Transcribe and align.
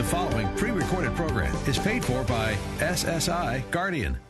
The 0.00 0.06
following 0.06 0.48
pre 0.56 0.70
recorded 0.70 1.14
program 1.14 1.54
is 1.66 1.78
paid 1.78 2.02
for 2.02 2.24
by 2.24 2.54
SSI 2.78 3.70
Guardian. 3.70 4.29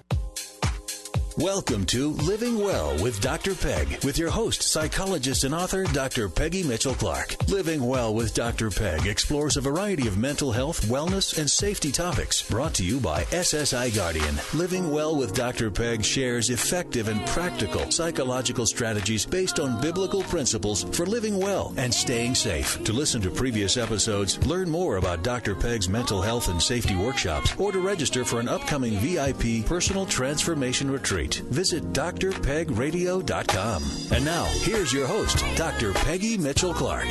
Welcome 1.38 1.86
to 1.86 2.10
Living 2.10 2.58
Well 2.58 3.00
with 3.00 3.20
Dr. 3.20 3.54
Peg, 3.54 4.04
with 4.04 4.18
your 4.18 4.30
host, 4.30 4.64
psychologist 4.64 5.44
and 5.44 5.54
author, 5.54 5.84
Dr. 5.84 6.28
Peggy 6.28 6.64
Mitchell 6.64 6.92
Clark. 6.92 7.36
Living 7.48 7.86
Well 7.86 8.12
with 8.12 8.34
Dr. 8.34 8.68
Peg 8.68 9.06
explores 9.06 9.56
a 9.56 9.60
variety 9.60 10.08
of 10.08 10.18
mental 10.18 10.50
health, 10.50 10.84
wellness, 10.86 11.38
and 11.38 11.48
safety 11.48 11.92
topics. 11.92 12.42
Brought 12.42 12.74
to 12.74 12.84
you 12.84 12.98
by 12.98 13.22
SSI 13.26 13.94
Guardian. 13.94 14.34
Living 14.54 14.90
Well 14.90 15.14
with 15.14 15.32
Dr. 15.32 15.70
Peg 15.70 16.04
shares 16.04 16.50
effective 16.50 17.06
and 17.06 17.24
practical 17.28 17.88
psychological 17.92 18.66
strategies 18.66 19.24
based 19.24 19.60
on 19.60 19.80
biblical 19.80 20.24
principles 20.24 20.82
for 20.82 21.06
living 21.06 21.38
well 21.38 21.72
and 21.76 21.94
staying 21.94 22.34
safe. 22.34 22.82
To 22.84 22.92
listen 22.92 23.22
to 23.22 23.30
previous 23.30 23.76
episodes, 23.76 24.44
learn 24.46 24.68
more 24.68 24.96
about 24.96 25.22
Dr. 25.22 25.54
Peg's 25.54 25.88
mental 25.88 26.20
health 26.20 26.48
and 26.48 26.60
safety 26.60 26.96
workshops, 26.96 27.54
or 27.56 27.70
to 27.70 27.78
register 27.78 28.24
for 28.24 28.40
an 28.40 28.48
upcoming 28.48 28.94
VIP 28.94 29.64
personal 29.64 30.06
transformation 30.06 30.90
retreat 30.90 31.20
visit 31.34 31.92
drpegradio.com. 31.92 33.82
And 34.12 34.24
now, 34.24 34.44
here's 34.60 34.92
your 34.92 35.06
host, 35.06 35.44
Dr. 35.56 35.92
Peggy 35.92 36.36
Mitchell 36.36 36.74
Clark. 36.74 37.06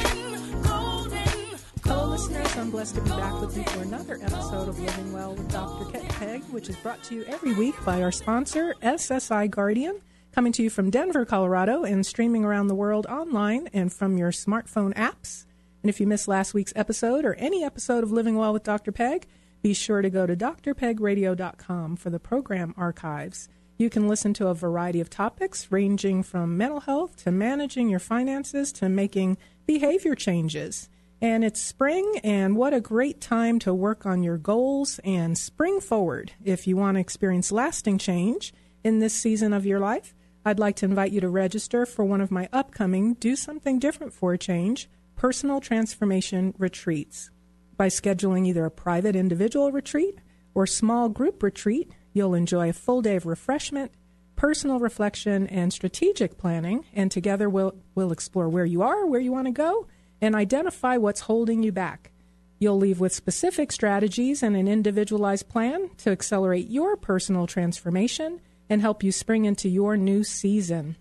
Hello, 1.83 2.07
listeners. 2.09 2.55
I'm 2.55 2.69
blessed 2.69 2.95
to 2.95 3.01
be 3.01 3.09
back 3.09 3.41
with 3.41 3.57
you 3.57 3.63
for 3.63 3.81
another 3.81 4.19
episode 4.21 4.69
of 4.69 4.79
Living 4.79 5.11
Well 5.11 5.33
with 5.33 5.51
Dr. 5.51 5.85
Peg, 6.19 6.43
which 6.51 6.69
is 6.69 6.75
brought 6.75 7.01
to 7.05 7.15
you 7.15 7.23
every 7.23 7.53
week 7.55 7.73
by 7.83 8.03
our 8.03 8.11
sponsor, 8.11 8.75
SSI 8.83 9.49
Guardian, 9.49 9.99
coming 10.31 10.51
to 10.53 10.61
you 10.61 10.69
from 10.69 10.91
Denver, 10.91 11.25
Colorado, 11.25 11.83
and 11.83 12.05
streaming 12.05 12.45
around 12.45 12.67
the 12.67 12.75
world 12.75 13.07
online 13.07 13.69
and 13.73 13.91
from 13.91 14.17
your 14.17 14.31
smartphone 14.31 14.93
apps. 14.93 15.45
And 15.81 15.89
if 15.89 15.99
you 15.99 16.05
missed 16.05 16.27
last 16.27 16.53
week's 16.53 16.73
episode 16.75 17.25
or 17.25 17.33
any 17.35 17.63
episode 17.63 18.03
of 18.03 18.11
Living 18.11 18.35
Well 18.35 18.53
with 18.53 18.63
Dr. 18.63 18.91
Peg, 18.91 19.25
be 19.61 19.73
sure 19.73 20.01
to 20.01 20.09
go 20.09 20.27
to 20.27 20.35
drpegradio.com 20.35 21.95
for 21.95 22.09
the 22.09 22.19
program 22.19 22.73
archives. 22.77 23.49
You 23.79 23.89
can 23.89 24.09
listen 24.09 24.33
to 24.33 24.47
a 24.47 24.53
variety 24.53 24.99
of 24.99 25.09
topics 25.09 25.71
ranging 25.71 26.21
from 26.21 26.57
mental 26.57 26.81
health 26.81 27.15
to 27.23 27.31
managing 27.31 27.87
your 27.89 28.01
finances 28.01 28.73
to 28.73 28.89
making 28.89 29.37
behavior 29.65 30.15
changes. 30.15 30.89
And 31.21 31.45
it's 31.45 31.61
spring, 31.61 32.19
and 32.21 32.57
what 32.57 32.73
a 32.73 32.81
great 32.81 33.21
time 33.21 33.57
to 33.59 33.73
work 33.73 34.05
on 34.05 34.21
your 34.21 34.37
goals 34.37 34.99
and 35.05 35.37
spring 35.37 35.79
forward. 35.79 36.33
If 36.43 36.67
you 36.67 36.75
want 36.75 36.95
to 36.95 36.99
experience 36.99 37.53
lasting 37.53 37.99
change 37.99 38.53
in 38.83 38.99
this 38.99 39.13
season 39.13 39.53
of 39.53 39.65
your 39.65 39.79
life, 39.79 40.13
I'd 40.43 40.59
like 40.59 40.75
to 40.77 40.85
invite 40.85 41.13
you 41.13 41.21
to 41.21 41.29
register 41.29 41.85
for 41.85 42.03
one 42.03 42.19
of 42.19 42.31
my 42.31 42.49
upcoming 42.51 43.13
Do 43.13 43.37
Something 43.37 43.79
Different 43.79 44.11
for 44.11 44.33
a 44.33 44.37
Change 44.37 44.89
personal 45.15 45.61
transformation 45.61 46.53
retreats. 46.57 47.29
By 47.77 47.87
scheduling 47.87 48.45
either 48.45 48.65
a 48.65 48.71
private 48.71 49.15
individual 49.15 49.71
retreat 49.71 50.19
or 50.53 50.67
small 50.67 51.07
group 51.07 51.41
retreat, 51.41 51.93
You'll 52.19 52.33
enjoy 52.33 52.67
a 52.67 52.73
full 52.73 53.01
day 53.01 53.15
of 53.15 53.25
refreshment, 53.25 53.93
personal 54.35 54.77
reflection, 54.77 55.47
and 55.47 55.71
strategic 55.71 56.37
planning, 56.37 56.83
and 56.93 57.09
together 57.09 57.49
we'll, 57.49 57.75
we'll 57.95 58.11
explore 58.11 58.49
where 58.49 58.65
you 58.65 58.81
are, 58.81 59.05
where 59.05 59.21
you 59.21 59.31
want 59.31 59.47
to 59.47 59.53
go, 59.53 59.87
and 60.19 60.35
identify 60.35 60.97
what's 60.97 61.21
holding 61.21 61.63
you 61.63 61.71
back. 61.71 62.11
You'll 62.59 62.75
leave 62.75 62.99
with 62.99 63.13
specific 63.13 63.71
strategies 63.71 64.43
and 64.43 64.57
an 64.57 64.67
individualized 64.67 65.47
plan 65.47 65.91
to 65.99 66.11
accelerate 66.11 66.67
your 66.67 66.97
personal 66.97 67.47
transformation 67.47 68.41
and 68.69 68.81
help 68.81 69.01
you 69.01 69.13
spring 69.13 69.45
into 69.45 69.69
your 69.69 69.95
new 69.95 70.25
season. 70.25 70.97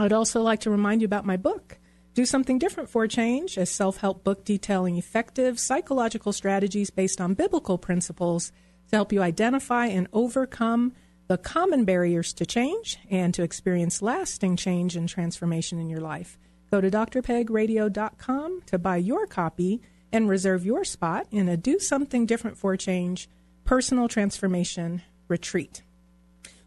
I'd 0.00 0.12
also 0.12 0.42
like 0.42 0.58
to 0.62 0.70
remind 0.72 1.00
you 1.00 1.06
about 1.06 1.24
my 1.24 1.36
book, 1.36 1.78
Do 2.14 2.26
Something 2.26 2.58
Different 2.58 2.90
for 2.90 3.04
a 3.04 3.08
Change, 3.08 3.56
a 3.56 3.66
self 3.66 3.98
help 3.98 4.24
book 4.24 4.44
detailing 4.44 4.96
effective 4.96 5.60
psychological 5.60 6.32
strategies 6.32 6.90
based 6.90 7.20
on 7.20 7.34
biblical 7.34 7.78
principles 7.78 8.50
to 8.90 8.96
help 8.96 9.12
you 9.12 9.22
identify 9.22 9.86
and 9.86 10.08
overcome 10.12 10.92
the 11.28 11.38
common 11.38 11.84
barriers 11.84 12.32
to 12.32 12.44
change 12.44 12.98
and 13.08 13.32
to 13.34 13.42
experience 13.42 14.02
lasting 14.02 14.56
change 14.56 14.96
and 14.96 15.08
transformation 15.08 15.78
in 15.78 15.88
your 15.88 16.00
life. 16.00 16.38
Go 16.70 16.80
to 16.80 16.90
drpegradio.com 16.90 18.62
to 18.66 18.78
buy 18.78 18.96
your 18.96 19.26
copy 19.26 19.80
and 20.12 20.28
reserve 20.28 20.66
your 20.66 20.84
spot 20.84 21.26
in 21.30 21.48
a 21.48 21.56
Do 21.56 21.78
Something 21.78 22.26
Different 22.26 22.56
for 22.56 22.76
Change 22.76 23.28
personal 23.64 24.08
transformation 24.08 25.02
retreat. 25.28 25.82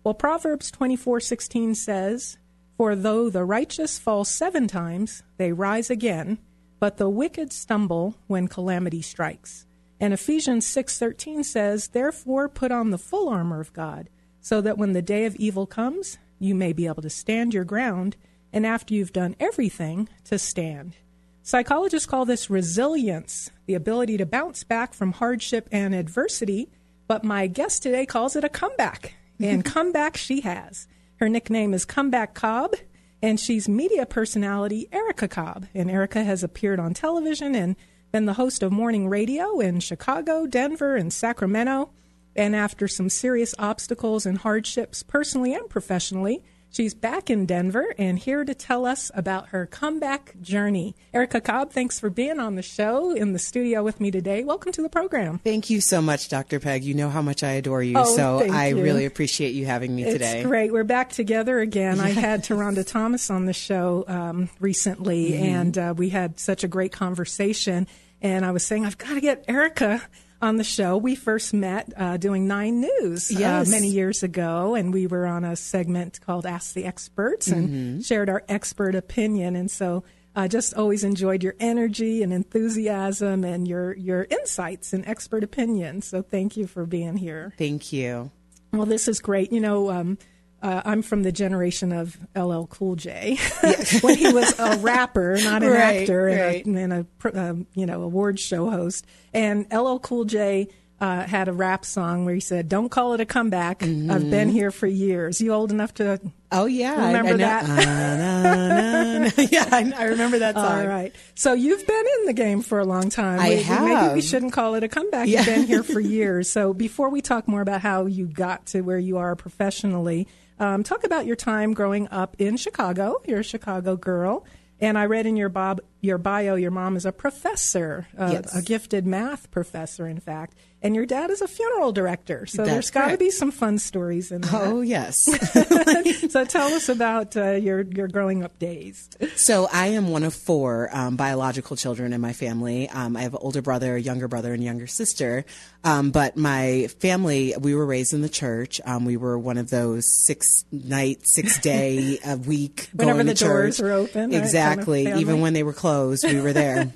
Well, 0.04 0.14
Proverbs 0.14 0.72
24:16 0.72 1.76
says, 1.76 2.38
"For 2.78 2.96
though 2.96 3.30
the 3.30 3.44
righteous 3.44 4.00
fall 4.00 4.24
7 4.24 4.68
times, 4.68 5.24
they 5.38 5.52
rise 5.52 5.90
again, 5.90 6.38
but 6.80 6.98
the 6.98 7.10
wicked 7.10 7.52
stumble 7.52 8.16
when 8.28 8.48
calamity 8.48 9.02
strikes." 9.02 9.66
And 10.00 10.14
Ephesians 10.14 10.66
6:13 10.66 11.44
says, 11.44 11.90
"Therefore 11.90 12.50
put 12.50 12.72
on 12.72 12.90
the 12.90 12.98
full 12.98 13.30
armor 13.30 13.60
of 13.60 13.74
God, 13.74 14.10
so 14.42 14.60
that 14.62 14.78
when 14.78 14.94
the 14.94 15.02
day 15.02 15.26
of 15.26 15.36
evil 15.38 15.66
comes, 15.66 16.18
you 16.40 16.56
may 16.56 16.74
be 16.74 16.88
able 16.88 17.02
to 17.04 17.10
stand 17.10 17.54
your 17.54 17.64
ground, 17.64 18.18
and 18.52 18.66
after 18.66 18.94
you've 18.94 19.14
done 19.14 19.36
everything, 19.40 20.10
to 20.26 20.38
stand." 20.38 20.96
Psychologists 21.42 22.06
call 22.06 22.26
this 22.26 22.50
resilience, 22.50 23.52
the 23.66 23.74
ability 23.74 24.16
to 24.18 24.26
bounce 24.26 24.64
back 24.64 24.94
from 24.94 25.12
hardship 25.12 25.68
and 25.72 25.94
adversity, 25.94 26.70
but 27.06 27.26
my 27.26 27.48
guest 27.48 27.84
today 27.84 28.06
calls 28.06 28.38
it 28.38 28.46
a 28.46 28.50
comeback. 28.50 29.16
And 29.42 29.66
comeback 29.74 30.16
she 30.16 30.42
has. 30.42 30.88
Her 31.18 31.28
nickname 31.28 31.74
is 31.74 31.84
Comeback 31.84 32.34
Cobb, 32.34 32.76
and 33.22 33.40
she's 33.40 33.68
media 33.68 34.06
personality 34.06 34.88
Erica 34.92 35.28
Cobb. 35.28 35.66
And 35.74 35.92
Erica 35.92 36.24
has 36.24 36.44
appeared 36.44 36.80
on 36.80 36.94
television 36.94 37.56
and 37.56 37.76
been 38.14 38.26
the 38.26 38.34
host 38.34 38.62
of 38.62 38.72
morning 38.72 39.10
radio 39.10 39.60
in 39.60 39.80
Chicago, 39.80 40.46
Denver, 40.46 40.96
and 40.96 41.12
Sacramento. 41.12 41.90
And 42.36 42.56
after 42.56 42.88
some 42.88 43.10
serious 43.10 43.56
obstacles 43.58 44.28
and 44.28 44.38
hardships, 44.38 45.02
personally 45.02 45.56
and 45.56 45.68
professionally, 45.68 46.44
she's 46.74 46.94
back 46.94 47.30
in 47.30 47.46
Denver 47.46 47.94
and 47.98 48.20
here 48.20 48.44
to 48.44 48.54
tell 48.54 48.86
us 48.86 49.12
about 49.14 49.50
her 49.50 49.66
comeback 49.66 50.34
journey. 50.42 50.96
Erica 51.14 51.40
Cobb, 51.40 51.72
thanks 51.72 52.00
for 52.00 52.10
being 52.10 52.40
on 52.40 52.56
the 52.56 52.62
show 52.62 53.12
in 53.12 53.32
the 53.32 53.40
studio 53.40 53.84
with 53.84 54.02
me 54.02 54.12
today. 54.12 54.44
Welcome 54.44 54.72
to 54.74 54.82
the 54.82 54.90
program. 54.90 55.40
Thank 55.40 55.70
you 55.70 55.80
so 55.80 56.02
much, 56.02 56.28
Dr. 56.28 56.60
Peg. 56.60 56.84
You 56.84 56.96
know 56.96 57.10
how 57.10 57.22
much 57.22 57.44
I 57.44 57.52
adore 57.52 57.84
you, 57.84 57.98
oh, 57.98 58.16
so 58.16 58.52
I 58.52 58.70
you. 58.70 58.84
really 58.84 59.06
appreciate 59.06 59.54
you 59.54 59.66
having 59.66 59.96
me 59.96 60.04
it's 60.04 60.14
today. 60.14 60.40
It's 60.40 60.48
great. 60.48 60.74
We're 60.74 60.84
back 60.84 61.12
together 61.12 61.60
again. 61.60 61.98
Yes. 61.98 62.06
I 62.06 62.10
had 62.10 62.44
Taronda 62.44 62.86
Thomas 62.86 63.30
on 63.30 63.46
the 63.46 63.54
show 63.54 64.04
um, 64.08 64.50
recently, 64.60 65.32
mm-hmm. 65.32 65.44
and 65.44 65.78
uh, 65.78 65.94
we 65.96 66.10
had 66.10 66.40
such 66.40 66.64
a 66.64 66.68
great 66.68 66.92
conversation 66.92 67.88
and 68.24 68.46
I 68.46 68.52
was 68.52 68.66
saying 68.66 68.86
I've 68.86 68.98
got 68.98 69.14
to 69.16 69.22
get 69.22 69.44
Erica 69.48 70.02
on 70.44 70.58
the 70.58 70.64
show. 70.64 70.98
We 70.98 71.16
first 71.16 71.54
met 71.54 71.92
uh, 71.96 72.18
doing 72.18 72.48
Nine 72.48 72.82
News 72.82 73.32
uh, 73.32 73.40
yes. 73.40 73.68
uh, 73.68 73.72
many 73.72 73.88
years 73.88 74.24
ago, 74.24 74.76
and 74.76 74.94
we 74.94 75.08
were 75.08 75.26
on 75.26 75.46
a 75.46 75.56
segment 75.56 76.20
called 76.22 76.46
Ask 76.46 76.74
the 76.74 76.86
Experts 76.86 77.48
and 77.48 77.70
mm-hmm. 77.70 78.02
shared 78.02 78.30
our 78.30 78.44
expert 78.50 78.94
opinion. 78.94 79.56
And 79.56 79.72
so 79.72 80.04
I 80.36 80.46
uh, 80.46 80.48
just 80.50 80.74
always 80.74 81.06
enjoyed 81.06 81.44
your 81.44 81.56
energy 81.60 82.22
and 82.24 82.34
enthusiasm 82.34 83.46
and 83.46 83.68
your, 83.68 83.96
your 83.96 84.28
insights 84.30 84.92
and 84.92 85.08
expert 85.08 85.44
opinion. 85.44 86.02
So 86.02 86.22
thank 86.22 86.58
you 86.58 86.68
for 86.68 86.86
being 86.86 87.16
here. 87.16 87.54
Thank 87.58 87.94
you. 87.94 88.30
Well, 88.74 88.86
this 88.86 89.08
is 89.08 89.22
great. 89.22 89.54
You 89.54 89.62
know, 89.62 89.92
um, 89.92 90.18
uh, 90.64 90.82
I'm 90.86 91.02
from 91.02 91.24
the 91.24 91.32
generation 91.32 91.92
of 91.92 92.18
LL 92.36 92.64
Cool 92.64 92.96
J 92.96 93.38
when 94.02 94.18
he 94.18 94.32
was 94.32 94.58
a 94.58 94.78
rapper, 94.78 95.38
not 95.44 95.62
an 95.62 95.70
right, 95.70 96.02
actor 96.02 96.24
right. 96.24 96.66
and 96.66 96.78
a, 96.78 96.82
and 96.82 96.94
a 96.94 97.40
um, 97.40 97.68
you 97.76 97.86
know 97.86 98.02
award 98.02 98.40
show 98.40 98.70
host. 98.70 99.06
And 99.34 99.68
LL 99.72 99.98
Cool 99.98 100.24
J 100.24 100.70
uh, 101.02 101.24
had 101.24 101.50
a 101.50 101.54
rap 101.54 101.84
song 101.84 102.24
where 102.24 102.34
he 102.34 102.40
said, 102.40 102.70
"Don't 102.70 102.88
call 102.88 103.14
it 103.14 103.20
a 103.20 103.26
comeback. 103.26 103.80
Mm-hmm. 103.80 104.10
I've 104.10 104.30
been 104.30 104.48
here 104.48 104.72
for 104.72 104.88
years." 104.88 105.42
You 105.42 105.52
old 105.52 105.70
enough 105.70 105.94
to? 105.96 106.22
Oh 106.50 106.66
yeah, 106.66 107.08
remember 107.08 107.32
I, 107.32 107.34
I 107.34 107.38
that? 107.38 107.64
Uh, 107.84 108.18
na, 108.18 109.20
na. 109.20 109.32
yeah, 109.52 109.68
I, 109.70 109.94
I, 109.98 110.06
remember 110.06 110.40
that 110.40 110.56
song. 110.56 110.66
All 110.66 110.88
right. 110.88 111.14
So 111.36 111.52
you've 111.52 111.86
been 111.86 112.06
in 112.20 112.26
the 112.28 112.34
game 112.34 112.62
for 112.62 112.80
a 112.80 112.86
long 112.86 113.10
time. 113.10 113.42
I 113.42 113.50
we, 113.50 113.64
have. 113.64 113.84
Maybe 113.84 114.14
we 114.14 114.22
shouldn't 114.22 114.54
call 114.54 114.76
it 114.76 114.84
a 114.84 114.88
comeback. 114.88 115.28
Yeah. 115.28 115.40
You've 115.40 115.46
been 115.46 115.64
here 115.64 115.84
for 115.84 116.00
years. 116.00 116.50
So 116.50 116.74
before 116.74 117.10
we 117.10 117.22
talk 117.22 117.50
more 117.50 117.62
about 117.62 117.82
how 117.82 118.06
you 118.06 118.28
got 118.28 118.68
to 118.68 118.82
where 118.82 119.00
you 119.00 119.18
are 119.18 119.36
professionally. 119.36 120.28
Um, 120.60 120.84
talk 120.84 121.04
about 121.04 121.26
your 121.26 121.36
time 121.36 121.74
growing 121.74 122.08
up 122.10 122.36
in 122.40 122.58
Chicago. 122.58 123.22
You're 123.26 123.40
a 123.40 123.44
Chicago 123.44 123.96
girl. 123.96 124.46
And 124.80 124.98
I 124.98 125.06
read 125.06 125.26
in 125.26 125.36
your, 125.36 125.50
Bob, 125.50 125.82
your 126.04 126.18
bio, 126.18 126.56
your 126.56 126.70
mom 126.70 126.98
is 126.98 127.06
a 127.06 127.14
professor, 127.14 128.08
uh, 128.20 128.30
yes. 128.34 128.54
a 128.54 128.62
gifted 128.62 129.08
math 129.08 129.50
professor, 129.52 130.06
in 130.06 130.20
fact. 130.20 130.54
And 130.82 130.96
your 130.96 131.06
dad 131.06 131.30
is 131.30 131.42
a 131.42 131.48
funeral 131.48 131.94
director. 131.94 132.46
So 132.46 132.58
That's 132.58 132.70
there's 132.70 132.92
got 132.92 133.12
to 133.12 133.18
be 133.18 133.32
some 133.32 133.52
fun 133.52 133.80
stories 133.80 134.34
in 134.34 134.42
there. 134.42 134.52
Oh, 134.54 134.82
yes. 134.82 135.24
so 136.30 136.44
tell 136.44 136.74
us 136.74 136.90
about 136.90 137.38
uh, 137.38 137.52
your, 137.52 137.84
your 137.84 138.10
growing 138.10 138.44
up 138.44 138.60
days. 138.60 139.10
So 139.38 139.70
I 139.72 139.88
am 139.88 140.10
one 140.10 140.24
of 140.24 140.34
four 140.34 140.90
um, 140.92 141.16
biological 141.16 141.78
children 141.78 142.12
in 142.12 142.20
my 142.20 142.34
family. 142.34 142.90
Um, 142.90 143.16
I 143.16 143.22
have 143.22 143.34
an 143.34 143.40
older 143.42 143.62
brother, 143.62 143.96
a 143.96 144.02
younger 144.02 144.28
brother, 144.28 144.54
and 144.54 144.62
younger 144.62 144.88
sister. 144.88 145.46
Um, 145.86 146.12
but 146.12 146.36
my 146.36 146.88
family, 147.00 147.56
we 147.58 147.76
were 147.76 147.86
raised 147.86 148.14
in 148.14 148.22
the 148.22 148.28
church. 148.28 148.82
Um, 148.84 149.06
we 149.06 149.16
were 149.16 149.40
one 149.40 149.58
of 149.58 149.70
those 149.70 150.06
six 150.26 150.66
night, 150.70 151.20
six 151.24 151.62
day 151.62 152.20
a 152.26 152.36
week 152.36 152.90
Whenever 152.92 153.20
going 153.20 153.28
the 153.28 153.36
to 153.36 153.40
church. 153.46 153.78
doors 153.78 153.82
were 153.82 153.92
open. 153.94 154.04
right, 154.04 154.14
kind 154.14 154.36
of 154.36 154.44
Exactly. 154.44 155.08
Even 155.14 155.40
when 155.40 155.54
they 155.54 155.64
were 155.64 155.72
closed. 155.72 155.93
Closed, 155.94 156.26
we 156.26 156.42
were 156.42 156.54
there. 156.54 156.92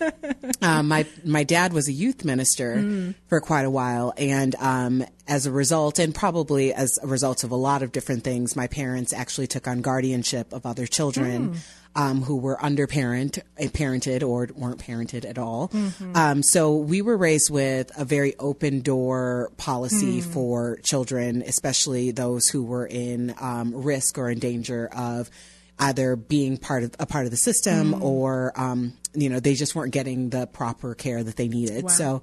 um, 0.62 0.88
my 0.94 1.06
my 1.24 1.44
dad 1.44 1.74
was 1.74 1.88
a 1.88 1.94
youth 1.94 2.26
minister 2.26 3.14
for 3.28 3.40
quite 3.40 3.64
a 3.64 3.70
while, 3.70 4.14
and 4.18 4.56
um, 4.56 5.06
as 5.28 5.46
a 5.46 5.52
result, 5.52 6.00
and 6.00 6.14
probably 6.14 6.74
as 6.74 6.98
a 7.02 7.08
result 7.08 7.44
of 7.44 7.52
a 7.52 7.56
lot 7.56 7.84
of 7.84 7.92
different 7.92 8.24
things, 8.24 8.56
my 8.56 8.68
parents 8.68 9.14
actually 9.14 9.48
took 9.48 9.68
on 9.68 9.82
guardianship 9.82 10.54
of 10.54 10.66
other 10.66 10.88
children. 10.88 11.56
Um, 11.96 12.22
who 12.22 12.36
were 12.36 12.64
underparent, 12.64 13.40
uh, 13.60 13.64
parented, 13.64 14.22
or 14.22 14.48
weren't 14.54 14.78
parented 14.78 15.26
at 15.26 15.40
all. 15.40 15.72
Um, 16.14 16.44
so 16.44 16.76
we 16.76 17.02
were 17.02 17.18
raised 17.18 17.50
with 17.50 17.90
a 17.98 18.06
very 18.06 18.36
open 18.38 18.82
door 18.82 19.50
policy 19.58 20.22
for 20.22 20.78
children, 20.84 21.42
especially 21.42 22.12
those 22.12 22.46
who 22.50 22.64
were 22.64 22.86
in 22.86 23.34
um, 23.42 23.74
risk 23.74 24.20
or 24.20 24.30
in 24.30 24.38
danger 24.38 24.88
of 24.96 25.32
either 25.80 26.16
being 26.16 26.58
part 26.58 26.84
of 26.84 26.96
a 27.00 27.06
part 27.06 27.26
of 27.26 27.32
the 27.32 27.38
system 27.38 28.02
or 28.02 28.52
um, 28.56 28.94
you 29.14 29.30
know 29.30 29.40
they 29.40 29.54
just 29.54 29.76
weren't 29.76 29.94
getting 29.94 30.30
the 30.30 30.48
proper 30.48 30.96
care 30.96 31.24
that 31.24 31.36
they 31.36 31.48
needed. 31.48 31.90
So 31.90 32.22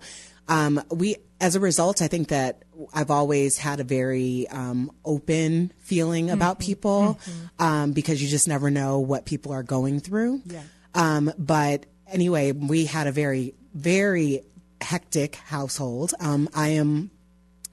um, 0.49 0.83
we, 0.91 1.17
as 1.41 1.57
a 1.57 1.61
result, 1.61 2.03
I 2.03 2.09
think 2.09 2.29
that 2.29 2.63
I've 2.93 3.11
always 3.11 3.57
had 3.59 3.81
a 3.81 3.85
very 3.85 4.47
um, 4.49 4.91
open 5.05 5.73
feeling 5.79 6.31
about 6.31 6.59
people 6.59 7.19
um, 7.59 7.93
because 7.93 8.23
you 8.23 8.29
just 8.29 8.49
never 8.49 8.71
know 8.71 9.01
what 9.01 9.25
people 9.25 9.53
are 9.53 9.63
going 9.63 10.01
through. 10.01 10.43
Yeah. 10.45 10.63
Um, 10.95 11.33
but 11.39 11.87
anyway, 12.07 12.53
we 12.53 12.85
had 12.85 13.07
a 13.07 13.13
very, 13.13 13.55
very 13.73 14.43
hectic 14.81 15.37
household. 15.37 16.13
Um, 16.21 16.49
I 16.55 16.71
am 16.71 17.11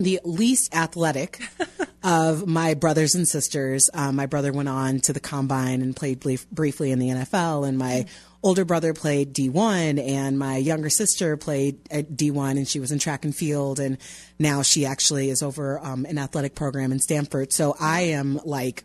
the 0.04 0.20
least 0.24 0.74
athletic 0.76 1.40
of 2.04 2.48
my 2.48 2.74
brothers 2.74 3.16
and 3.16 3.28
sisters. 3.28 3.90
Um, 3.94 4.16
my 4.16 4.26
brother 4.26 4.52
went 4.52 4.70
on 4.70 5.00
to 5.02 5.14
the 5.14 5.20
combine 5.20 5.82
and 5.82 5.96
played 5.96 6.20
brief, 6.20 6.50
briefly 6.50 6.92
in 6.92 7.00
the 7.00 7.10
NFL, 7.10 7.68
and 7.68 7.78
my 7.78 8.06
older 8.44 8.66
brother 8.66 8.94
played 8.94 9.34
D1, 9.34 10.00
and 10.04 10.40
my 10.40 10.58
younger 10.58 10.90
sister 10.90 11.38
played 11.38 11.78
at 11.92 12.14
D1, 12.14 12.52
and 12.52 12.68
she 12.68 12.80
was 12.80 12.92
in 12.92 12.98
track 13.00 13.24
and 13.24 13.36
field, 13.36 13.80
and 13.80 13.98
now 14.40 14.64
she 14.64 14.86
actually 14.86 15.30
is 15.30 15.44
over 15.44 15.80
um, 15.80 16.06
an 16.06 16.18
athletic 16.18 16.56
program 16.56 16.92
in 16.92 17.00
Stanford. 17.00 17.54
So 17.54 17.76
I 17.80 18.02
am 18.02 18.40
like 18.44 18.84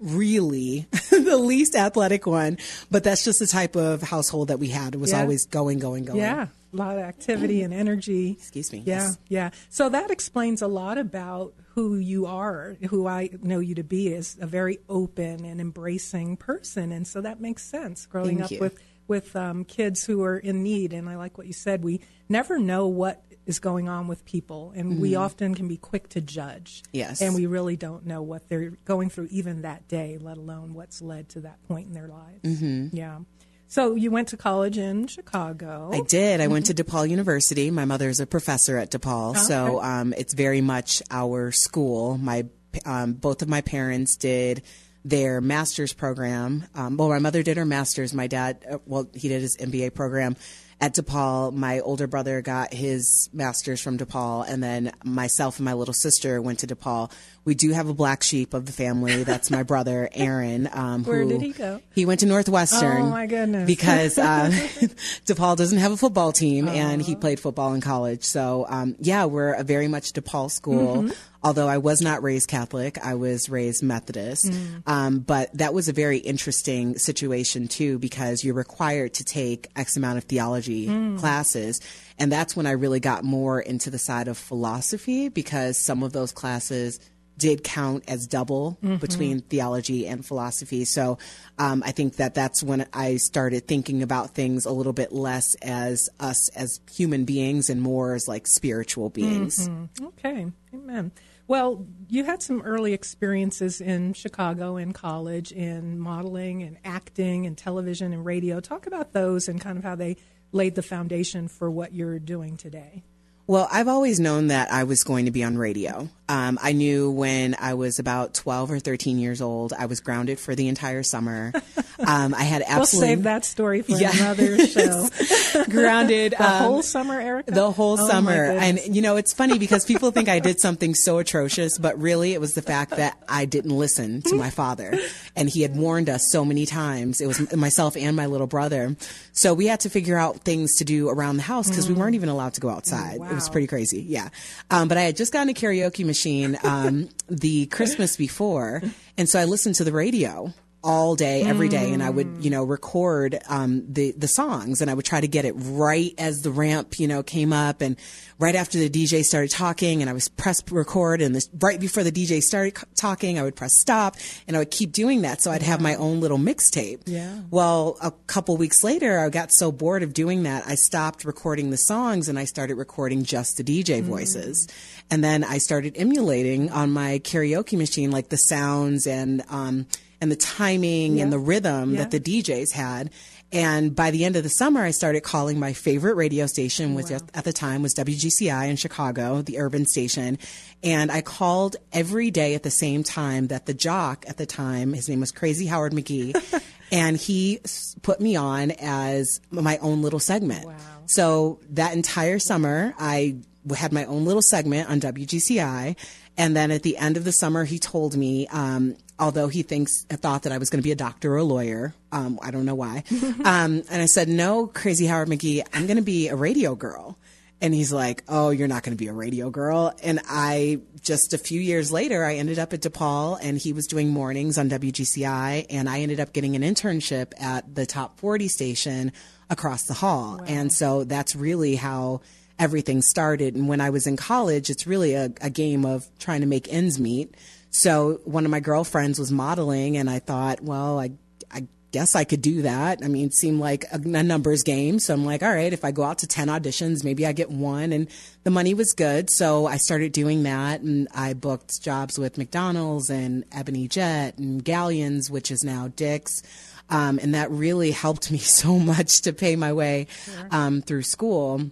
really 0.00 0.86
the 1.10 1.36
least 1.38 1.74
athletic 1.74 2.26
one, 2.26 2.58
but 2.90 3.04
that's 3.04 3.24
just 3.24 3.38
the 3.38 3.46
type 3.46 3.76
of 3.76 4.02
household 4.02 4.48
that 4.48 4.58
we 4.58 4.68
had. 4.68 4.94
It 4.94 4.98
was 4.98 5.12
Yeah. 5.12 5.20
always 5.22 5.46
going, 5.46 5.78
going, 5.78 6.04
going. 6.04 6.18
Yeah, 6.18 6.48
lot 6.76 6.96
of 6.96 7.02
activity 7.02 7.62
and 7.62 7.74
energy. 7.74 8.32
Excuse 8.38 8.72
me. 8.72 8.82
Yeah, 8.86 8.94
Yes. 9.08 9.18
yeah. 9.28 9.50
So 9.68 9.88
that 9.88 10.10
explains 10.10 10.62
a 10.62 10.68
lot 10.68 10.98
about 10.98 11.54
who 11.74 11.96
you 11.96 12.26
are, 12.26 12.76
who 12.88 13.06
I 13.06 13.30
know 13.42 13.58
you 13.58 13.74
to 13.74 13.84
be 13.84 14.08
is 14.08 14.36
a 14.40 14.46
very 14.46 14.78
open 14.88 15.44
and 15.44 15.60
embracing 15.60 16.36
person, 16.36 16.92
and 16.92 17.06
so 17.06 17.20
that 17.20 17.40
makes 17.40 17.62
sense. 17.64 18.06
Growing 18.06 18.38
Thank 18.38 18.44
up 18.44 18.50
you. 18.52 18.60
with 18.60 18.78
with 19.08 19.36
um, 19.36 19.64
kids 19.64 20.04
who 20.04 20.22
are 20.24 20.36
in 20.36 20.62
need, 20.64 20.92
and 20.92 21.08
I 21.08 21.16
like 21.16 21.38
what 21.38 21.46
you 21.46 21.52
said. 21.52 21.84
We 21.84 22.00
never 22.28 22.58
know 22.58 22.88
what 22.88 23.22
is 23.46 23.60
going 23.60 23.88
on 23.88 24.08
with 24.08 24.24
people, 24.24 24.72
and 24.74 25.00
we 25.00 25.14
often 25.14 25.54
can 25.54 25.68
be 25.68 25.76
quick 25.76 26.08
to 26.08 26.20
judge. 26.20 26.82
Mm-hmm. 26.88 26.96
Yes. 26.96 27.20
and 27.22 27.32
we 27.36 27.46
really 27.46 27.76
don't 27.76 28.04
know 28.04 28.20
what 28.22 28.48
they're 28.48 28.70
going 28.84 29.08
through 29.10 29.28
even 29.30 29.62
that 29.62 29.86
day, 29.86 30.18
let 30.20 30.36
alone 30.38 30.74
what's 30.74 31.00
led 31.00 31.28
to 31.30 31.40
that 31.42 31.62
point 31.68 31.86
in 31.86 31.92
their 31.92 32.08
lives. 32.08 32.42
Mm-hmm. 32.42 32.96
Yeah. 32.96 33.18
So 33.68 33.94
you 33.94 34.10
went 34.10 34.28
to 34.28 34.36
college 34.36 34.78
in 34.78 35.06
Chicago. 35.06 35.90
I 35.92 36.00
did. 36.00 36.40
I 36.40 36.46
went 36.46 36.66
to 36.66 36.74
DePaul 36.74 37.08
University. 37.08 37.70
My 37.70 37.84
mother's 37.84 38.20
a 38.20 38.26
professor 38.26 38.78
at 38.78 38.90
DePaul, 38.90 39.36
so 39.36 39.82
um, 39.82 40.14
it's 40.16 40.34
very 40.34 40.60
much 40.60 41.02
our 41.10 41.50
school. 41.52 42.16
My 42.16 42.46
um, 42.84 43.14
both 43.14 43.42
of 43.42 43.48
my 43.48 43.62
parents 43.62 44.16
did 44.16 44.62
their 45.04 45.40
master's 45.40 45.92
program. 45.92 46.66
Um, 46.74 46.96
well, 46.96 47.08
my 47.08 47.18
mother 47.18 47.42
did 47.42 47.56
her 47.56 47.64
master's. 47.64 48.12
My 48.12 48.26
dad, 48.26 48.64
uh, 48.70 48.78
well, 48.86 49.08
he 49.14 49.28
did 49.28 49.40
his 49.40 49.56
MBA 49.56 49.94
program 49.94 50.36
at 50.80 50.94
DePaul. 50.94 51.52
My 51.54 51.80
older 51.80 52.06
brother 52.06 52.42
got 52.42 52.72
his 52.72 53.28
master's 53.32 53.80
from 53.80 53.98
DePaul, 53.98 54.48
and 54.48 54.62
then 54.62 54.92
myself 55.04 55.58
and 55.58 55.64
my 55.64 55.72
little 55.72 55.94
sister 55.94 56.40
went 56.42 56.60
to 56.60 56.66
DePaul. 56.66 57.10
We 57.44 57.54
do 57.54 57.70
have 57.70 57.88
a 57.88 57.94
black 57.94 58.24
sheep 58.24 58.54
of 58.54 58.66
the 58.66 58.72
family. 58.72 59.22
That's 59.22 59.50
my 59.52 59.62
brother, 59.62 60.08
Aaron. 60.14 60.68
Um, 60.72 61.04
Where 61.04 61.22
who- 61.22 61.28
did 61.28 61.42
he 61.42 61.52
go? 61.52 61.80
He 61.94 62.04
went 62.04 62.20
to 62.20 62.26
Northwestern. 62.26 63.02
Oh, 63.02 63.10
my 63.10 63.26
goodness. 63.26 63.66
Because 63.66 64.18
uh, 64.18 64.50
DePaul 65.26 65.56
doesn't 65.56 65.78
have 65.78 65.92
a 65.92 65.96
football 65.96 66.32
team, 66.32 66.68
and 66.68 67.00
he 67.00 67.14
played 67.14 67.38
football 67.40 67.72
in 67.74 67.80
college. 67.80 68.24
So 68.24 68.66
um, 68.68 68.96
yeah, 68.98 69.26
we're 69.26 69.52
a 69.52 69.62
very 69.62 69.88
much 69.88 70.12
DePaul 70.12 70.50
school. 70.50 71.04
Mm-hmm. 71.04 71.12
Although 71.42 71.68
I 71.68 71.78
was 71.78 72.00
not 72.00 72.24
raised 72.24 72.48
Catholic, 72.48 72.98
I 72.98 73.14
was 73.14 73.48
raised 73.48 73.80
Methodist. 73.80 74.46
Mm. 74.46 74.82
Um, 74.88 75.18
but 75.20 75.56
that 75.56 75.72
was 75.72 75.88
a 75.88 75.92
very 75.92 76.18
interesting 76.18 76.98
situation 76.98 77.68
too, 77.68 78.00
because 78.00 78.42
you're 78.42 78.54
required 78.54 79.14
to 79.14 79.24
take 79.24 79.68
X 79.76 79.96
amount 79.96 80.18
of 80.18 80.24
theology 80.24 80.65
Mm. 80.66 81.18
classes. 81.18 81.80
And 82.18 82.30
that's 82.32 82.56
when 82.56 82.66
I 82.66 82.72
really 82.72 83.00
got 83.00 83.24
more 83.24 83.60
into 83.60 83.90
the 83.90 83.98
side 83.98 84.28
of 84.28 84.36
philosophy 84.38 85.28
because 85.28 85.78
some 85.78 86.02
of 86.02 86.12
those 86.12 86.32
classes 86.32 86.98
did 87.38 87.62
count 87.62 88.02
as 88.08 88.26
double 88.26 88.78
Mm-hmm. 88.82 88.96
between 88.96 89.40
theology 89.42 90.06
and 90.06 90.24
philosophy. 90.24 90.86
So 90.86 91.18
um, 91.58 91.82
I 91.84 91.92
think 91.92 92.16
that 92.16 92.34
that's 92.34 92.62
when 92.62 92.86
I 92.94 93.16
started 93.16 93.68
thinking 93.68 94.02
about 94.02 94.30
things 94.30 94.64
a 94.64 94.72
little 94.72 94.94
bit 94.94 95.12
less 95.12 95.54
as 95.60 96.08
us 96.18 96.48
as 96.56 96.80
human 96.90 97.24
beings 97.26 97.68
and 97.68 97.82
more 97.82 98.14
as 98.14 98.26
like 98.26 98.46
spiritual 98.46 99.10
beings. 99.10 99.68
Okay, 100.02 100.46
amen. 100.72 101.12
Well, 101.48 101.86
you 102.08 102.24
had 102.24 102.42
some 102.42 102.62
early 102.62 102.92
experiences 102.92 103.80
in 103.80 104.14
Chicago 104.14 104.78
in 104.78 104.92
college 104.92 105.52
in 105.52 106.00
modeling 106.00 106.62
and 106.62 106.78
acting 106.84 107.46
and 107.46 107.56
television 107.56 108.12
and 108.14 108.24
radio. 108.24 108.60
Talk 108.60 108.86
about 108.86 109.12
those 109.12 109.46
and 109.46 109.60
kind 109.60 109.76
of 109.78 109.84
how 109.84 109.94
they 109.94 110.16
laid 110.56 110.74
the 110.74 110.82
foundation 110.82 111.46
for 111.46 111.70
what 111.70 111.92
you're 111.94 112.18
doing 112.18 112.56
today. 112.56 113.04
Well, 113.46 113.68
I've 113.70 113.86
always 113.86 114.18
known 114.18 114.48
that 114.48 114.72
I 114.72 114.82
was 114.82 115.04
going 115.04 115.26
to 115.26 115.30
be 115.30 115.44
on 115.44 115.56
radio. 115.56 116.08
Um, 116.28 116.58
I 116.60 116.72
knew 116.72 117.10
when 117.10 117.54
I 117.58 117.74
was 117.74 117.98
about 117.98 118.34
12 118.34 118.70
or 118.72 118.78
13 118.80 119.18
years 119.18 119.40
old, 119.40 119.72
I 119.72 119.86
was 119.86 120.00
grounded 120.00 120.40
for 120.40 120.54
the 120.54 120.68
entire 120.68 121.02
summer. 121.02 121.52
Um, 121.98 122.34
I 122.34 122.42
had 122.42 122.60
We'll 122.68 122.80
absolutely 122.82 123.08
save 123.14 123.22
that 123.22 123.44
story 123.46 123.80
for 123.80 123.92
Yeah. 123.92 124.10
another 124.14 124.66
show. 124.66 125.08
grounded 125.70 126.32
The 126.32 126.44
um, 126.46 126.62
whole 126.62 126.82
summer, 126.82 127.18
Erica? 127.18 127.50
the 127.52 127.70
whole 127.70 127.98
Oh, 127.98 128.06
summer. 128.06 128.34
And 128.34 128.78
you 128.94 129.00
know, 129.00 129.16
it's 129.16 129.32
funny 129.32 129.58
because 129.58 129.86
people 129.86 130.10
think 130.10 130.28
I 130.28 130.38
did 130.38 130.60
something 130.60 130.94
so 130.94 131.16
atrocious, 131.16 131.78
but 131.78 131.98
really 131.98 132.34
it 132.34 132.40
was 132.40 132.52
the 132.52 132.60
fact 132.60 132.90
that 132.92 133.16
I 133.30 133.46
didn't 133.46 133.70
listen 133.70 134.20
to 134.26 134.34
my 134.34 134.50
father. 134.50 134.92
And 135.34 135.48
he 135.48 135.62
had 135.62 135.74
warned 135.74 136.10
us 136.10 136.30
so 136.30 136.44
many 136.44 136.66
times. 136.66 137.22
It 137.22 137.28
was 137.28 137.50
myself 137.54 137.96
and 137.96 138.14
my 138.14 138.26
little 138.26 138.46
brother. 138.46 138.94
So 139.32 139.54
we 139.54 139.64
had 139.66 139.80
to 139.80 139.88
figure 139.88 140.18
out 140.18 140.40
things 140.40 140.74
to 140.76 140.84
do 140.84 141.08
around 141.08 141.38
the 141.38 141.44
house 141.44 141.66
because 141.70 141.88
we 141.88 141.94
weren't 141.94 142.14
even 142.14 142.28
allowed 142.28 142.52
to 142.54 142.60
go 142.60 142.68
outside. 142.68 143.14
It 143.14 143.20
was 143.34 143.48
Mm. 143.48 143.52
Pretty 143.52 143.66
crazy. 143.68 144.02
Yeah. 144.06 144.28
Um, 144.70 144.88
but 144.88 144.98
I 144.98 145.02
had 145.02 145.16
just 145.16 145.32
gotten 145.32 145.48
a 145.48 145.54
karaoke 145.54 146.04
machine 146.04 146.15
um, 146.62 147.08
the 147.28 147.66
Christmas 147.66 148.16
before. 148.16 148.82
And 149.18 149.28
so 149.28 149.38
I 149.38 149.44
listened 149.44 149.74
to 149.76 149.84
the 149.84 149.92
radio 149.92 150.52
all 150.84 151.16
day, 151.16 151.42
every 151.42 151.68
day, 151.68 151.92
and 151.92 152.00
I 152.02 152.10
would, 152.10 152.38
you 152.40 152.48
know, 152.50 152.62
record 152.62 153.40
um, 153.48 153.84
the 153.92 154.12
the 154.12 154.28
songs, 154.28 154.80
and 154.80 154.88
I 154.90 154.94
would 154.94 155.04
try 155.04 155.20
to 155.20 155.26
get 155.26 155.44
it 155.44 155.54
right 155.56 156.14
as 156.16 156.42
the 156.42 156.50
ramp, 156.50 157.00
you 157.00 157.08
know, 157.08 157.22
came 157.24 157.52
up, 157.52 157.80
and 157.80 157.96
right 158.38 158.54
after 158.54 158.78
the 158.78 158.88
DJ 158.88 159.22
started 159.22 159.50
talking, 159.50 160.00
and 160.00 160.08
I 160.08 160.12
was 160.12 160.28
press 160.28 160.62
record, 160.70 161.22
and 161.22 161.34
this, 161.34 161.48
right 161.58 161.80
before 161.80 162.04
the 162.04 162.12
DJ 162.12 162.40
started 162.40 162.78
c- 162.78 162.86
talking, 162.94 163.38
I 163.38 163.42
would 163.42 163.56
press 163.56 163.72
stop, 163.80 164.16
and 164.46 164.56
I 164.56 164.60
would 164.60 164.70
keep 164.70 164.92
doing 164.92 165.22
that, 165.22 165.42
so 165.42 165.50
I'd 165.50 165.62
have 165.62 165.80
my 165.80 165.96
own 165.96 166.20
little 166.20 166.38
mixtape. 166.38 167.00
Yeah. 167.06 167.40
Well, 167.50 167.96
a 168.00 168.12
couple 168.28 168.56
weeks 168.56 168.84
later, 168.84 169.18
I 169.18 169.28
got 169.28 169.52
so 169.52 169.72
bored 169.72 170.02
of 170.04 170.14
doing 170.14 170.44
that, 170.44 170.64
I 170.68 170.76
stopped 170.76 171.24
recording 171.24 171.70
the 171.70 171.78
songs, 171.78 172.28
and 172.28 172.38
I 172.38 172.44
started 172.44 172.76
recording 172.76 173.24
just 173.24 173.56
the 173.56 173.64
DJ 173.64 174.02
voices, 174.02 174.68
and 175.10 175.24
then 175.24 175.42
I 175.42 175.58
started 175.58 175.96
emulating 175.96 176.70
on 176.70 176.92
my 176.92 177.18
karaoke 177.24 177.76
machine, 177.76 178.10
like 178.12 178.28
the 178.28 178.36
sounds 178.36 179.06
and 179.06 179.42
um, 179.48 179.86
and 180.20 180.30
the 180.30 180.36
timing 180.36 181.20
and 181.20 181.32
the 181.32 181.38
rhythm 181.38 181.94
Yeah. 181.94 182.04
that 182.04 182.10
the 182.10 182.20
DJs 182.20 182.72
had. 182.72 183.10
And 183.52 183.94
by 183.94 184.10
the 184.10 184.24
end 184.24 184.34
of 184.34 184.42
the 184.42 184.48
summer, 184.48 184.82
I 184.82 184.90
started 184.90 185.22
calling 185.22 185.60
my 185.60 185.72
favorite 185.72 186.14
radio 186.16 186.46
station, 186.46 186.94
which 186.94 187.10
at 187.12 187.44
the 187.44 187.52
time 187.52 187.80
was 187.80 187.94
WGCI 187.94 188.68
in 188.68 188.74
Chicago, 188.76 189.40
the 189.40 189.58
urban 189.60 189.86
station. 189.86 190.38
And 190.82 191.12
I 191.12 191.20
called 191.22 191.76
every 191.92 192.32
day 192.32 192.54
at 192.56 192.64
the 192.64 192.72
same 192.72 193.04
time 193.04 193.46
that 193.48 193.66
the 193.66 193.72
jock 193.74 194.24
at 194.28 194.36
the 194.36 194.46
time, 194.46 194.92
his 194.94 195.08
name 195.08 195.20
was 195.20 195.30
Crazy 195.30 195.66
Howard 195.66 195.92
McGee, 195.92 196.34
and 196.90 197.16
he 197.16 197.60
put 198.02 198.20
me 198.20 198.34
on 198.34 198.72
as 198.72 199.40
my 199.50 199.78
own 199.78 200.02
little 200.02 200.20
segment. 200.20 200.66
Wow. 200.66 200.74
So 201.06 201.60
that 201.70 201.94
entire 201.94 202.40
summer, 202.40 202.94
I 202.98 203.36
had 203.76 203.92
my 203.92 204.06
own 204.06 204.24
little 204.24 204.42
segment 204.42 204.90
on 204.90 205.00
WGCI. 205.00 205.94
And 206.36 206.54
then 206.54 206.70
at 206.70 206.82
the 206.82 206.96
end 206.98 207.16
of 207.16 207.24
the 207.24 207.32
summer, 207.32 207.64
he 207.64 207.78
told 207.78 208.16
me, 208.16 208.46
um, 208.48 208.96
although 209.18 209.48
he 209.48 209.62
thinks, 209.62 210.04
thought 210.04 210.42
that 210.42 210.52
I 210.52 210.58
was 210.58 210.70
going 210.70 210.80
to 210.80 210.86
be 210.86 210.92
a 210.92 210.96
doctor 210.96 211.34
or 211.34 211.38
a 211.38 211.44
lawyer. 211.44 211.94
Um, 212.12 212.38
I 212.42 212.50
don't 212.50 212.66
know 212.66 212.74
why. 212.74 213.04
um, 213.44 213.82
and 213.90 214.02
I 214.02 214.06
said, 214.06 214.28
no, 214.28 214.66
crazy 214.66 215.06
Howard 215.06 215.28
McGee, 215.28 215.62
I'm 215.72 215.86
going 215.86 215.96
to 215.96 216.02
be 216.02 216.28
a 216.28 216.36
radio 216.36 216.74
girl. 216.74 217.18
And 217.60 217.72
he's 217.72 217.90
like, 217.90 218.22
oh, 218.28 218.50
you're 218.50 218.68
not 218.68 218.82
going 218.82 218.94
to 218.94 219.02
be 219.02 219.08
a 219.08 219.14
radio 219.14 219.48
girl. 219.48 219.94
And 220.02 220.20
I, 220.28 220.80
just 221.00 221.32
a 221.32 221.38
few 221.38 221.58
years 221.58 221.90
later, 221.90 222.22
I 222.22 222.34
ended 222.34 222.58
up 222.58 222.74
at 222.74 222.82
DePaul 222.82 223.38
and 223.40 223.56
he 223.56 223.72
was 223.72 223.86
doing 223.86 224.10
mornings 224.10 224.58
on 224.58 224.68
WGCI. 224.68 225.66
And 225.70 225.88
I 225.88 226.00
ended 226.00 226.20
up 226.20 226.34
getting 226.34 226.54
an 226.54 226.62
internship 226.62 227.32
at 227.40 227.74
the 227.74 227.86
top 227.86 228.20
40 228.20 228.48
station 228.48 229.12
across 229.48 229.84
the 229.84 229.94
hall. 229.94 230.40
And 230.46 230.70
so 230.70 231.04
that's 231.04 231.34
really 231.34 231.76
how 231.76 232.20
everything 232.58 233.00
started. 233.00 233.54
And 233.54 233.68
when 233.68 233.80
I 233.80 233.90
was 233.90 234.06
in 234.06 234.16
college, 234.16 234.68
it's 234.68 234.86
really 234.86 235.14
a, 235.14 235.32
a 235.40 235.50
game 235.50 235.86
of 235.86 236.06
trying 236.18 236.42
to 236.42 236.46
make 236.46 236.70
ends 236.72 236.98
meet. 236.98 237.34
So 237.76 238.20
one 238.24 238.46
of 238.46 238.50
my 238.50 238.60
girlfriends 238.60 239.18
was 239.18 239.30
modeling, 239.30 239.98
and 239.98 240.08
I 240.08 240.18
thought, 240.18 240.62
well, 240.62 240.98
I, 240.98 241.10
I 241.50 241.66
guess 241.92 242.14
I 242.14 242.24
could 242.24 242.40
do 242.40 242.62
that. 242.62 243.00
I 243.04 243.08
mean, 243.08 243.26
it 243.26 243.34
seemed 243.34 243.60
like 243.60 243.84
a, 243.92 243.96
a 243.96 244.22
numbers 244.22 244.62
game. 244.62 244.98
So 244.98 245.12
I'm 245.12 245.26
like, 245.26 245.42
all 245.42 245.52
right, 245.52 245.72
if 245.72 245.84
I 245.84 245.90
go 245.90 246.02
out 246.02 246.18
to 246.20 246.26
10 246.26 246.48
auditions, 246.48 247.04
maybe 247.04 247.26
I 247.26 247.32
get 247.32 247.50
one. 247.50 247.92
And 247.92 248.08
the 248.44 248.50
money 248.50 248.72
was 248.72 248.94
good. 248.94 249.28
So 249.28 249.66
I 249.66 249.76
started 249.76 250.12
doing 250.12 250.44
that. 250.44 250.80
And 250.80 251.06
I 251.14 251.34
booked 251.34 251.82
jobs 251.82 252.18
with 252.18 252.38
McDonald's 252.38 253.10
and 253.10 253.44
Ebony 253.52 253.88
Jet 253.88 254.38
and 254.38 254.64
Galyan's, 254.64 255.30
which 255.30 255.50
is 255.50 255.62
now 255.62 255.88
Dick's. 255.88 256.42
Um, 256.88 257.18
and 257.20 257.34
that 257.34 257.50
really 257.50 257.90
helped 257.90 258.30
me 258.30 258.38
so 258.60 258.78
much 258.78 259.20
to 259.22 259.34
pay 259.34 259.54
my 259.54 259.74
way 259.74 260.06
um, 260.50 260.80
through 260.80 261.02
school. 261.02 261.70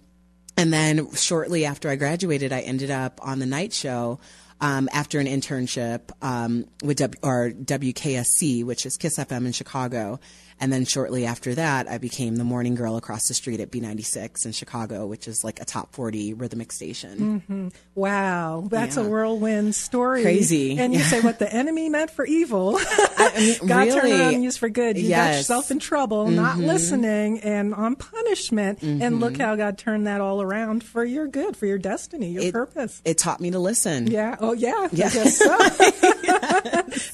And 0.55 0.71
then 0.71 1.11
shortly 1.13 1.65
after 1.65 1.89
I 1.89 1.95
graduated, 1.95 2.53
I 2.53 2.61
ended 2.61 2.91
up 2.91 3.19
on 3.23 3.39
the 3.39 3.45
night 3.47 3.73
show 3.73 4.19
um, 4.61 4.89
after 4.93 5.19
an 5.19 5.27
internship 5.27 6.11
um, 6.21 6.65
with 6.83 6.97
w- 6.97 7.19
or 7.21 7.51
WKSC, 7.51 8.63
which 8.63 8.85
is 8.85 8.97
Kiss 8.97 9.17
FM 9.17 9.45
in 9.45 9.51
Chicago. 9.51 10.19
And 10.59 10.71
then 10.71 10.85
shortly 10.85 11.25
after 11.25 11.53
that, 11.55 11.89
I 11.89 11.97
became 11.97 12.37
the 12.37 12.43
morning 12.45 12.75
girl 12.75 12.95
across 12.95 13.27
the 13.27 13.33
street 13.33 13.59
at 13.59 13.71
B96 13.71 14.45
in 14.45 14.53
Chicago, 14.53 15.05
which 15.05 15.27
is 15.27 15.43
like 15.43 15.59
a 15.61 15.65
top 15.65 15.93
40 15.93 16.33
rhythmic 16.33 16.71
station. 16.71 17.71
Wow, 17.93 18.67
that's 18.71 18.95
Yeah. 18.95 19.03
a 19.03 19.07
whirlwind 19.07 19.75
story. 19.75 20.21
Crazy. 20.21 20.77
And 20.79 20.93
you 20.93 21.01
say 21.01 21.19
what 21.19 21.39
the 21.39 21.51
enemy 21.53 21.89
meant 21.89 22.09
for 22.11 22.25
evil, 22.25 22.77
I 22.79 23.33
mean, 23.37 23.57
God 23.67 23.85
turned 23.85 23.95
really, 24.03 24.11
around 24.13 24.33
and 24.35 24.43
used 24.43 24.59
for 24.59 24.69
good. 24.69 24.95
You 24.97 25.03
got 25.03 25.09
yes. 25.09 25.27
Mm-hmm. 25.27 25.37
yourself 25.39 25.71
in 25.71 25.79
trouble, 25.79 26.29
not 26.29 26.57
listening, 26.57 27.39
and 27.41 27.73
on 27.75 27.95
punishment. 27.97 28.81
And 28.81 29.19
look 29.19 29.37
how 29.37 29.55
God 29.57 29.77
turned 29.77 30.07
that 30.07 30.21
all 30.21 30.41
around 30.41 30.83
for 30.85 31.03
your 31.03 31.27
good, 31.27 31.57
for 31.57 31.65
your 31.65 31.77
destiny, 31.77 32.29
your 32.31 32.43
It- 32.43 32.53
purpose. 32.53 33.01
It 33.03 33.17
taught 33.17 33.41
me 33.41 33.51
to 33.51 33.59
listen. 33.59 34.07
Yeah. 34.07 34.37
Oh, 34.39 34.53
yeah. 34.53 34.87
Yeah. 34.93 35.09
So. 35.09 35.57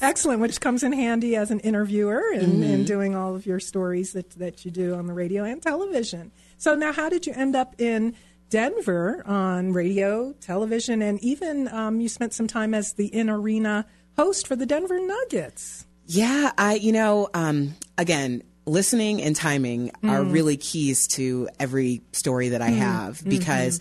Excellent. 0.00 0.40
Which 0.40 0.60
comes 0.60 0.82
in 0.82 0.92
handy 0.92 1.36
as 1.36 1.50
an 1.50 1.60
interviewer 1.60 2.22
and, 2.32 2.52
Mm-hmm. 2.52 2.62
and 2.62 2.86
doing 2.86 3.14
all 3.16 3.31
of 3.34 3.46
your 3.46 3.60
stories 3.60 4.12
that, 4.12 4.30
that 4.32 4.64
you 4.64 4.70
do 4.70 4.94
on 4.94 5.06
the 5.06 5.12
radio 5.12 5.44
and 5.44 5.62
television. 5.62 6.32
So 6.58 6.74
now, 6.74 6.92
how 6.92 7.08
did 7.08 7.26
you 7.26 7.32
end 7.34 7.56
up 7.56 7.80
in 7.80 8.14
Denver 8.50 9.22
on 9.26 9.72
radio, 9.72 10.32
television, 10.40 11.02
and 11.02 11.18
even 11.22 11.68
um, 11.68 12.00
you 12.00 12.08
spent 12.08 12.34
some 12.34 12.46
time 12.46 12.74
as 12.74 12.92
the 12.94 13.06
in 13.06 13.30
arena 13.30 13.86
host 14.16 14.46
for 14.46 14.56
the 14.56 14.66
Denver 14.66 15.00
Nuggets? 15.00 15.86
Yeah, 16.06 16.52
I, 16.58 16.74
you 16.74 16.92
know, 16.92 17.28
um, 17.32 17.74
again, 17.96 18.42
listening 18.66 19.22
and 19.22 19.34
timing 19.34 19.90
are 20.04 20.22
really 20.22 20.56
keys 20.56 21.06
to 21.08 21.48
every 21.58 22.02
story 22.12 22.50
that 22.50 22.62
I 22.62 22.68
have 22.68 23.24
because 23.24 23.80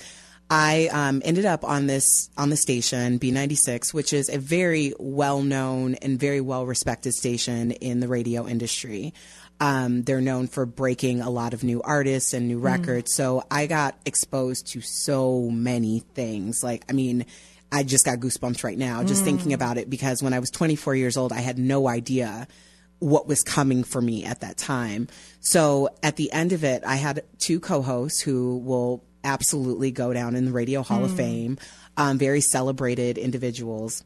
I 0.49 0.89
um, 0.91 1.21
ended 1.23 1.45
up 1.45 1.63
on 1.63 1.87
this 1.87 2.29
on 2.37 2.49
the 2.49 2.57
station 2.57 3.19
B96, 3.19 3.93
which 3.93 4.11
is 4.11 4.27
a 4.27 4.37
very 4.37 4.93
well 4.99 5.41
known 5.41 5.95
and 5.95 6.19
very 6.19 6.41
well 6.41 6.65
respected 6.65 7.13
station 7.13 7.71
in 7.71 8.01
the 8.01 8.09
radio 8.09 8.45
industry. 8.45 9.13
Um, 9.61 10.01
they're 10.01 10.21
known 10.21 10.47
for 10.47 10.65
breaking 10.65 11.21
a 11.21 11.29
lot 11.29 11.53
of 11.53 11.63
new 11.63 11.83
artists 11.83 12.33
and 12.33 12.47
new 12.47 12.57
records. 12.57 13.13
So 13.13 13.43
I 13.51 13.67
got 13.67 13.95
exposed 14.07 14.65
to 14.73 14.81
so 14.81 15.51
many 15.51 15.99
things. 16.15 16.63
Like, 16.63 16.83
I 16.89 16.93
mean, 16.93 17.27
I 17.71 17.83
just 17.83 18.03
got 18.03 18.17
goosebumps 18.17 18.63
right 18.63 18.77
now 18.77 19.03
just 19.03 19.23
thinking 19.23 19.53
about 19.53 19.77
it 19.77 19.87
because 19.87 20.23
when 20.23 20.33
I 20.33 20.39
was 20.39 20.49
24 20.49 20.95
years 20.95 21.15
old, 21.15 21.31
I 21.31 21.41
had 21.41 21.59
no 21.59 21.87
idea 21.87 22.47
what 22.97 23.27
was 23.27 23.43
coming 23.43 23.83
for 23.83 24.01
me 24.01 24.25
at 24.25 24.41
that 24.41 24.57
time. 24.57 25.07
So 25.41 25.89
at 26.01 26.15
the 26.15 26.31
end 26.31 26.53
of 26.53 26.63
it, 26.63 26.83
I 26.83 26.95
had 26.95 27.23
two 27.37 27.59
co-hosts 27.59 28.19
who 28.19 28.57
will 28.57 29.03
absolutely 29.23 29.91
go 29.91 30.11
down 30.11 30.35
in 30.35 30.45
the 30.45 30.51
Radio 30.51 30.81
Hall 30.81 31.05
of 31.05 31.15
Fame, 31.15 31.59
um, 31.97 32.17
very 32.17 32.41
celebrated 32.41 33.19
individuals 33.19 34.03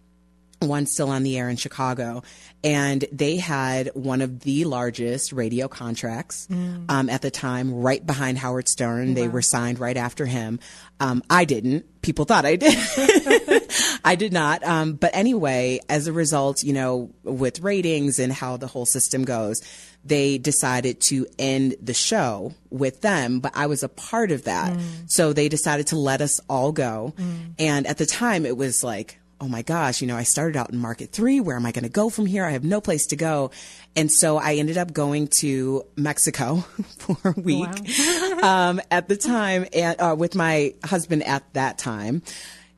one 0.60 0.86
still 0.86 1.10
on 1.10 1.24
the 1.24 1.38
air 1.38 1.50
in 1.50 1.58
Chicago, 1.58 2.24
and 2.64 3.06
they 3.12 3.38
had 3.38 3.92
one 3.94 4.22
of 4.22 4.40
the 4.42 4.66
largest 4.66 5.32
radio 5.32 5.68
contracts 5.68 6.48
um, 6.90 7.10
at 7.10 7.22
the 7.22 7.32
time, 7.32 7.74
right 7.74 8.06
behind 8.06 8.38
Howard 8.38 8.68
Stern. 8.68 9.14
They 9.14 9.28
were 9.28 9.42
signed 9.42 9.80
right 9.80 9.98
after 9.98 10.26
him. 10.26 10.60
Um, 11.00 11.24
I 11.30 11.46
didn't. 11.46 12.02
People 12.02 12.26
thought 12.26 12.46
I 12.46 12.56
did. 12.56 12.74
I 14.04 14.16
did 14.16 14.32
not. 14.32 14.64
Um, 14.64 14.94
but 14.94 15.12
anyway, 15.14 15.80
as 15.90 16.08
a 16.08 16.14
result, 16.14 16.64
you 16.64 16.74
know, 16.74 17.12
with 17.24 17.60
ratings 17.62 18.20
and 18.20 18.32
how 18.32 18.58
the 18.58 18.68
whole 18.68 18.86
system 18.86 19.26
goes, 19.26 19.62
they 20.04 20.38
decided 20.38 21.02
to 21.10 21.26
end 21.40 21.76
the 21.82 21.94
show 21.94 22.54
with 22.70 23.02
them, 23.02 23.40
but 23.40 23.54
I 23.56 23.66
was 23.66 23.82
a 23.82 23.90
part 23.90 24.32
of 24.32 24.44
that. 24.44 24.80
So 25.08 25.34
they 25.34 25.50
decided 25.50 25.88
to 25.88 25.98
let 25.98 26.22
us 26.22 26.40
all 26.48 26.72
go. 26.72 27.14
And 27.60 27.88
at 27.88 27.98
the 27.98 28.06
time, 28.06 28.46
it 28.46 28.56
was 28.56 28.84
like, 28.84 29.20
oh 29.42 29.48
my 29.48 29.62
gosh, 29.62 30.02
you 30.02 30.08
know, 30.08 30.16
I 30.16 30.24
started 30.24 30.58
out 30.58 30.72
in 30.72 30.78
market 30.78 31.12
three. 31.12 31.40
Where 31.40 31.56
am 31.56 31.66
I 31.66 31.72
going 31.72 31.84
to 31.84 31.90
go 31.90 32.10
from 32.10 32.26
here? 32.26 32.46
I 32.46 32.52
have 32.52 32.64
no 32.64 32.82
place 32.82 33.08
to 33.08 33.16
go. 33.16 33.52
And 33.96 34.12
so 34.12 34.38
I 34.38 34.56
ended 34.56 34.78
up 34.78 34.94
going 34.94 35.28
to 35.40 35.86
Mexico 35.96 36.58
for 36.98 37.18
a 37.30 37.40
week 37.40 37.70
um, 38.44 38.82
at 38.92 39.08
the 39.08 39.18
time 39.18 39.66
and 39.74 40.00
uh, 40.00 40.16
with 40.18 40.36
my 40.36 40.74
husband 40.84 41.24
at 41.24 41.54
that 41.54 41.78
time. 41.78 42.22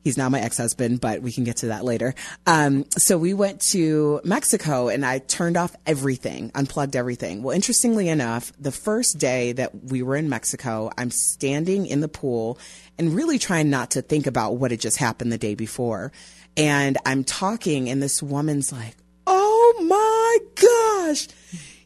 He's 0.04 0.16
now 0.16 0.28
my 0.28 0.40
ex-husband, 0.40 1.00
but 1.00 1.22
we 1.22 1.32
can 1.32 1.44
get 1.44 1.58
to 1.58 1.66
that 1.66 1.84
later. 1.84 2.14
Um, 2.46 2.86
so 2.92 3.18
we 3.18 3.34
went 3.34 3.60
to 3.72 4.20
Mexico 4.24 4.88
and 4.88 5.04
I 5.04 5.18
turned 5.18 5.56
off 5.56 5.76
everything, 5.86 6.50
unplugged 6.54 6.96
everything. 6.96 7.42
Well, 7.42 7.54
interestingly 7.54 8.08
enough, 8.08 8.52
the 8.58 8.72
first 8.72 9.18
day 9.18 9.52
that 9.52 9.84
we 9.84 10.02
were 10.02 10.16
in 10.16 10.28
Mexico, 10.30 10.90
I'm 10.96 11.10
standing 11.10 11.84
in 11.84 12.00
the 12.00 12.08
pool 12.08 12.58
and 12.96 13.14
really 13.14 13.38
trying 13.38 13.70
not 13.70 13.90
to 13.92 14.02
think 14.02 14.26
about 14.26 14.56
what 14.56 14.70
had 14.70 14.80
just 14.80 14.96
happened 14.96 15.30
the 15.30 15.36
day 15.36 15.54
before. 15.54 16.12
And 16.58 16.98
I'm 17.06 17.24
talking 17.24 17.88
and 17.88 18.02
this 18.02 18.22
woman's 18.22 18.72
like, 18.72 18.96
Oh 19.26 19.84
my 19.86 20.38
gosh. 21.08 21.28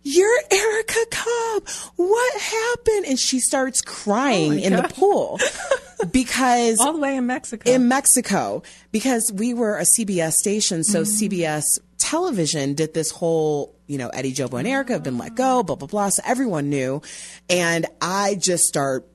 You're 0.04 0.40
Erica 0.50 1.06
Cobb. 1.12 1.68
What 1.96 2.40
happened? 2.40 3.06
And 3.06 3.18
she 3.18 3.38
starts 3.38 3.80
crying 3.80 4.54
oh 4.54 4.56
in 4.56 4.72
the 4.72 4.88
pool 4.88 5.38
because 6.10 6.80
All 6.80 6.92
the 6.92 6.98
way 6.98 7.16
in 7.16 7.26
Mexico. 7.26 7.70
in 7.70 7.86
Mexico 7.86 8.62
because 8.90 9.30
we 9.32 9.54
were 9.54 9.78
a 9.78 9.84
CBS 9.84 10.32
station. 10.32 10.82
So 10.82 11.02
mm. 11.02 11.28
CBS 11.28 11.64
television 11.98 12.74
did 12.74 12.94
this 12.94 13.10
whole, 13.12 13.76
you 13.86 13.98
know, 13.98 14.08
Eddie, 14.08 14.32
Jobo, 14.32 14.58
and 14.58 14.66
Erica 14.66 14.94
have 14.94 15.04
been 15.04 15.18
let 15.18 15.36
go, 15.36 15.62
blah, 15.62 15.76
blah, 15.76 15.86
blah. 15.86 16.08
So 16.08 16.22
everyone 16.26 16.68
knew. 16.68 17.00
And 17.48 17.86
I 18.00 18.34
just 18.34 18.64
start 18.64 19.06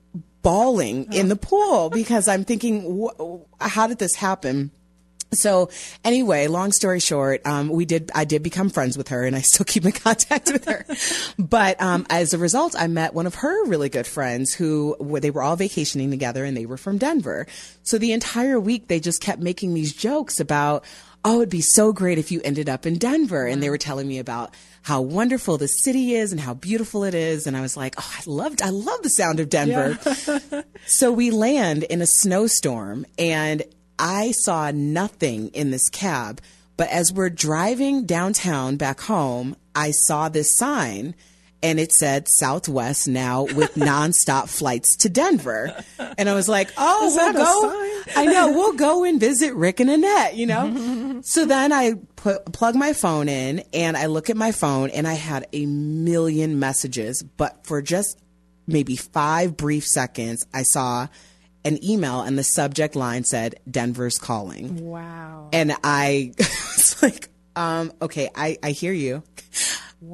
bawling 0.42 1.12
in 1.12 1.28
the 1.28 1.36
pool 1.36 1.90
because 1.90 2.30
I'm 2.30 2.46
thinking, 2.46 3.10
how 3.60 3.88
did 3.88 3.98
this 3.98 4.16
happen? 4.16 4.72
So 5.34 5.70
anyway, 6.04 6.48
long 6.48 6.72
story 6.72 7.00
short, 7.00 7.42
um, 7.46 7.70
we 7.70 7.86
did. 7.86 8.12
I 8.16 8.24
did 8.26 8.44
become 8.44 8.70
friends 8.70 8.98
with 8.98 9.10
her, 9.10 9.26
and 9.26 9.36
I 9.36 9.42
still 9.42 9.66
keep 9.68 9.86
in 9.86 9.92
contact 9.92 10.52
with 10.52 10.66
her. 10.66 10.86
but 11.38 11.82
um, 11.82 12.06
as 12.10 12.34
a 12.34 12.38
result, 12.38 12.76
I 12.78 12.88
met 12.88 13.14
one 13.14 13.28
of 13.28 13.36
her 13.36 13.66
really 13.66 13.90
good 13.90 14.08
friends 14.08 14.54
who 14.54 14.96
were- 15.00 15.20
they 15.20 15.32
were 15.32 15.44
all 15.44 15.56
vacationing 15.56 16.10
together, 16.12 16.46
and 16.46 16.56
they 16.56 16.66
were 16.66 16.78
from 16.78 16.98
Denver. 16.98 17.46
So 17.84 17.98
the 17.98 18.14
entire 18.14 18.60
week, 18.60 18.88
they 18.88 19.00
just 19.00 19.22
kept 19.22 19.42
making 19.42 19.74
these 19.74 19.94
jokes 19.94 20.40
about, 20.40 20.86
"Oh, 21.26 21.38
it'd 21.38 21.50
be 21.50 21.62
so 21.62 21.92
great 21.92 22.18
if 22.18 22.32
you 22.32 22.42
ended 22.46 22.70
up 22.70 22.86
in 22.86 22.98
Denver," 22.98 23.46
and 23.46 23.62
they 23.62 23.70
were 23.70 23.78
telling 23.78 24.08
me 24.08 24.20
about 24.20 24.54
how 24.84 25.02
wonderful 25.02 25.58
the 25.58 25.68
city 25.68 26.14
is 26.16 26.32
and 26.32 26.40
how 26.40 26.54
beautiful 26.54 27.04
it 27.04 27.14
is, 27.14 27.46
and 27.48 27.58
I 27.58 27.62
was 27.62 27.76
like, 27.76 27.96
"Oh, 27.98 28.14
I 28.18 28.22
loved. 28.26 28.62
I 28.62 28.70
love 28.70 29.02
the 29.04 29.10
sound 29.10 29.40
of 29.42 29.50
Denver." 29.50 30.64
So 30.86 31.12
we 31.12 31.32
land 31.32 31.84
in 31.84 32.02
a 32.02 32.08
snowstorm 32.08 33.06
and 33.20 33.62
I 34.00 34.32
saw 34.32 34.72
nothing 34.72 35.50
in 35.50 35.72
this 35.72 35.90
cab. 35.90 36.42
But 36.78 36.90
as 36.90 37.12
we're 37.12 37.32
driving 37.32 38.06
downtown 38.06 38.78
back 38.78 39.02
home, 39.02 39.56
I 39.74 39.92
saw 39.92 40.30
this 40.30 40.56
sign 40.56 41.16
and 41.64 41.80
it 41.80 41.92
said 41.92 42.28
Southwest 42.28 43.08
now 43.08 43.44
with 43.44 43.74
nonstop 43.76 44.48
flights 44.48 44.96
to 44.98 45.10
Denver. 45.10 45.84
And 46.18 46.30
I 46.30 46.36
was 46.36 46.48
like, 46.48 46.72
oh, 46.78 47.08
Is 47.08 47.16
we'll 47.16 47.34
go. 47.34 48.02
I 48.16 48.26
know, 48.26 48.52
we'll 48.54 48.74
go 48.74 49.04
and 49.04 49.20
visit 49.20 49.56
Rick 49.56 49.80
and 49.80 49.90
Annette, 49.90 50.36
you 50.36 50.46
know? 50.46 51.22
so 51.24 51.46
then 51.46 51.74
I 51.74 51.96
put, 52.16 52.54
plug 52.54 52.76
my 52.76 52.94
phone 52.94 53.28
in 53.28 53.64
and 53.74 53.98
I 53.98 54.06
look 54.06 54.30
at 54.30 54.38
my 54.38 54.52
phone 54.52 54.92
and 54.92 55.08
I 55.08 55.14
had 55.14 55.48
a 55.52 55.66
million 55.66 56.60
messages, 56.60 57.24
but 57.24 57.66
for 57.66 57.82
just 57.82 58.20
maybe 58.68 58.96
five 58.96 59.58
brief 59.58 59.86
seconds, 59.86 60.46
I 60.54 60.62
saw 60.62 61.08
an 61.66 61.84
email 61.84 62.22
and 62.22 62.38
the 62.38 62.44
subject 62.44 62.96
line 62.96 63.24
said, 63.24 63.60
Denver's 63.70 64.18
calling. 64.18 64.86
wow. 64.86 65.50
And 65.54 65.74
I 65.84 66.34
was 66.38 67.02
like, 67.02 67.30
um, 67.56 67.92
okay, 68.02 68.30
I, 68.36 68.58
I 68.64 68.72
hear 68.72 68.94
you. 68.94 69.24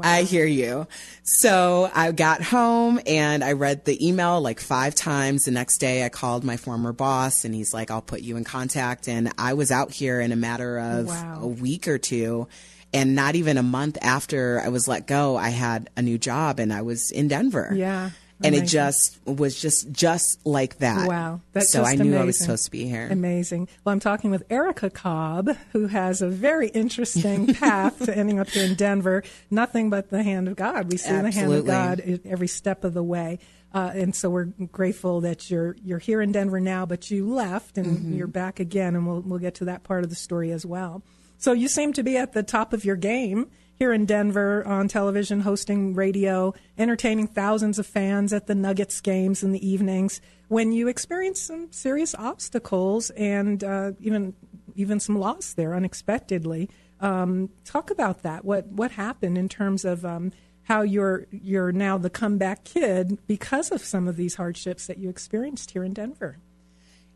I 0.01 0.21
hear 0.23 0.45
you. 0.45 0.88
So 1.23 1.91
I 1.93 2.13
got 2.13 2.41
home 2.41 3.01
and 3.05 3.43
I 3.43 3.51
read 3.51 3.83
the 3.83 4.07
email 4.07 4.39
like 4.39 4.62
five 4.62 4.95
times. 4.95 5.43
The 5.43 5.51
next 5.51 5.79
day 5.79 6.05
I 6.05 6.09
called 6.09 6.45
my 6.45 6.55
former 6.55 6.93
boss 6.93 7.43
and 7.43 7.53
he's 7.53 7.73
like, 7.73 7.91
I'll 7.91 8.01
put 8.01 8.21
you 8.21 8.38
in 8.38 8.45
contact. 8.45 9.09
And 9.09 9.33
I 9.38 9.55
was 9.55 9.71
out 9.71 9.91
here 9.91 10.21
in 10.21 10.31
a 10.31 10.38
matter 10.38 10.79
of 10.79 11.07
Wow. 11.07 11.39
a 11.41 11.47
week 11.47 11.89
or 11.89 11.97
two. 11.97 12.47
And 12.93 13.13
not 13.15 13.35
even 13.35 13.57
a 13.57 13.63
month 13.63 13.97
after 14.01 14.62
I 14.63 14.69
was 14.69 14.88
let 14.88 15.05
go, 15.07 15.35
I 15.35 15.50
had 15.50 15.89
a 15.97 16.01
new 16.01 16.17
job 16.17 16.59
and 16.59 16.71
I 16.71 16.83
was 16.83 17.12
in 17.12 17.27
Denver. 17.27 17.73
Yeah. 17.75 18.12
And 18.43 18.55
it 18.55 18.65
just 18.65 19.17
was 19.25 19.59
just 19.59 19.91
just 19.91 20.45
like 20.45 20.77
that. 20.79 21.07
Wow, 21.07 21.41
that's 21.53 21.71
so 21.71 21.83
I 21.83 21.95
knew 21.95 22.15
I 22.17 22.23
was 22.23 22.39
supposed 22.39 22.65
to 22.65 22.71
be 22.71 22.85
here. 22.85 23.07
Amazing. 23.09 23.67
Well, 23.83 23.93
I'm 23.93 24.00
talking 24.00 24.31
with 24.31 24.43
Erica 24.50 24.89
Cobb, 24.89 25.50
who 25.71 25.88
has 25.88 26.21
a 26.21 26.27
very 26.29 26.67
interesting 26.69 27.53
path 27.55 28.05
to 28.05 28.15
ending 28.17 28.39
up 28.39 28.50
here 28.50 28.65
in 28.65 28.75
Denver. 28.75 29.23
Nothing 29.50 29.89
but 29.89 30.09
the 30.09 30.23
hand 30.23 30.47
of 30.47 30.55
God. 30.55 30.91
We 30.91 30.97
see 30.97 31.12
the 31.12 31.31
hand 31.31 31.53
of 31.53 31.65
God 31.65 32.01
every 32.25 32.47
step 32.47 32.83
of 32.83 32.93
the 32.93 33.03
way. 33.03 33.39
Uh, 33.73 33.89
and 33.95 34.15
so 34.15 34.29
we're 34.29 34.45
grateful 34.71 35.21
that 35.21 35.50
you're 35.50 35.75
you're 35.83 35.97
here 36.00 36.21
in 36.21 36.31
Denver 36.31 36.59
now, 36.59 36.85
but 36.85 37.09
you 37.09 37.27
left 37.33 37.77
and 37.77 37.88
Mm-hmm. 37.97 38.13
you're 38.13 38.27
back 38.27 38.59
again, 38.59 38.95
and 38.95 39.07
we'll 39.07 39.21
we'll 39.21 39.39
get 39.39 39.55
to 39.55 39.65
that 39.65 39.83
part 39.83 40.03
of 40.03 40.09
the 40.09 40.15
story 40.15 40.51
as 40.51 40.65
well. 40.65 41.01
So 41.39 41.53
you 41.53 41.67
seem 41.67 41.91
to 41.93 42.03
be 42.03 42.15
at 42.17 42.33
the 42.33 42.43
top 42.43 42.71
of 42.73 42.85
your 42.85 42.95
game 42.95 43.50
here 43.75 43.94
in 43.94 44.06
Denver 44.06 44.65
on 44.68 44.88
television, 44.88 45.42
hosting 45.42 45.94
radio, 45.94 46.53
entertaining 46.77 47.27
thousands 47.27 47.80
of 47.80 47.86
fans 47.86 48.34
at 48.34 48.48
the 48.48 48.56
Nuggets 48.56 49.01
games 49.01 49.44
in 49.44 49.51
the 49.51 49.68
evenings. 49.68 50.22
When 50.48 50.72
you 50.72 50.88
experience 50.88 51.42
some 51.42 51.72
serious 51.72 52.13
obstacles 52.15 53.10
and 53.12 53.63
uh, 53.63 53.92
even 54.00 54.34
even 54.75 55.00
some 55.00 55.20
loss 55.20 55.53
there 55.53 55.75
unexpectedly, 55.75 56.70
um, 57.00 57.50
talk 57.65 57.92
about 57.92 58.24
that. 58.24 58.46
What 58.46 58.68
what 58.68 58.92
happened 58.92 59.38
in 59.38 59.50
terms 59.50 59.86
of 59.86 60.06
um, 60.06 60.32
how 60.63 60.82
you're 60.82 61.27
you're 61.32 61.72
now 61.72 61.98
the 61.98 62.10
comeback 62.10 62.63
kid 62.63 63.20
because 63.27 63.72
of 63.72 63.84
some 63.84 64.08
of 64.08 64.15
these 64.15 64.36
hardships 64.36 64.88
that 64.88 64.98
you 64.98 65.10
experienced 65.10 65.72
here 65.72 65.84
in 65.84 65.94
Denver. 65.94 66.38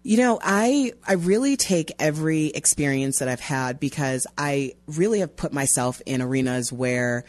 You 0.07 0.15
know, 0.15 0.39
I 0.41 0.93
I 1.05 1.15
really 1.15 1.57
take 1.57 1.91
every 1.99 2.45
experience 2.45 3.19
that 3.19 3.27
I've 3.27 3.41
had 3.41 3.77
because 3.77 4.25
I 4.37 4.75
really 4.85 5.19
have 5.19 5.35
put 5.35 5.51
myself 5.51 6.01
in 6.05 6.21
arenas 6.21 6.71
where 6.71 7.25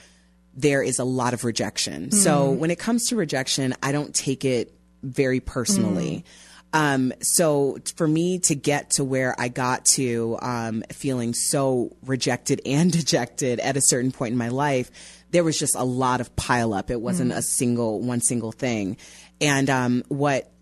there 0.55 0.81
is 0.81 1.01
a 1.01 1.05
lot 1.05 1.35
of 1.35 1.43
rejection. 1.43 2.13
So 2.13 2.53
when 2.53 2.71
it 2.71 2.79
comes 2.79 3.09
to 3.09 3.17
rejection, 3.17 3.75
I 3.83 3.91
don't 3.91 4.15
take 4.15 4.45
it 4.45 4.73
very 5.03 5.41
personally. 5.41 6.25
Um, 6.73 7.13
so 7.21 7.79
for 7.97 8.07
me 8.07 8.39
to 8.41 8.55
get 8.55 8.91
to 8.91 9.05
where 9.05 9.35
I 9.41 9.49
got 9.49 9.85
to, 9.97 10.39
um, 10.41 10.85
feeling 10.93 11.35
so 11.35 11.97
rejected 12.05 12.61
and 12.65 12.93
dejected 13.01 13.59
at 13.59 13.77
a 13.77 13.81
certain 13.83 14.13
point 14.13 14.33
in 14.33 14.39
my 14.39 14.51
life, 14.51 14.91
there 15.33 15.43
was 15.43 15.59
just 15.59 15.75
a 15.75 15.85
lot 15.85 16.21
of 16.21 16.37
pile 16.37 16.73
up. 16.73 16.93
It 16.93 17.01
wasn't 17.01 17.33
a 17.33 17.43
single, 17.43 18.01
one 18.01 18.21
single 18.21 18.53
thing. 18.53 18.99
And, 19.41 19.69
um, 19.69 20.05
what 20.09 20.53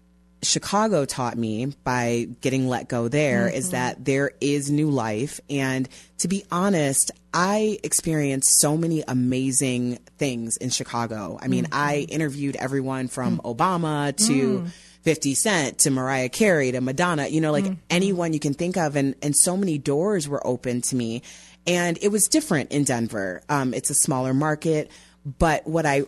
Chicago 0.42 1.04
taught 1.04 1.36
me 1.36 1.66
by 1.84 2.28
getting 2.40 2.68
let 2.68 2.88
go 2.88 3.08
there 3.08 3.48
is 3.48 3.66
mm-hmm. 3.66 3.72
that 3.72 4.04
there 4.04 4.32
is 4.40 4.70
new 4.70 4.90
life. 4.90 5.40
And 5.48 5.88
to 6.18 6.28
be 6.28 6.44
honest, 6.50 7.10
I 7.32 7.78
experienced 7.82 8.60
so 8.60 8.76
many 8.76 9.02
amazing 9.06 9.98
things 10.18 10.56
in 10.56 10.70
Chicago. 10.70 11.38
I 11.40 11.48
mean, 11.48 11.68
I 11.72 11.96
mm-hmm. 11.96 12.14
interviewed 12.14 12.56
everyone 12.56 13.08
from 13.08 13.38
mm. 13.38 13.56
Obama 13.56 14.16
to 14.26 14.60
mm. 14.60 14.68
50 15.02 15.34
Cent 15.34 15.78
to 15.80 15.90
Mariah 15.90 16.28
Carey 16.28 16.72
to 16.72 16.80
Madonna, 16.80 17.28
you 17.28 17.40
know, 17.40 17.52
like 17.52 17.64
mm-hmm. 17.64 17.74
anyone 17.90 18.32
you 18.32 18.40
can 18.40 18.54
think 18.54 18.76
of. 18.76 18.96
And, 18.96 19.14
and 19.22 19.36
so 19.36 19.56
many 19.56 19.78
doors 19.78 20.28
were 20.28 20.44
open 20.46 20.80
to 20.82 20.96
me. 20.96 21.22
And 21.66 21.98
it 22.00 22.08
was 22.08 22.24
different 22.28 22.72
in 22.72 22.84
Denver. 22.84 23.42
Um, 23.48 23.74
it's 23.74 23.90
a 23.90 23.94
smaller 23.94 24.32
market. 24.32 24.90
But 25.38 25.66
what 25.66 25.84
I 25.86 26.02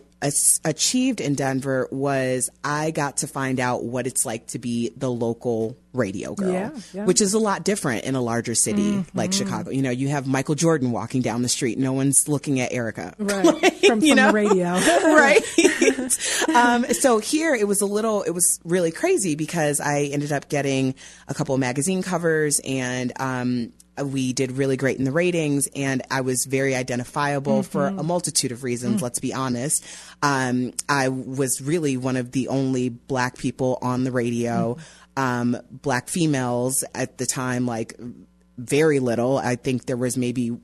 achieved 0.63 1.19
in 1.19 1.35
Denver 1.35 1.89
was 1.91 2.49
I 2.63 2.91
got 2.91 3.17
to 3.17 3.27
find 3.27 3.59
out 3.59 3.83
what 3.83 4.07
it's 4.07 4.25
like 4.25 4.47
to 4.47 4.59
be 4.59 4.91
the 4.95 5.11
local 5.11 5.77
radio 5.91 6.35
girl, 6.35 6.53
Yeah, 6.53 6.69
yeah. 6.93 7.03
which 7.05 7.19
is 7.19 7.33
a 7.33 7.39
lot 7.39 7.65
different 7.65 8.05
in 8.05 8.15
a 8.15 8.21
larger 8.21 8.55
city 8.55 9.03
like 9.13 9.33
Chicago. 9.33 9.71
You 9.71 9.81
know, 9.81 9.89
you 9.89 10.07
have 10.07 10.25
Michael 10.25 10.55
Jordan 10.55 10.91
walking 10.91 11.21
down 11.21 11.41
the 11.41 11.49
street. 11.49 11.77
No 11.77 11.91
one's 11.91 12.29
looking 12.29 12.61
at 12.61 12.71
Erica. 12.71 13.13
Right. 13.17 13.43
From, 13.89 14.01
You 14.01 14.09
from 14.09 14.15
know? 14.17 14.27
the 14.27 14.33
radio. 14.33 14.67
right. 14.73 16.55
um, 16.55 16.85
so 16.93 17.17
here 17.19 17.55
it 17.55 17.67
was 17.67 17.81
a 17.81 17.85
little, 17.85 18.21
it 18.23 18.31
was 18.31 18.59
really 18.63 18.91
crazy 18.91 19.35
because 19.35 19.79
I 19.81 20.03
ended 20.03 20.31
up 20.31 20.47
getting 20.47 20.95
a 21.27 21.33
couple 21.33 21.55
of 21.55 21.59
magazine 21.61 22.03
covers 22.03 22.61
and, 22.63 23.11
um, 23.19 23.73
we 24.03 24.33
did 24.33 24.51
really 24.53 24.77
great 24.77 24.97
in 24.97 25.03
the 25.03 25.11
ratings 25.11 25.67
and 25.75 26.01
I 26.09 26.21
was 26.21 26.45
very 26.45 26.75
identifiable 26.75 27.63
for 27.63 27.87
a 27.87 28.03
multitude 28.03 28.51
of 28.51 28.63
reasons, 28.63 29.01
let's 29.01 29.19
be 29.19 29.33
honest. 29.33 29.85
Um, 30.21 30.73
I 30.87 31.09
was 31.09 31.61
really 31.61 31.97
one 31.97 32.17
of 32.17 32.31
the 32.31 32.47
only 32.47 32.89
black 32.89 33.37
people 33.37 33.77
on 33.81 34.03
the 34.03 34.11
radio. 34.11 34.77
Um, 35.17 35.57
black 35.69 36.07
females 36.07 36.83
at 36.95 37.17
the 37.17 37.25
time, 37.25 37.65
like 37.65 37.99
very 38.57 38.99
little. 38.99 39.37
I 39.37 39.55
think 39.55 39.85
there 39.85 39.97
was 39.97 40.15
maybe 40.15 40.57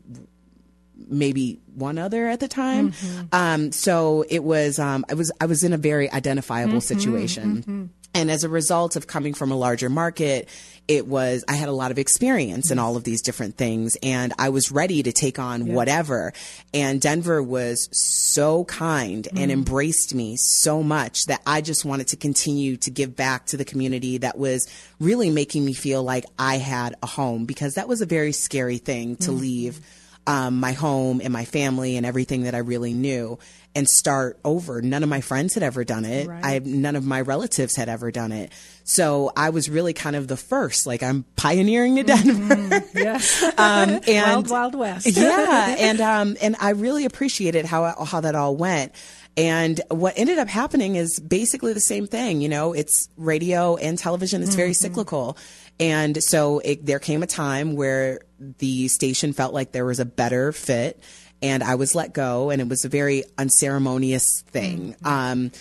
maybe 1.08 1.60
one 1.74 1.98
other 1.98 2.28
at 2.28 2.40
the 2.40 2.48
time. 2.48 2.94
Um, 3.32 3.72
so 3.72 4.24
it 4.30 4.44
was, 4.44 4.80
um, 4.80 5.06
I 5.10 5.14
was, 5.14 5.32
I 5.42 5.46
was 5.46 5.64
in 5.64 5.74
a 5.74 5.78
very 5.78 6.10
identifiable 6.10 6.80
situation. 6.82 7.90
And 8.16 8.32
as 8.32 8.44
a 8.44 8.50
result 8.50 8.96
of 8.96 9.08
coming 9.08 9.34
from 9.34 9.52
a 9.52 9.56
larger 9.56 9.90
market, 9.90 10.50
it 10.88 11.08
was, 11.08 11.44
I 11.48 11.54
had 11.56 11.68
a 11.68 11.74
lot 11.74 11.92
of 11.92 12.00
experience 12.00 12.72
in 12.72 12.78
mm-hmm. 12.78 12.86
all 12.86 12.96
of 12.96 13.04
these 13.04 13.22
different 13.22 13.58
things 13.58 13.98
and 14.02 14.34
I 14.40 14.50
was 14.50 14.72
ready 14.72 15.04
to 15.04 15.12
take 15.12 15.38
on 15.38 15.74
whatever. 15.74 16.32
And 16.74 17.02
Denver 17.02 17.42
was 17.44 17.90
so 17.92 18.64
kind 18.66 19.28
and 19.28 19.38
mm-hmm. 19.38 19.52
embraced 19.52 20.16
me 20.16 20.38
so 20.38 20.82
much 20.82 21.26
that 21.26 21.42
I 21.46 21.62
just 21.62 21.86
wanted 21.86 22.08
to 22.10 22.18
continue 22.18 22.78
to 22.78 22.92
give 22.92 23.16
back 23.16 23.48
to 23.48 23.58
the 23.58 23.66
community 23.66 24.20
that 24.20 24.38
was 24.38 24.68
really 25.00 25.30
making 25.30 25.66
me 25.66 25.74
feel 25.74 26.04
like 26.04 26.26
I 26.40 26.58
had 26.58 26.96
a 27.04 27.08
home 27.08 27.46
because 27.46 27.76
that 27.76 27.88
was 27.88 28.02
a 28.02 28.06
very 28.06 28.32
scary 28.32 28.78
thing 28.78 29.18
to 29.18 29.32
mm-hmm. 29.32 29.42
leave 29.42 29.82
um, 30.28 30.60
my 30.60 30.72
home 30.72 31.22
and 31.24 31.32
my 31.32 31.46
family 31.46 31.98
and 31.98 32.06
everything 32.06 32.44
that 32.44 32.56
I 32.56 32.60
really 32.60 32.94
knew 32.94 33.38
and 33.76 33.88
start 33.88 34.40
over. 34.46 34.82
None 34.82 35.04
of 35.04 35.10
my 35.10 35.22
friends 35.22 35.54
had 35.54 35.62
ever 35.62 35.84
done 35.84 36.06
it. 36.06 36.28
Right. 36.28 36.44
I 36.44 36.60
none 36.64 36.96
of 36.96 37.06
my 37.06 37.22
relatives 37.22 37.76
had 37.76 37.90
ever 37.90 38.10
done 38.10 38.32
it. 38.32 38.52
So 38.86 39.32
I 39.36 39.50
was 39.50 39.70
really 39.70 39.94
kind 39.94 40.16
of 40.16 40.28
the 40.28 40.38
first. 40.38 40.88
Like 40.88 41.04
I'm 41.04 41.26
pioneering 41.36 41.98
to 41.98 42.04
Denver. 42.04 42.84
yes. 42.94 43.44
um, 43.58 44.00
and 44.08 44.26
Wild 44.36 44.50
Wild 44.50 44.76
West. 44.76 45.08
yeah, 45.08 45.76
and 45.80 46.02
um, 46.02 46.38
and 46.42 46.56
I 46.60 46.72
really 46.72 47.06
appreciated 47.06 47.66
how 47.66 48.06
how 48.06 48.22
that 48.22 48.36
all 48.36 48.56
went. 48.56 48.94
And 49.38 49.82
what 49.90 50.14
ended 50.16 50.38
up 50.38 50.48
happening 50.48 50.96
is 50.96 51.20
basically 51.20 51.74
the 51.74 51.82
same 51.82 52.08
thing. 52.08 52.40
You 52.40 52.48
know, 52.48 52.72
it's 52.72 53.10
radio 53.18 53.76
and 53.76 53.98
television. 53.98 54.42
It's 54.42 54.56
very 54.56 54.74
cyclical. 54.74 55.38
And 55.78 56.24
so 56.24 56.60
it, 56.60 56.86
there 56.86 57.00
came 57.00 57.22
a 57.22 57.28
time 57.28 57.76
where 57.76 58.22
the 58.40 58.88
station 58.88 59.34
felt 59.34 59.54
like 59.54 59.74
there 59.74 59.86
was 59.86 60.00
a 60.00 60.06
better 60.06 60.54
fit, 60.54 61.02
and 61.46 61.64
I 61.64 61.76
was 61.76 61.94
let 61.94 62.14
go, 62.14 62.50
and 62.50 62.60
it 62.60 62.68
was 62.68 62.86
a 62.86 62.90
very 62.90 63.24
unceremonious 63.38 64.44
thing. 64.48 64.94
Mm-hmm. 64.94 65.08
Um, 65.08 65.52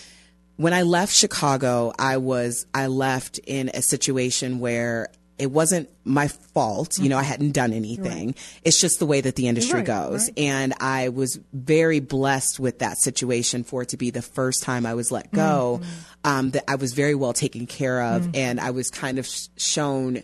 when 0.57 0.73
I 0.73 0.81
left 0.81 1.13
Chicago, 1.13 1.93
I 1.99 2.17
was 2.17 2.65
I 2.73 2.87
left 2.87 3.39
in 3.39 3.69
a 3.73 3.81
situation 3.81 4.59
where 4.59 5.09
it 5.37 5.51
wasn't 5.51 5.89
my 6.03 6.29
fault. 6.29 6.97
You 6.97 7.09
know, 7.09 7.17
I 7.17 7.21
mm-hmm. 7.21 7.29
hadn't 7.29 7.51
done 7.51 7.73
anything. 7.73 8.35
It's 8.63 8.79
just 8.79 8.99
the 8.99 9.05
way 9.05 9.21
that 9.21 9.35
the 9.35 9.47
industry 9.47 9.79
Right, 9.79 9.85
goes. 9.85 10.27
right. 10.29 10.39
And 10.39 10.73
I 10.79 11.09
was 11.09 11.39
very 11.53 11.99
blessed 11.99 12.59
with 12.59 12.79
that 12.79 12.97
situation 12.97 13.63
for 13.63 13.81
it 13.81 13.89
to 13.89 13.97
be 13.97 14.09
the 14.11 14.21
first 14.21 14.63
time 14.63 14.85
I 14.85 14.93
was 14.95 15.11
let 15.11 15.31
go. 15.31 15.81
Mm-hmm. 15.81 15.91
Um, 16.23 16.51
that 16.51 16.63
I 16.67 16.75
was 16.75 16.93
very 16.93 17.13
well 17.13 17.33
taken 17.33 17.67
care 17.67 18.01
of, 18.01 18.35
and 18.35 18.59
I 18.59 18.71
was 18.71 18.89
kind 18.89 19.19
of 19.19 19.29
shown. 19.57 20.23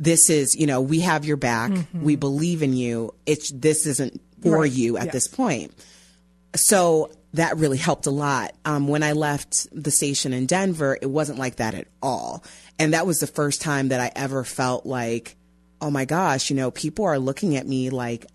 This 0.00 0.30
is, 0.30 0.56
you 0.56 0.66
know, 0.66 0.80
we 0.80 1.00
have 1.00 1.24
your 1.24 1.36
back. 1.36 1.72
We 1.92 2.16
believe 2.16 2.62
in 2.62 2.72
you. 2.72 3.14
It's 3.26 3.50
this 3.52 3.86
isn't 3.86 4.20
for 4.42 4.60
Right, 4.60 4.72
you 4.72 4.96
at 4.96 5.06
yes. 5.06 5.12
this 5.12 5.28
point 5.28 5.72
so 6.54 7.10
that 7.34 7.56
really 7.56 7.78
helped 7.78 8.06
a 8.06 8.10
lot. 8.10 8.54
Um, 8.64 8.88
when 8.88 9.02
I 9.02 9.12
left 9.12 9.66
the 9.72 9.90
station 9.90 10.32
in 10.32 10.46
Denver, 10.46 10.98
it 11.00 11.06
wasn't 11.06 11.38
like 11.38 11.56
that 11.56 11.74
at 11.74 11.86
all. 12.02 12.42
And 12.78 12.94
that 12.94 13.06
was 13.06 13.18
the 13.18 13.26
first 13.26 13.60
time 13.60 13.88
that 13.88 14.00
I 14.00 14.10
ever 14.16 14.44
felt 14.44 14.86
like, 14.86 15.36
oh 15.80 15.90
my 15.90 16.04
gosh, 16.04 16.50
you 16.50 16.56
know, 16.56 16.70
people 16.70 17.04
are 17.04 17.18
looking 17.18 17.56
at 17.56 17.66
me 17.66 17.90
like 17.90 18.26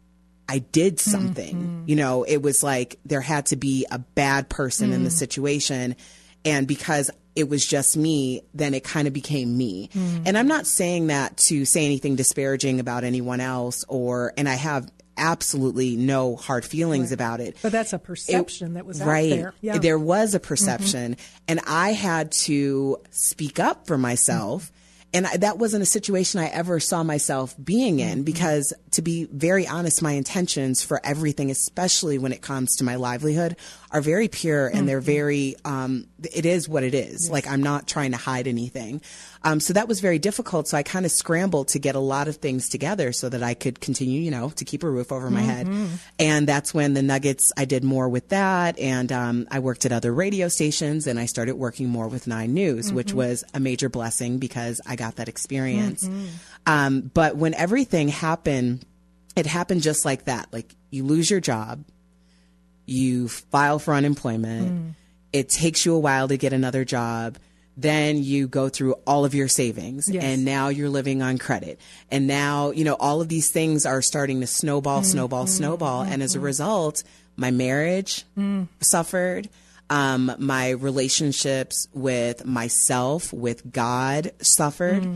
I 0.47 0.59
did 0.59 0.99
something. 0.99 1.55
Mm-hmm. 1.55 1.83
You 1.87 1.95
know, 1.95 2.23
it 2.23 2.41
was 2.41 2.61
like 2.61 2.99
there 3.05 3.21
had 3.21 3.47
to 3.47 3.55
be 3.55 3.85
a 3.89 3.99
bad 3.99 4.49
person 4.49 4.93
in 4.93 5.03
the 5.03 5.09
mm. 5.09 5.13
situation. 5.13 5.95
And 6.45 6.67
because 6.67 7.09
it 7.35 7.49
was 7.49 7.65
just 7.65 7.97
me, 7.97 8.41
then 8.53 8.73
it 8.73 8.83
kind 8.83 9.07
of 9.07 9.13
became 9.13 9.57
me. 9.57 9.89
Mm. 9.93 10.23
And 10.27 10.37
I'm 10.37 10.47
not 10.47 10.67
saying 10.67 11.07
that 11.07 11.37
to 11.47 11.65
say 11.65 11.85
anything 11.85 12.15
disparaging 12.15 12.79
about 12.79 13.03
anyone 13.03 13.39
else 13.39 13.83
or, 13.87 14.33
and 14.37 14.47
I 14.47 14.55
have 14.55 14.91
absolutely 15.17 15.95
no 15.95 16.35
hard 16.35 16.65
feelings 16.65 17.11
about 17.11 17.39
it. 17.39 17.57
But 17.61 17.71
that's 17.71 17.93
a 17.93 17.99
perception 17.99 18.73
that 18.75 18.85
was 18.85 19.01
out 19.01 19.07
right. 19.07 19.29
there. 19.29 19.53
Yeah. 19.61 19.73
Mm-hmm. 19.73 19.81
There 19.81 19.99
was 19.99 20.33
a 20.35 20.39
perception, 20.39 21.17
and 21.47 21.59
I 21.67 21.91
had 21.91 22.31
to 22.43 22.97
speak 23.11 23.59
up 23.59 23.87
for 23.87 23.97
myself 23.97 24.71
and 25.13 25.27
I, 25.27 25.37
that 25.37 25.59
wasn't 25.59 25.83
a 25.83 25.85
situation 25.85 26.39
I 26.39 26.47
ever 26.47 26.79
saw 26.79 27.03
myself 27.03 27.55
being 27.63 27.99
in 27.99 28.23
because, 28.23 28.73
to 28.91 29.01
be 29.01 29.25
very 29.25 29.67
honest, 29.67 30.01
my 30.01 30.13
intentions 30.13 30.83
for 30.83 30.99
everything, 31.03 31.51
especially 31.51 32.17
when 32.17 32.31
it 32.31 32.41
comes 32.41 32.75
to 32.77 32.83
my 32.83 32.95
livelihood, 32.95 33.55
are 33.93 34.01
very 34.01 34.27
pure 34.27 34.67
and 34.67 34.89
they're 34.89 34.99
very, 34.99 35.55
um, 35.63 36.07
it 36.33 36.47
is 36.47 36.67
what 36.67 36.83
it 36.83 36.95
is. 36.95 37.29
Like, 37.29 37.47
I'm 37.47 37.61
not 37.61 37.87
trying 37.87 38.11
to 38.11 38.17
hide 38.17 38.47
anything. 38.47 39.01
Um, 39.43 39.59
so 39.59 39.73
that 39.73 39.87
was 39.87 39.99
very 39.99 40.17
difficult. 40.17 40.67
So 40.67 40.77
I 40.77 40.83
kind 40.83 41.05
of 41.05 41.11
scrambled 41.11 41.67
to 41.69 41.79
get 41.79 41.93
a 41.93 41.99
lot 41.99 42.27
of 42.27 42.37
things 42.37 42.69
together 42.69 43.11
so 43.11 43.29
that 43.29 43.43
I 43.43 43.53
could 43.53 43.79
continue, 43.79 44.19
you 44.19 44.31
know, 44.31 44.49
to 44.49 44.65
keep 44.65 44.81
a 44.83 44.89
roof 44.89 45.11
over 45.11 45.29
my 45.29 45.41
head. 45.41 45.67
And 46.17 46.47
that's 46.47 46.73
when 46.73 46.95
the 46.95 47.03
Nuggets, 47.03 47.51
I 47.55 47.65
did 47.65 47.83
more 47.83 48.09
with 48.09 48.29
that. 48.29 48.79
And 48.79 49.11
um, 49.11 49.47
I 49.51 49.59
worked 49.59 49.85
at 49.85 49.91
other 49.91 50.11
radio 50.11 50.47
stations 50.47 51.05
and 51.05 51.19
I 51.19 51.27
started 51.27 51.55
working 51.55 51.87
more 51.87 52.07
with 52.07 52.25
Nine 52.25 52.53
News, 52.53 52.91
which 52.91 53.13
was 53.13 53.43
a 53.53 53.59
major 53.59 53.89
blessing 53.89 54.39
because 54.39 54.81
I 54.87 54.95
got 54.95 55.17
that 55.17 55.29
experience. 55.29 56.09
Um, 56.65 57.11
but 57.13 57.35
when 57.35 57.53
everything 57.53 58.07
happened, 58.07 58.85
it 59.35 59.45
happened 59.45 59.81
just 59.83 60.03
like 60.03 60.25
that. 60.25 60.51
Like 60.51 60.73
you 60.89 61.03
lose 61.03 61.29
your 61.29 61.41
job, 61.41 61.83
you 62.85 63.27
file 63.27 63.79
for 63.79 63.93
unemployment. 63.93 64.71
Mm. 64.71 64.95
It 65.31 65.49
takes 65.49 65.85
you 65.85 65.95
a 65.95 65.99
while 65.99 66.27
to 66.27 66.37
get 66.37 66.53
another 66.53 66.85
job. 66.85 67.37
Then 67.75 68.21
you 68.23 68.47
go 68.47 68.69
through 68.69 68.93
all 69.07 69.25
of 69.25 69.33
your 69.33 69.47
savings 69.47 70.07
Yes. 70.07 70.23
and 70.23 70.45
now 70.45 70.67
you're 70.67 70.89
living 70.89 71.23
on 71.23 71.39
credit. 71.39 71.79
And 72.11 72.27
now, 72.27 72.69
you 72.69 72.83
know, 72.83 72.93
all 72.95 73.19
of 73.19 73.29
these 73.29 73.51
things 73.51 73.85
are 73.85 74.01
starting 74.01 74.41
to 74.41 74.47
snowball, 74.47 75.01
mm, 75.01 75.05
snowball, 75.05 75.45
mm, 75.45 75.49
snowball. 75.49 76.01
And 76.03 76.21
as 76.21 76.35
a 76.35 76.39
result, 76.39 77.03
my 77.35 77.49
marriage 77.49 78.25
suffered. 78.79 79.49
Um, 79.89 80.31
my 80.39 80.69
relationships 80.69 81.87
with 81.93 82.45
myself, 82.45 83.33
with 83.33 83.71
God 83.71 84.31
suffered. 84.41 85.07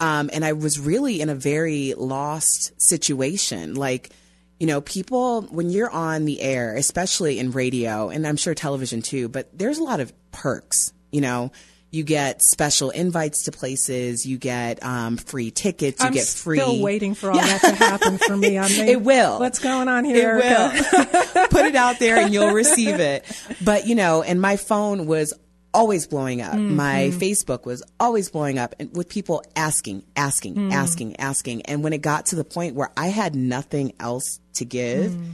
Um, 0.00 0.30
and 0.32 0.44
I 0.44 0.52
was 0.52 0.78
really 0.78 1.20
in 1.20 1.28
a 1.28 1.34
very 1.34 1.94
lost 1.96 2.72
situation. 2.78 3.74
Like, 3.74 4.10
you 4.58 4.66
know, 4.66 4.80
people, 4.80 5.42
when 5.42 5.70
you're 5.70 5.90
on 5.90 6.24
the 6.24 6.40
air, 6.40 6.74
especially 6.76 7.38
in 7.38 7.50
radio, 7.50 8.08
and 8.08 8.26
I'm 8.26 8.36
sure 8.36 8.54
television 8.54 9.02
too, 9.02 9.28
but 9.28 9.56
there's 9.56 9.78
a 9.78 9.82
lot 9.84 10.00
of 10.00 10.12
perks, 10.32 10.92
you 11.10 11.20
know. 11.20 11.52
You 11.92 12.02
get 12.02 12.42
special 12.42 12.90
invites 12.90 13.44
to 13.44 13.52
places. 13.52 14.26
You 14.26 14.38
get 14.38 14.82
um, 14.82 15.16
free 15.16 15.50
tickets. 15.50 16.02
You 16.02 16.08
I'm 16.08 16.12
get 16.12 16.26
free. 16.26 16.58
still 16.58 16.82
waiting 16.82 17.14
for 17.14 17.30
all 17.30 17.38
that 17.38 17.60
to 17.60 17.74
happen 17.74 18.18
for 18.18 18.36
me. 18.36 18.58
I 18.58 18.68
mean, 18.68 18.88
It 18.88 19.00
will. 19.02 19.38
What's 19.38 19.60
going 19.60 19.88
on 19.88 20.04
here, 20.04 20.36
It 20.36 20.44
will. 20.44 21.46
Put 21.48 21.64
it 21.64 21.76
out 21.76 21.98
there 21.98 22.18
and 22.18 22.34
you'll 22.34 22.52
receive 22.52 22.98
it. 23.00 23.24
But, 23.64 23.86
you 23.86 23.94
know, 23.94 24.22
and 24.22 24.40
my 24.40 24.56
phone 24.56 25.06
was 25.06 25.32
always 25.76 26.06
blowing 26.06 26.40
up. 26.40 26.54
My 26.54 27.10
mm-hmm. 27.10 27.18
Facebook 27.18 27.66
was 27.66 27.82
always 28.00 28.30
blowing 28.30 28.58
up 28.58 28.74
and 28.80 28.96
with 28.96 29.10
people 29.10 29.44
asking, 29.54 30.02
asking, 30.16 30.54
mm. 30.54 30.72
asking, 30.72 31.16
asking. 31.20 31.62
And 31.62 31.84
when 31.84 31.92
it 31.92 32.00
got 32.00 32.26
to 32.26 32.36
the 32.36 32.44
point 32.44 32.74
where 32.74 32.90
I 32.96 33.08
had 33.08 33.36
nothing 33.36 33.92
else 34.00 34.40
to 34.54 34.64
give, 34.64 35.12
mm. 35.12 35.32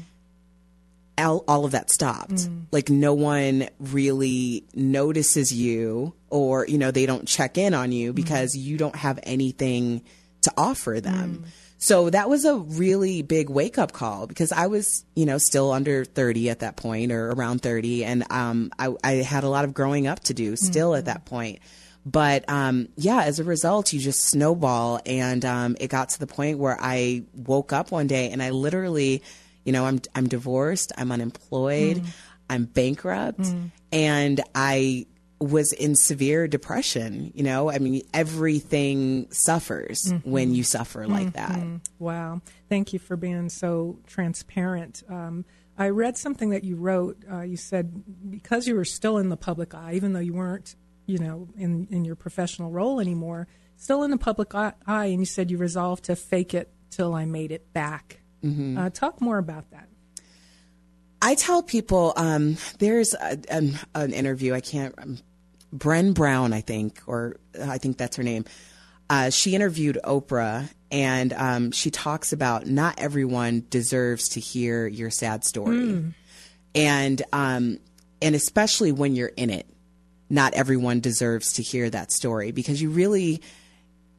all, 1.17 1.45
all 1.47 1.65
of 1.65 1.71
that 1.71 1.91
stopped. 1.91 2.33
Mm. 2.33 2.65
Like 2.73 2.91
no 2.91 3.15
one 3.15 3.69
really 3.79 4.65
notices 4.75 5.55
you 5.55 6.13
or, 6.29 6.67
you 6.67 6.77
know, 6.77 6.91
they 6.91 7.07
don't 7.07 7.29
check 7.29 7.57
in 7.57 7.73
on 7.73 7.93
you 7.93 8.13
because 8.13 8.57
you 8.57 8.77
don't 8.77 8.97
have 8.97 9.21
anything 9.23 10.03
to 10.43 10.53
offer 10.57 11.01
them. 11.01 11.45
So 11.83 12.11
that 12.11 12.29
was 12.29 12.45
a 12.45 12.55
really 12.55 13.23
big 13.23 13.51
wake 13.51 13.77
up 13.77 13.91
call 13.91 14.29
because 14.29 14.53
I 14.53 14.69
was, 14.69 15.05
you 15.17 15.27
know, 15.27 15.39
still 15.39 15.73
under 15.73 16.05
30 16.05 16.49
at 16.49 16.61
that 16.61 16.77
point 16.77 17.11
or 17.11 17.33
around 17.33 17.61
30. 17.61 18.05
And, 18.05 18.25
um, 18.31 18.71
I, 18.79 18.95
I 19.03 19.13
had 19.15 19.43
a 19.43 19.49
lot 19.49 19.65
of 19.65 19.75
growing 19.75 20.07
up 20.07 20.21
to 20.21 20.33
do 20.33 20.55
still 20.55 20.95
at 20.95 21.07
that 21.07 21.25
point. 21.25 21.59
But, 22.07 22.49
um, 22.49 22.87
yeah, 22.97 23.25
as 23.25 23.41
a 23.41 23.45
result, 23.45 23.93
you 23.93 23.99
just 23.99 24.23
snowball. 24.23 25.01
And, 25.05 25.45
um, 25.45 25.77
it 25.81 25.89
got 25.89 26.11
to 26.11 26.21
the 26.21 26.29
point 26.29 26.61
where 26.61 26.79
I 26.81 27.25
woke 27.35 27.73
up 27.73 27.91
one 27.91 28.07
day 28.07 28.31
and 28.31 28.41
I 28.41 28.51
literally, 28.51 29.25
you 29.65 29.73
know, 29.73 29.85
I'm, 29.85 30.01
I'm 30.15 30.29
divorced, 30.29 30.93
I'm 30.97 31.11
unemployed, 31.11 32.05
I'm 32.49 32.65
bankrupt, 32.65 33.45
and 33.91 34.41
I 34.55 35.07
was 35.43 35.73
in 35.73 35.95
severe 35.95 36.47
depression. 36.49 37.33
You 37.35 37.43
know, 37.43 37.71
I 37.71 37.79
mean, 37.79 38.03
everything 38.15 39.31
suffers 39.31 40.13
when 40.25 40.55
you 40.55 40.63
suffer 40.65 41.07
like 41.07 41.33
that. 41.35 41.59
Wow. 41.99 42.41
Thank 42.69 42.93
you 42.93 42.99
for 42.99 43.17
being 43.17 43.49
so 43.49 43.99
transparent. 44.07 45.03
Um, 45.09 45.45
I 45.77 45.89
read 45.89 46.17
something 46.17 46.51
that 46.51 46.65
you 46.65 46.77
wrote. 46.77 47.17
Uh, 47.31 47.41
you 47.41 47.57
said 47.57 48.31
because 48.31 48.67
you 48.67 48.75
were 48.75 48.85
still 48.85 49.19
in 49.19 49.29
the 49.31 49.37
public 49.37 49.75
eye, 49.75 49.95
even 49.95 50.13
though 50.13 50.21
you 50.21 50.35
weren't, 50.35 50.77
you 51.07 51.19
know, 51.19 51.49
in, 51.57 51.89
in 51.91 52.05
your 52.05 52.15
professional 52.15 52.71
role 52.71 53.01
anymore, 53.01 53.49
still 53.77 54.03
in 54.03 54.11
the 54.11 54.19
public 54.19 54.55
eye, 54.55 54.75
and 54.87 55.21
you 55.21 55.27
said 55.27 55.51
you 55.51 55.59
resolved 55.59 56.05
to 56.05 56.17
fake 56.17 56.55
it 56.55 56.71
till 56.91 57.15
I 57.15 57.25
made 57.25 57.51
it 57.53 57.73
back. 57.73 58.21
Uh, 58.79 58.91
talk 58.91 59.21
more 59.21 59.39
about 59.39 59.71
that. 59.71 59.89
I 61.23 61.37
tell 61.37 61.63
people 61.63 62.13
um, 62.17 62.57
there's 62.81 63.15
a, 63.15 63.39
an, 63.49 63.79
an 63.95 64.13
interview. 64.13 64.55
I 64.55 64.61
can't. 64.61 64.95
Um, 64.99 65.19
Brené 65.75 66.15
Brown, 66.15 66.53
I 66.53 66.61
think, 66.61 67.01
or 67.07 67.37
uh, 67.59 67.65
I 67.69 67.79
think 67.79 67.99
that's 67.99 68.17
her 68.17 68.23
name. 68.23 68.45
Uh, 69.09 69.31
she 69.31 69.55
interviewed 69.55 69.99
Oprah, 70.05 70.71
and 70.91 71.33
um, 71.33 71.71
she 71.71 71.91
talks 71.91 72.33
about 72.33 72.67
not 72.67 72.99
everyone 72.99 73.67
deserves 73.69 74.31
to 74.31 74.41
hear 74.41 74.87
your 74.87 75.11
sad 75.11 75.45
story, 75.45 76.13
and 76.75 77.23
um, 77.33 77.79
and 78.21 78.35
especially 78.35 78.93
when 78.93 79.15
you're 79.15 79.33
in 79.37 79.51
it, 79.51 79.67
not 80.31 80.55
everyone 80.55 81.01
deserves 81.01 81.55
to 81.55 81.63
hear 81.63 81.91
that 81.91 82.13
story 82.13 82.53
because 82.53 82.81
you 82.81 82.91
really 82.91 83.43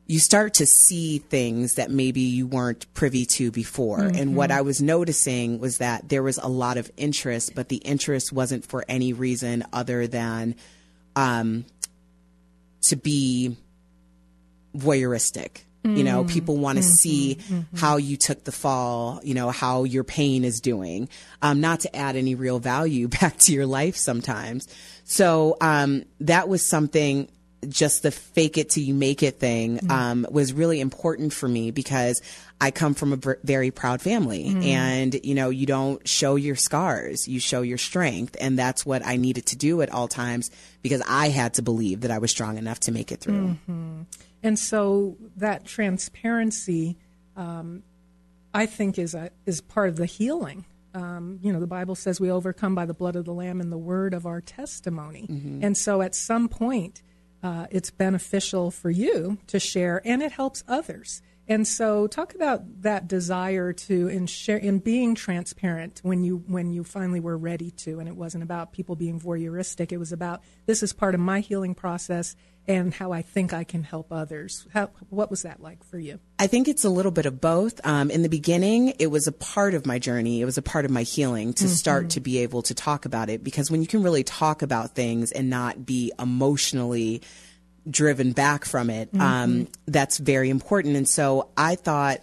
you 0.06 0.20
start 0.20 0.56
to 0.56 0.66
see 0.66 1.18
things 1.18 1.76
that 1.76 1.90
maybe 1.90 2.20
you 2.20 2.46
weren't 2.46 2.94
privy 2.94 3.26
to 3.26 3.52
before. 3.52 4.02
And 4.02 4.36
what 4.36 4.52
I 4.52 4.62
was 4.62 4.82
noticing 4.82 5.60
was 5.60 5.78
that 5.78 6.10
there 6.10 6.22
was 6.22 6.38
a 6.38 6.48
lot 6.48 6.78
of 6.78 6.92
interest, 6.98 7.56
but 7.56 7.70
the 7.70 7.78
interest 7.78 8.34
wasn't 8.34 8.66
for 8.66 8.84
any 8.90 9.14
reason 9.14 9.64
other 9.72 10.06
than 10.06 10.56
um, 11.16 11.66
to 12.84 12.96
be 12.96 13.56
voyeuristic. 14.76 15.62
You 15.86 16.06
know, 16.06 16.24
people 16.24 16.56
want 16.56 16.78
to 16.78 16.84
see 16.84 17.40
how 17.76 17.98
you 17.98 18.16
took 18.16 18.46
the 18.46 18.54
fall, 18.54 19.20
you 19.22 19.34
know, 19.34 19.50
how 19.50 19.84
your 19.84 20.06
pain 20.06 20.46
is 20.46 20.62
doing, 20.62 21.10
um, 21.42 21.60
not 21.60 21.82
to 21.82 21.94
add 21.94 22.16
any 22.16 22.36
real 22.36 22.58
value 22.60 23.08
back 23.22 23.36
to 23.40 23.52
your 23.52 23.66
life 23.66 23.98
sometimes. 23.98 24.66
So 25.04 25.58
um, 25.60 26.06
that 26.22 26.48
was 26.48 26.66
something 26.66 27.28
just 27.68 28.04
the 28.04 28.12
fake 28.12 28.58
it 28.58 28.70
till 28.70 28.84
you 28.84 28.94
make 28.94 29.24
it 29.24 29.40
thing 29.40 29.80
um, 29.90 30.26
was 30.30 30.54
really 30.54 30.80
important 30.80 31.34
for 31.34 31.48
me 31.48 31.72
because 31.72 32.22
I 32.62 32.72
come 32.72 32.94
from 32.94 33.14
a 33.14 33.16
ver- 33.18 33.40
very 33.44 33.72
proud 33.72 34.02
family 34.02 34.56
and 34.64 35.20
you 35.24 35.36
know 35.36 35.50
you 35.50 35.66
don't 35.66 36.08
show 36.08 36.36
your 36.36 36.56
scars 36.56 37.28
you 37.28 37.40
show 37.40 37.62
your 37.62 37.78
strength 37.78 38.38
and 38.40 38.58
that's 38.58 38.86
what 38.86 39.06
I 39.06 39.18
needed 39.18 39.48
to 39.48 39.56
do 39.58 39.82
at 39.82 39.92
all 39.92 40.08
times 40.08 40.50
because 40.82 41.02
I 41.08 41.30
had 41.30 41.56
to 41.56 41.62
believe 41.62 42.02
that 42.02 42.12
I 42.12 42.20
was 42.20 42.32
strong 42.32 42.58
enough 42.58 42.80
to 42.82 42.92
make 42.92 43.12
it 43.12 43.20
through. 43.22 43.58
And 44.44 44.60
so 44.60 45.16
that 45.38 45.66
transparency, 45.66 46.98
um, 47.38 47.84
I 48.54 48.66
think, 48.66 49.00
is 49.00 49.16
a, 49.16 49.32
is 49.46 49.62
part 49.62 49.88
of 49.90 49.96
the 49.96 50.06
healing. 50.06 50.66
Um, 50.94 51.40
you 51.42 51.52
know, 51.52 51.60
the 51.60 51.68
Bible 51.68 51.96
says 51.96 52.20
we 52.20 52.30
overcome 52.30 52.76
by 52.76 52.86
the 52.86 52.94
blood 52.94 53.16
of 53.16 53.26
the 53.26 53.34
Lamb 53.34 53.62
and 53.62 53.72
the 53.72 53.78
word 53.78 54.14
of 54.14 54.26
our 54.26 54.42
testimony. 54.42 55.26
And 55.64 55.78
so, 55.78 56.02
at 56.02 56.14
some 56.14 56.50
point, 56.50 57.02
uh, 57.44 57.68
it's 57.70 57.92
beneficial 57.92 58.72
for 58.72 58.90
you 58.90 59.38
to 59.48 59.60
share, 59.60 60.02
and 60.06 60.24
it 60.24 60.32
helps 60.32 60.64
others. 60.68 61.22
And 61.46 61.68
so, 61.68 62.08
talk 62.08 62.34
about 62.34 62.84
that 62.84 63.10
desire 63.10 63.74
to 63.74 64.08
in 64.08 64.28
share 64.28 64.56
in 64.56 64.80
being 64.80 65.14
transparent 65.14 66.00
when 66.02 66.24
you 66.24 66.38
when 66.48 66.72
you 66.72 66.86
finally 66.86 67.20
were 67.20 67.38
ready 67.38 67.70
to, 67.72 68.00
and 68.00 68.08
it 68.08 68.16
wasn't 68.16 68.44
about 68.44 68.72
people 68.72 68.96
being 68.96 69.20
voyeuristic. 69.20 69.92
It 69.92 69.98
was 69.98 70.14
about 70.14 70.42
this 70.68 70.82
is 70.82 70.94
part 70.94 71.16
of 71.16 71.20
my 71.20 71.42
healing 71.42 71.76
process 71.76 72.38
and 72.68 72.94
how 72.94 73.12
I 73.12 73.22
think 73.22 73.54
I 73.54 73.64
can 73.64 73.84
help 73.84 74.12
others. 74.12 74.66
How, 74.74 74.90
what 75.10 75.30
was 75.30 75.44
that 75.44 75.62
like 75.62 75.84
for 75.84 76.00
you? 76.00 76.20
I 76.40 76.48
think 76.48 76.68
it's 76.68 76.86
a 76.86 76.90
little 76.90 77.12
bit 77.12 77.26
of 77.26 77.42
both. 77.42 77.86
Um, 77.86 78.10
in 78.10 78.22
the 78.22 78.30
beginning, 78.30 78.94
it 79.00 79.08
was 79.08 79.28
a 79.28 79.32
part 79.32 79.74
of 79.74 79.86
my 79.86 80.00
journey. 80.00 80.42
It 80.42 80.46
was 80.46 80.58
a 80.58 80.62
part 80.62 80.86
of 80.86 80.92
my 80.92 81.04
healing 81.04 81.54
to 81.54 81.68
start 81.68 82.12
to 82.12 82.20
be 82.20 82.40
able 82.40 82.62
to 82.64 82.74
talk 82.74 83.06
about 83.06 83.30
it 83.30 83.44
because 83.44 83.70
when 83.70 83.82
you 83.82 83.88
can 83.88 84.04
really 84.04 84.24
talk 84.24 84.62
about 84.62 84.96
things 84.96 85.32
and 85.32 85.50
not 85.50 85.86
be 85.86 86.12
emotionally 86.18 87.22
driven 87.90 88.32
back 88.32 88.64
from 88.64 88.90
it, 88.90 89.10
um, 89.20 89.68
that's 89.86 90.18
very 90.18 90.50
important. 90.50 90.96
And 90.96 91.08
so 91.08 91.50
I 91.58 91.76
thought, 91.76 92.20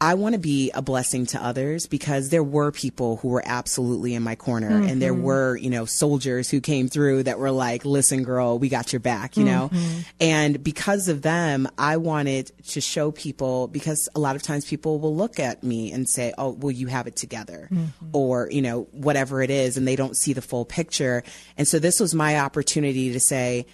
I 0.00 0.14
want 0.14 0.34
to 0.34 0.38
be 0.38 0.70
a 0.74 0.82
blessing 0.82 1.26
to 1.26 1.44
others 1.44 1.86
because 1.86 2.28
there 2.28 2.42
were 2.42 2.70
people 2.70 3.16
who 3.16 3.28
were 3.28 3.42
absolutely 3.44 4.14
in 4.14 4.22
my 4.22 4.36
corner 4.36 4.68
and 4.68 5.02
there 5.02 5.12
mm-hmm. 5.12 5.22
were, 5.22 5.56
you 5.56 5.70
know, 5.70 5.86
soldiers 5.86 6.48
who 6.48 6.60
came 6.60 6.86
through 6.86 7.24
that 7.24 7.40
were 7.40 7.50
like, 7.50 7.84
listen, 7.84 8.22
girl, 8.22 8.60
we 8.60 8.68
got 8.68 8.92
your 8.92 9.00
back, 9.00 9.36
you 9.36 9.44
know? 9.44 9.70
Mm-hmm. 9.72 10.00
And 10.20 10.62
because 10.62 11.08
of 11.08 11.22
them, 11.22 11.68
I 11.76 11.96
wanted 11.96 12.52
to 12.68 12.80
show 12.80 13.10
people 13.10 13.66
because 13.66 14.08
a 14.14 14.20
lot 14.20 14.36
of 14.36 14.42
times 14.42 14.64
people 14.66 15.00
will 15.00 15.16
look 15.16 15.40
at 15.40 15.64
me 15.64 15.90
and 15.90 16.08
say, 16.08 16.32
oh, 16.38 16.50
well, 16.50 16.70
you 16.70 16.86
have 16.86 17.08
it 17.08 17.16
together 17.16 17.68
mm-hmm. 17.68 18.08
or, 18.12 18.48
you 18.52 18.62
know, 18.62 18.82
whatever 18.92 19.42
it 19.42 19.50
is. 19.50 19.76
And 19.76 19.86
they 19.86 19.96
don't 19.96 20.16
see 20.16 20.32
the 20.32 20.42
full 20.42 20.64
picture. 20.64 21.24
And 21.56 21.66
so 21.66 21.80
this 21.80 21.98
was 21.98 22.14
my 22.14 22.38
opportunity 22.38 23.12
to 23.14 23.20
say, 23.20 23.66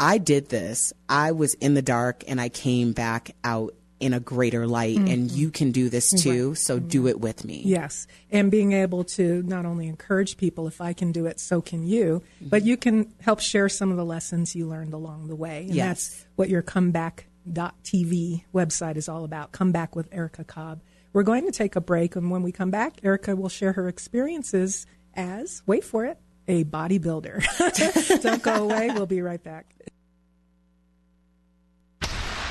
I 0.00 0.18
did 0.18 0.48
this. 0.48 0.92
I 1.08 1.32
was 1.32 1.54
in 1.54 1.74
the 1.74 1.82
dark 1.82 2.22
and 2.28 2.40
I 2.40 2.48
came 2.48 2.92
back 2.92 3.32
out 3.42 3.74
in 4.00 4.12
a 4.12 4.20
greater 4.20 4.66
light 4.66 4.96
mm-hmm. 4.96 5.08
and 5.08 5.30
you 5.30 5.50
can 5.50 5.72
do 5.72 5.88
this 5.88 6.10
too 6.10 6.50
right. 6.50 6.58
so 6.58 6.78
mm-hmm. 6.78 6.88
do 6.88 7.06
it 7.08 7.20
with 7.20 7.44
me 7.44 7.62
yes 7.64 8.06
and 8.30 8.50
being 8.50 8.72
able 8.72 9.04
to 9.04 9.42
not 9.42 9.66
only 9.66 9.88
encourage 9.88 10.36
people 10.36 10.66
if 10.66 10.80
i 10.80 10.92
can 10.92 11.12
do 11.12 11.26
it 11.26 11.40
so 11.40 11.60
can 11.60 11.84
you 11.84 12.22
mm-hmm. 12.36 12.48
but 12.48 12.64
you 12.64 12.76
can 12.76 13.12
help 13.20 13.40
share 13.40 13.68
some 13.68 13.90
of 13.90 13.96
the 13.96 14.04
lessons 14.04 14.54
you 14.54 14.68
learned 14.68 14.92
along 14.92 15.26
the 15.28 15.36
way 15.36 15.64
and 15.64 15.74
yes. 15.74 15.86
that's 15.86 16.26
what 16.36 16.48
your 16.48 16.62
comeback.tv 16.62 18.44
website 18.54 18.96
is 18.96 19.08
all 19.08 19.24
about 19.24 19.52
come 19.52 19.72
back 19.72 19.96
with 19.96 20.08
erica 20.12 20.44
cobb 20.44 20.80
we're 21.12 21.22
going 21.22 21.44
to 21.44 21.52
take 21.52 21.74
a 21.74 21.80
break 21.80 22.14
and 22.14 22.30
when 22.30 22.42
we 22.42 22.52
come 22.52 22.70
back 22.70 23.00
erica 23.02 23.34
will 23.34 23.48
share 23.48 23.72
her 23.72 23.88
experiences 23.88 24.86
as 25.14 25.62
wait 25.66 25.82
for 25.82 26.04
it 26.04 26.18
a 26.46 26.64
bodybuilder 26.64 28.22
don't 28.22 28.42
go 28.42 28.64
away 28.64 28.90
we'll 28.90 29.06
be 29.06 29.20
right 29.20 29.42
back 29.42 29.74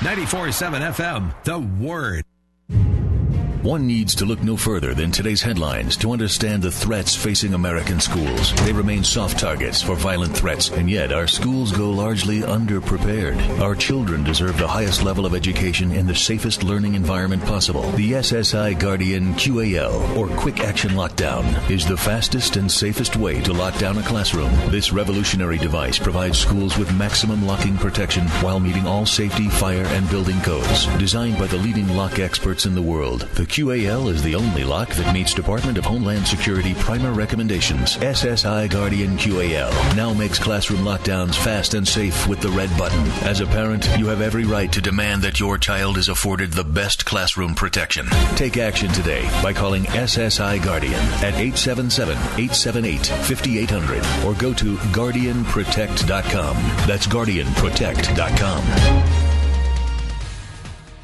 94.7 0.00 0.92
FM, 0.92 1.34
The 1.42 1.58
Word. 1.58 2.24
One 3.62 3.88
needs 3.88 4.14
to 4.14 4.24
look 4.24 4.40
no 4.40 4.56
further 4.56 4.94
than 4.94 5.10
today's 5.10 5.42
headlines 5.42 5.96
to 5.96 6.12
understand 6.12 6.62
the 6.62 6.70
threats 6.70 7.16
facing 7.16 7.54
American 7.54 7.98
schools. 7.98 8.54
They 8.64 8.72
remain 8.72 9.02
soft 9.02 9.40
targets 9.40 9.82
for 9.82 9.96
violent 9.96 10.36
threats, 10.36 10.70
and 10.70 10.88
yet 10.88 11.12
our 11.12 11.26
schools 11.26 11.72
go 11.72 11.90
largely 11.90 12.40
underprepared. 12.42 13.58
Our 13.58 13.74
children 13.74 14.22
deserve 14.22 14.58
the 14.58 14.68
highest 14.68 15.02
level 15.02 15.26
of 15.26 15.34
education 15.34 15.90
in 15.90 16.06
the 16.06 16.14
safest 16.14 16.62
learning 16.62 16.94
environment 16.94 17.44
possible. 17.46 17.90
The 17.92 18.12
SSI 18.12 18.78
Guardian 18.78 19.34
QAL, 19.34 20.16
or 20.16 20.28
Quick 20.36 20.60
Action 20.60 20.92
Lockdown, 20.92 21.68
is 21.68 21.84
the 21.84 21.96
fastest 21.96 22.56
and 22.56 22.70
safest 22.70 23.16
way 23.16 23.40
to 23.42 23.52
lock 23.52 23.76
down 23.78 23.98
a 23.98 24.02
classroom. 24.02 24.52
This 24.70 24.92
revolutionary 24.92 25.58
device 25.58 25.98
provides 25.98 26.38
schools 26.38 26.78
with 26.78 26.96
maximum 26.96 27.44
locking 27.44 27.76
protection 27.76 28.28
while 28.40 28.60
meeting 28.60 28.86
all 28.86 29.04
safety, 29.04 29.48
fire, 29.48 29.86
and 29.86 30.08
building 30.10 30.40
codes. 30.42 30.86
Designed 30.98 31.38
by 31.38 31.48
the 31.48 31.58
leading 31.58 31.88
lock 31.96 32.20
experts 32.20 32.64
in 32.64 32.76
the 32.76 32.82
world, 32.82 33.22
the 33.34 33.47
QAL 33.48 34.12
is 34.12 34.22
the 34.22 34.34
only 34.34 34.64
lock 34.64 34.90
that 34.90 35.10
meets 35.12 35.32
Department 35.34 35.78
of 35.78 35.84
Homeland 35.84 36.26
Security 36.26 36.74
primer 36.74 37.12
recommendations. 37.12 37.96
SSI 37.96 38.68
Guardian 38.70 39.16
QAL 39.16 39.70
now 39.96 40.12
makes 40.12 40.38
classroom 40.38 40.80
lockdowns 40.80 41.34
fast 41.34 41.72
and 41.74 41.88
safe 41.88 42.26
with 42.28 42.40
the 42.40 42.50
red 42.50 42.70
button. 42.76 43.00
As 43.26 43.40
a 43.40 43.46
parent, 43.46 43.88
you 43.98 44.06
have 44.06 44.20
every 44.20 44.44
right 44.44 44.70
to 44.72 44.80
demand 44.80 45.22
that 45.22 45.40
your 45.40 45.58
child 45.58 45.98
is 45.98 46.08
afforded 46.08 46.52
the 46.52 46.64
best 46.64 47.04
classroom 47.04 47.54
protection. 47.54 48.06
Take 48.36 48.56
action 48.56 48.90
today 48.92 49.22
by 49.42 49.52
calling 49.52 49.84
SSI 49.84 50.62
Guardian 50.62 51.00
at 51.22 51.34
877-878-5800 51.34 54.24
or 54.24 54.34
go 54.38 54.52
to 54.54 54.76
guardianprotect.com. 54.76 56.56
That's 56.86 57.06
guardianprotect.com. 57.06 59.27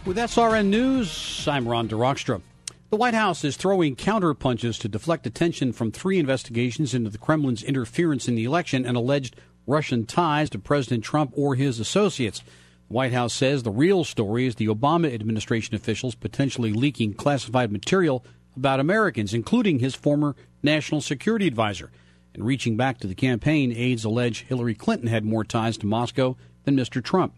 With 0.07 0.19
SRN 0.19 0.67
News, 0.67 1.49
I'm 1.49 1.67
Ron 1.67 1.89
DeRockstra. 1.89 2.43
The 2.91 2.97
White 2.97 3.15
House 3.15 3.43
is 3.43 3.57
throwing 3.57 3.97
counterpunches 3.97 4.79
to 4.81 4.89
deflect 4.89 5.27
attention 5.27 5.73
from 5.73 5.91
three 5.91 6.19
investigations 6.19 6.93
into 6.93 7.09
the 7.09 7.17
Kremlin's 7.17 7.63
interference 7.63 8.29
in 8.29 8.35
the 8.35 8.45
election 8.45 8.85
and 8.85 8.99
alleged 8.99 9.35
Russian 9.67 10.05
ties 10.05 10.51
to 10.51 10.59
President 10.59 11.05
Trump 11.05 11.33
or 11.35 11.55
his 11.55 11.81
associates. 11.81 12.41
The 12.41 12.93
White 12.93 13.15
House 13.15 13.33
says 13.33 13.63
the 13.63 13.71
real 13.71 14.05
story 14.05 14.47
is 14.47 14.57
the 14.57 14.67
Obama 14.67 15.11
administration 15.11 15.75
officials 15.75 16.15
potentially 16.15 16.75
leaking 16.75 17.15
classified 17.15 17.73
material 17.73 18.27
about 18.55 18.81
Americans, 18.81 19.33
including 19.33 19.79
his 19.79 19.95
former 19.95 20.37
national 20.63 21.01
security 21.01 21.47
advisor. 21.47 21.91
And 22.35 22.45
reaching 22.45 22.77
back 22.77 22.99
to 22.99 23.07
the 23.07 23.15
campaign, 23.15 23.73
aides 23.75 24.05
allege 24.05 24.43
Hillary 24.43 24.75
Clinton 24.75 25.09
had 25.09 25.25
more 25.25 25.45
ties 25.45 25.79
to 25.79 25.87
Moscow 25.87 26.37
than 26.65 26.77
Mr. 26.77 27.03
Trump. 27.03 27.33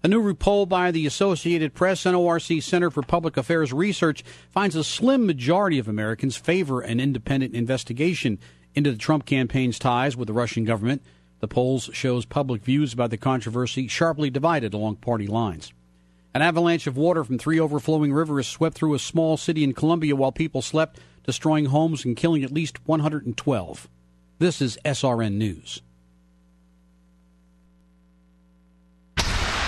A 0.00 0.06
new 0.06 0.32
poll 0.32 0.64
by 0.64 0.92
the 0.92 1.06
Associated 1.06 1.74
Press 1.74 2.06
and 2.06 2.14
NORC 2.14 2.62
Center 2.62 2.88
for 2.88 3.02
Public 3.02 3.36
Affairs 3.36 3.72
Research 3.72 4.22
finds 4.48 4.76
a 4.76 4.84
slim 4.84 5.26
majority 5.26 5.80
of 5.80 5.88
Americans 5.88 6.36
favor 6.36 6.80
an 6.80 7.00
independent 7.00 7.56
investigation 7.56 8.38
into 8.76 8.92
the 8.92 8.96
Trump 8.96 9.26
campaign's 9.26 9.76
ties 9.76 10.16
with 10.16 10.28
the 10.28 10.32
Russian 10.32 10.64
government. 10.64 11.02
The 11.40 11.48
polls 11.48 11.90
shows 11.92 12.24
public 12.26 12.62
views 12.62 12.92
about 12.92 13.10
the 13.10 13.16
controversy 13.16 13.88
sharply 13.88 14.30
divided 14.30 14.72
along 14.72 14.96
party 14.96 15.26
lines. 15.26 15.72
An 16.32 16.42
avalanche 16.42 16.86
of 16.86 16.96
water 16.96 17.24
from 17.24 17.36
three 17.36 17.58
overflowing 17.58 18.12
rivers 18.12 18.46
swept 18.46 18.76
through 18.76 18.94
a 18.94 19.00
small 19.00 19.36
city 19.36 19.64
in 19.64 19.72
Colombia 19.72 20.14
while 20.14 20.30
people 20.30 20.62
slept, 20.62 21.00
destroying 21.24 21.66
homes 21.66 22.04
and 22.04 22.16
killing 22.16 22.44
at 22.44 22.52
least 22.52 22.86
112. 22.86 23.88
This 24.38 24.62
is 24.62 24.78
SRN 24.84 25.32
News. 25.32 25.82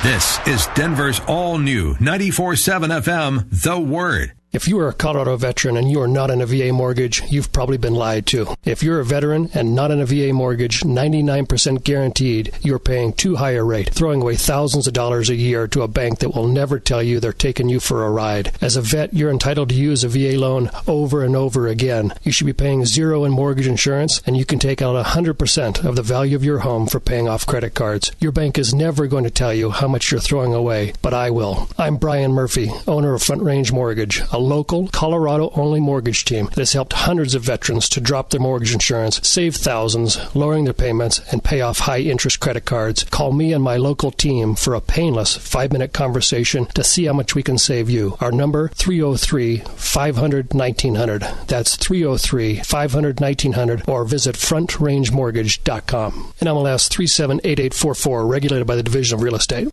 This 0.02 0.38
is 0.46 0.66
Denver's 0.68 1.20
all 1.28 1.58
new 1.58 1.92
94.7 1.96 3.02
FM, 3.02 3.62
The 3.62 3.78
Word. 3.78 4.32
If 4.52 4.66
you 4.66 4.80
are 4.80 4.88
a 4.88 4.92
Colorado 4.92 5.36
veteran 5.36 5.76
and 5.76 5.88
you 5.88 6.00
are 6.00 6.08
not 6.08 6.28
in 6.28 6.40
a 6.40 6.46
VA 6.46 6.72
mortgage, 6.72 7.22
you've 7.30 7.52
probably 7.52 7.78
been 7.78 7.94
lied 7.94 8.26
to. 8.26 8.56
If 8.64 8.82
you're 8.82 8.98
a 8.98 9.04
veteran 9.04 9.48
and 9.54 9.76
not 9.76 9.92
in 9.92 10.00
a 10.00 10.06
VA 10.06 10.32
mortgage, 10.32 10.80
99% 10.80 11.84
guaranteed, 11.84 12.52
you're 12.60 12.80
paying 12.80 13.12
too 13.12 13.36
high 13.36 13.52
a 13.52 13.62
rate, 13.62 13.90
throwing 13.90 14.22
away 14.22 14.34
thousands 14.34 14.88
of 14.88 14.92
dollars 14.92 15.30
a 15.30 15.36
year 15.36 15.68
to 15.68 15.82
a 15.82 15.88
bank 15.88 16.18
that 16.18 16.34
will 16.34 16.48
never 16.48 16.80
tell 16.80 17.00
you 17.00 17.20
they're 17.20 17.32
taking 17.32 17.68
you 17.68 17.78
for 17.78 18.04
a 18.04 18.10
ride. 18.10 18.50
As 18.60 18.76
a 18.76 18.80
vet, 18.80 19.14
you're 19.14 19.30
entitled 19.30 19.68
to 19.68 19.74
use 19.76 20.02
a 20.02 20.08
VA 20.08 20.36
loan 20.36 20.68
over 20.88 21.22
and 21.22 21.36
over 21.36 21.68
again. 21.68 22.12
You 22.24 22.32
should 22.32 22.48
be 22.48 22.52
paying 22.52 22.84
zero 22.86 23.24
in 23.24 23.30
mortgage 23.30 23.68
insurance, 23.68 24.20
and 24.26 24.36
you 24.36 24.44
can 24.44 24.58
take 24.58 24.82
out 24.82 24.96
100% 25.06 25.84
of 25.84 25.94
the 25.94 26.02
value 26.02 26.34
of 26.34 26.44
your 26.44 26.58
home 26.58 26.88
for 26.88 26.98
paying 26.98 27.28
off 27.28 27.46
credit 27.46 27.74
cards. 27.74 28.10
Your 28.18 28.32
bank 28.32 28.58
is 28.58 28.74
never 28.74 29.06
going 29.06 29.22
to 29.22 29.30
tell 29.30 29.54
you 29.54 29.70
how 29.70 29.86
much 29.86 30.10
you're 30.10 30.18
throwing 30.18 30.54
away, 30.54 30.94
but 31.02 31.14
I 31.14 31.30
will. 31.30 31.68
I'm 31.78 31.98
Brian 31.98 32.32
Murphy, 32.32 32.68
owner 32.88 33.14
of 33.14 33.22
Front 33.22 33.42
Range 33.42 33.70
Mortgage, 33.70 34.20
a 34.32 34.39
local 34.40 34.88
Colorado 34.88 35.50
only 35.54 35.80
mortgage 35.80 36.24
team 36.24 36.46
that 36.46 36.58
has 36.58 36.72
helped 36.72 36.92
hundreds 36.92 37.34
of 37.34 37.42
veterans 37.42 37.88
to 37.90 38.00
drop 38.00 38.30
their 38.30 38.40
mortgage 38.40 38.72
insurance, 38.72 39.20
save 39.26 39.56
thousands, 39.56 40.18
lowering 40.34 40.64
their 40.64 40.72
payments, 40.72 41.20
and 41.32 41.44
pay 41.44 41.60
off 41.60 41.80
high 41.80 42.00
interest 42.00 42.40
credit 42.40 42.64
cards. 42.64 43.04
Call 43.04 43.32
me 43.32 43.52
and 43.52 43.62
my 43.62 43.76
local 43.76 44.10
team 44.10 44.54
for 44.54 44.74
a 44.74 44.80
painless 44.80 45.36
five 45.36 45.72
minute 45.72 45.92
conversation 45.92 46.66
to 46.66 46.82
see 46.82 47.04
how 47.04 47.12
much 47.12 47.34
we 47.34 47.42
can 47.42 47.58
save 47.58 47.90
you. 47.90 48.16
Our 48.20 48.32
number 48.32 48.68
303 48.68 49.58
500 49.58 50.54
1900. 50.54 51.22
That's 51.46 51.76
303 51.76 52.56
500 52.56 53.20
1900 53.20 53.88
or 53.88 54.04
visit 54.04 54.36
frontrangemortgage.com. 54.36 56.12
NMLS 56.40 56.88
378844, 56.88 58.26
regulated 58.26 58.66
by 58.66 58.76
the 58.76 58.82
Division 58.82 59.16
of 59.16 59.22
Real 59.22 59.34
Estate. 59.34 59.68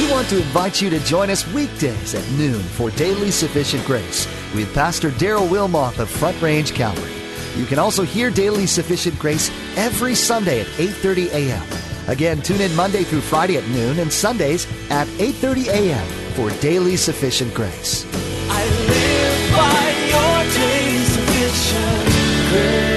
We 0.00 0.10
want 0.10 0.30
to 0.30 0.38
invite 0.38 0.80
you 0.80 0.88
to 0.88 0.98
join 1.00 1.28
us 1.28 1.46
weekdays 1.52 2.14
at 2.14 2.26
noon 2.30 2.62
for 2.62 2.90
Daily 2.92 3.30
Sufficient 3.30 3.84
Grace 3.84 4.26
with 4.54 4.72
Pastor 4.72 5.10
Daryl 5.10 5.46
Wilmoth 5.46 5.98
of 5.98 6.08
Front 6.08 6.40
Range 6.40 6.72
Calvary. 6.72 7.12
You 7.54 7.66
can 7.66 7.78
also 7.78 8.02
hear 8.02 8.30
Daily 8.30 8.66
Sufficient 8.66 9.18
Grace 9.18 9.50
every 9.76 10.14
Sunday 10.14 10.62
at 10.62 10.68
8:30 10.68 11.30
a.m. 11.34 11.62
Again, 12.08 12.40
tune 12.40 12.62
in 12.62 12.74
Monday 12.74 13.04
through 13.04 13.20
Friday 13.20 13.58
at 13.58 13.68
noon 13.68 13.98
and 13.98 14.10
Sundays 14.10 14.66
at 14.90 15.06
8:30 15.18 15.68
a.m. 15.68 16.06
for 16.32 16.48
Daily 16.62 16.96
Sufficient 16.96 17.52
Grace. 17.52 18.06
I 18.48 18.64
live 18.64 19.50
by 19.52 19.84
your 20.12 20.36
daily 20.54 21.04
sufficient 21.04 22.48
grace. 22.48 22.89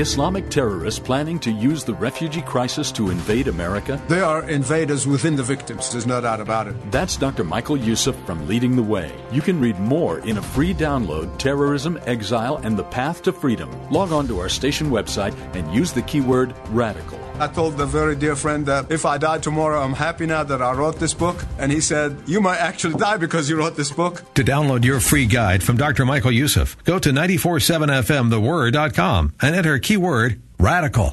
Islamic 0.00 0.48
terrorists 0.48 1.00
planning 1.00 1.38
to 1.40 1.50
use 1.50 1.84
the 1.84 1.94
refugee 1.94 2.42
crisis 2.42 2.92
to 2.92 3.10
invade 3.10 3.48
America? 3.48 4.00
They 4.08 4.20
are 4.20 4.48
invaders 4.48 5.06
within 5.06 5.36
the 5.36 5.42
victims, 5.42 5.90
there's 5.90 6.06
no 6.06 6.20
doubt 6.20 6.40
about 6.40 6.68
it. 6.68 6.90
That's 6.90 7.16
Dr. 7.16 7.44
Michael 7.44 7.76
Youssef 7.76 8.16
from 8.26 8.46
Leading 8.46 8.76
the 8.76 8.82
Way. 8.82 9.12
You 9.32 9.42
can 9.42 9.60
read 9.60 9.78
more 9.78 10.20
in 10.20 10.38
a 10.38 10.42
free 10.42 10.74
download 10.74 11.36
Terrorism, 11.38 11.98
Exile, 12.06 12.58
and 12.58 12.76
the 12.76 12.84
Path 12.84 13.22
to 13.22 13.32
Freedom. 13.32 13.70
Log 13.90 14.12
on 14.12 14.26
to 14.28 14.38
our 14.38 14.48
station 14.48 14.90
website 14.90 15.34
and 15.54 15.74
use 15.74 15.92
the 15.92 16.02
keyword 16.02 16.54
radical. 16.68 17.17
I 17.40 17.48
told 17.48 17.80
a 17.80 17.86
very 17.86 18.14
dear 18.16 18.34
friend 18.36 18.66
that 18.66 18.90
if 18.90 19.06
I 19.06 19.18
die 19.18 19.38
tomorrow, 19.38 19.80
I'm 19.80 19.92
happy 19.92 20.26
now 20.26 20.42
that 20.44 20.60
I 20.60 20.72
wrote 20.72 20.98
this 20.98 21.14
book. 21.14 21.36
And 21.58 21.70
he 21.70 21.80
said, 21.80 22.16
You 22.26 22.40
might 22.40 22.58
actually 22.58 22.94
die 22.94 23.16
because 23.16 23.48
you 23.48 23.56
wrote 23.56 23.76
this 23.76 23.92
book. 23.92 24.24
To 24.34 24.42
download 24.42 24.84
your 24.84 24.98
free 25.00 25.26
guide 25.26 25.62
from 25.62 25.76
Dr. 25.76 26.04
Michael 26.04 26.32
Youssef, 26.32 26.76
go 26.84 26.98
to 26.98 27.10
947FMTheWord.com 27.10 29.34
and 29.40 29.54
enter 29.54 29.78
keyword 29.78 30.42
radical. 30.58 31.12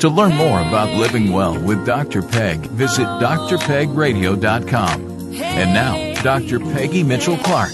To 0.00 0.10
learn 0.10 0.36
more 0.36 0.60
about 0.60 0.94
living 0.94 1.32
well 1.32 1.58
with 1.58 1.86
Dr. 1.86 2.20
Peg, 2.22 2.58
visit 2.60 3.06
drpegradio.com. 3.06 5.00
And 5.40 5.74
now, 5.74 6.22
Dr. 6.22 6.60
Peggy 6.60 7.02
Mitchell 7.02 7.38
Clark. 7.38 7.72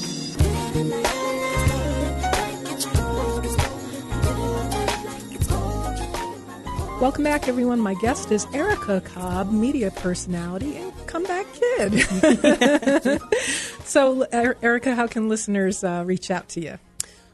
Welcome 7.02 7.24
back, 7.24 7.48
everyone. 7.48 7.80
My 7.80 7.94
guest 7.94 8.30
is 8.30 8.46
Erica 8.54 9.00
Cobb, 9.00 9.50
media 9.50 9.90
personality 9.90 10.76
and 10.76 10.92
comeback 11.08 11.46
kid. 11.52 13.20
so, 13.84 14.22
Erica, 14.22 14.94
how 14.94 15.08
can 15.08 15.28
listeners 15.28 15.82
uh, 15.82 16.04
reach 16.06 16.30
out 16.30 16.48
to 16.50 16.60
you? 16.60 16.78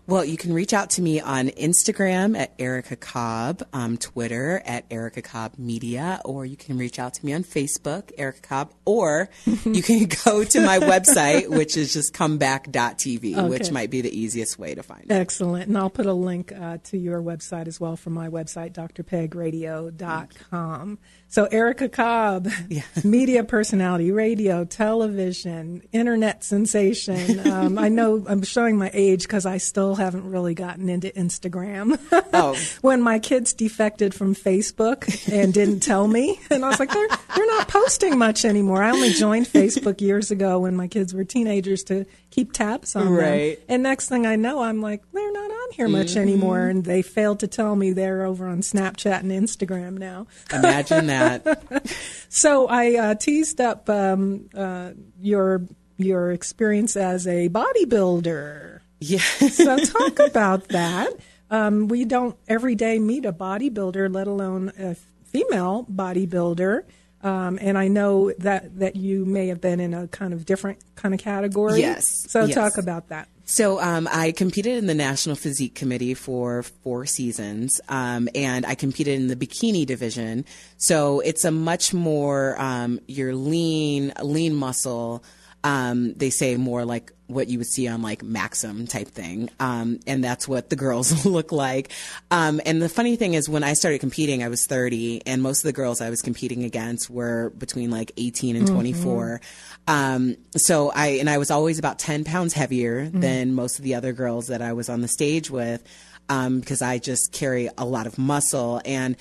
Well, 0.08 0.24
you 0.24 0.36
can 0.38 0.54
reach 0.54 0.72
out 0.72 0.88
to 0.92 1.02
me 1.02 1.20
on 1.20 1.48
Instagram 1.48 2.34
at 2.34 2.54
Erica 2.58 2.96
Cobb, 2.96 3.62
um, 3.74 3.98
Twitter 3.98 4.62
at 4.64 4.86
Erica 4.90 5.20
Cobb 5.20 5.58
Media, 5.58 6.22
or 6.24 6.46
you 6.46 6.56
can 6.56 6.78
reach 6.78 6.98
out 6.98 7.12
to 7.12 7.26
me 7.26 7.34
on 7.34 7.44
Facebook, 7.44 8.10
Erica 8.16 8.40
Cobb, 8.40 8.72
or 8.86 9.28
you 9.66 9.82
can 9.82 10.08
go 10.24 10.44
to 10.44 10.62
my 10.62 10.78
website, 10.78 11.50
which 11.50 11.76
is 11.76 11.92
just 11.92 12.14
comeback.tv, 12.14 13.36
okay. 13.36 13.48
which 13.50 13.70
might 13.70 13.90
be 13.90 14.00
the 14.00 14.18
easiest 14.18 14.58
way 14.58 14.74
to 14.74 14.82
find 14.82 15.04
it. 15.04 15.12
Excellent. 15.12 15.68
And 15.68 15.76
I'll 15.76 15.90
put 15.90 16.06
a 16.06 16.14
link 16.14 16.52
uh, 16.52 16.78
to 16.84 16.96
your 16.96 17.20
website 17.20 17.66
as 17.66 17.78
well 17.78 17.94
from 17.94 18.14
my 18.14 18.30
website, 18.30 18.72
drpegradio.com. 18.72 20.98
So 21.30 21.44
Erica 21.44 21.90
Cobb, 21.90 22.48
yeah. 22.70 22.80
media 23.04 23.44
personality, 23.44 24.10
radio, 24.10 24.64
television, 24.64 25.82
internet 25.92 26.44
sensation. 26.44 27.46
Um, 27.46 27.78
I 27.78 27.90
know 27.90 28.24
I'm 28.26 28.42
showing 28.42 28.78
my 28.78 28.90
age 28.94 29.24
because 29.24 29.44
I 29.44 29.58
still 29.58 29.96
haven't 29.98 30.30
really 30.30 30.54
gotten 30.54 30.88
into 30.88 31.08
Instagram. 31.08 31.98
Oh. 32.32 32.56
when 32.80 33.02
my 33.02 33.18
kids 33.18 33.52
defected 33.52 34.14
from 34.14 34.34
Facebook 34.34 35.30
and 35.30 35.52
didn't 35.52 35.80
tell 35.80 36.08
me, 36.08 36.40
and 36.50 36.64
I 36.64 36.68
was 36.68 36.80
like, 36.80 36.90
they're 36.90 37.08
they're 37.36 37.46
not 37.46 37.68
posting 37.68 38.18
much 38.18 38.44
anymore. 38.44 38.82
I 38.82 38.90
only 38.90 39.10
joined 39.10 39.46
Facebook 39.46 40.00
years 40.00 40.30
ago 40.30 40.60
when 40.60 40.74
my 40.76 40.88
kids 40.88 41.12
were 41.12 41.24
teenagers 41.24 41.82
to 41.84 42.06
keep 42.30 42.52
tabs 42.52 42.96
on 42.96 43.08
right. 43.10 43.56
them. 43.56 43.66
And 43.68 43.82
next 43.82 44.08
thing 44.08 44.26
I 44.26 44.36
know, 44.36 44.62
I'm 44.62 44.80
like, 44.80 45.02
they're 45.12 45.32
not 45.32 45.50
on 45.50 45.72
here 45.72 45.88
much 45.88 46.08
mm-hmm. 46.08 46.20
anymore, 46.20 46.66
and 46.66 46.84
they 46.84 47.02
failed 47.02 47.40
to 47.40 47.46
tell 47.46 47.76
me 47.76 47.92
they're 47.92 48.24
over 48.24 48.48
on 48.48 48.60
Snapchat 48.60 49.20
and 49.20 49.30
Instagram 49.30 49.98
now. 49.98 50.26
Imagine 50.52 51.06
that. 51.08 51.86
so 52.28 52.66
I 52.68 52.94
uh, 52.96 53.14
teased 53.14 53.60
up 53.60 53.88
um, 53.90 54.48
uh, 54.54 54.92
your 55.20 55.62
your 55.98 56.32
experience 56.32 56.96
as 56.96 57.26
a 57.26 57.48
bodybuilder. 57.48 58.77
Yeah. 59.00 59.18
so 59.18 59.78
talk 59.78 60.18
about 60.18 60.68
that. 60.68 61.12
Um, 61.50 61.88
we 61.88 62.04
don't 62.04 62.36
every 62.46 62.74
day 62.74 62.98
meet 62.98 63.24
a 63.24 63.32
bodybuilder, 63.32 64.12
let 64.12 64.26
alone 64.26 64.72
a 64.78 64.94
female 65.24 65.86
bodybuilder. 65.90 66.84
Um, 67.22 67.58
and 67.60 67.76
I 67.76 67.88
know 67.88 68.32
that 68.38 68.78
that 68.78 68.96
you 68.96 69.24
may 69.24 69.48
have 69.48 69.60
been 69.60 69.80
in 69.80 69.92
a 69.92 70.06
kind 70.08 70.32
of 70.32 70.46
different 70.46 70.78
kind 70.94 71.14
of 71.14 71.20
category. 71.20 71.80
Yes. 71.80 72.30
So 72.30 72.44
yes. 72.44 72.54
talk 72.54 72.78
about 72.78 73.08
that. 73.08 73.28
So 73.44 73.80
um, 73.80 74.06
I 74.12 74.32
competed 74.32 74.76
in 74.76 74.86
the 74.86 74.94
National 74.94 75.34
Physique 75.34 75.74
Committee 75.74 76.12
for 76.12 76.62
four 76.62 77.06
seasons, 77.06 77.80
um, 77.88 78.28
and 78.34 78.66
I 78.66 78.74
competed 78.74 79.18
in 79.18 79.28
the 79.28 79.36
bikini 79.36 79.86
division. 79.86 80.44
So 80.76 81.20
it's 81.20 81.46
a 81.46 81.50
much 81.50 81.94
more 81.94 82.60
um, 82.60 83.00
your 83.08 83.34
lean, 83.34 84.12
lean 84.22 84.54
muscle. 84.54 85.24
Um, 85.64 86.14
they 86.14 86.30
say 86.30 86.56
more 86.56 86.84
like 86.84 87.12
what 87.28 87.48
you 87.48 87.58
would 87.58 87.66
see 87.66 87.86
on 87.86 88.00
like 88.00 88.22
Maxim 88.22 88.86
type 88.86 89.08
thing. 89.08 89.50
Um, 89.60 90.00
and 90.06 90.24
that's 90.24 90.48
what 90.48 90.70
the 90.70 90.76
girls 90.76 91.24
look 91.26 91.52
like. 91.52 91.92
Um, 92.30 92.60
and 92.64 92.80
the 92.80 92.88
funny 92.88 93.16
thing 93.16 93.34
is 93.34 93.48
when 93.48 93.62
I 93.62 93.74
started 93.74 93.98
competing, 94.00 94.42
I 94.42 94.48
was 94.48 94.66
30 94.66 95.22
and 95.26 95.42
most 95.42 95.58
of 95.58 95.64
the 95.64 95.72
girls 95.74 96.00
I 96.00 96.10
was 96.10 96.22
competing 96.22 96.64
against 96.64 97.10
were 97.10 97.50
between 97.50 97.90
like 97.90 98.12
18 98.16 98.56
and 98.56 98.66
24. 98.66 99.40
Mm-hmm. 99.86 99.92
Um, 99.92 100.36
so 100.56 100.90
I, 100.90 101.18
and 101.18 101.28
I 101.28 101.38
was 101.38 101.50
always 101.50 101.78
about 101.78 101.98
10 101.98 102.24
pounds 102.24 102.54
heavier 102.54 103.04
mm-hmm. 103.04 103.20
than 103.20 103.54
most 103.54 103.78
of 103.78 103.84
the 103.84 103.94
other 103.94 104.12
girls 104.12 104.46
that 104.46 104.62
I 104.62 104.72
was 104.72 104.88
on 104.88 105.02
the 105.02 105.08
stage 105.08 105.50
with. 105.50 105.82
Um, 106.30 106.60
because 106.60 106.82
I 106.82 106.98
just 106.98 107.32
carry 107.32 107.70
a 107.78 107.86
lot 107.86 108.06
of 108.06 108.18
muscle 108.18 108.82
and, 108.84 109.16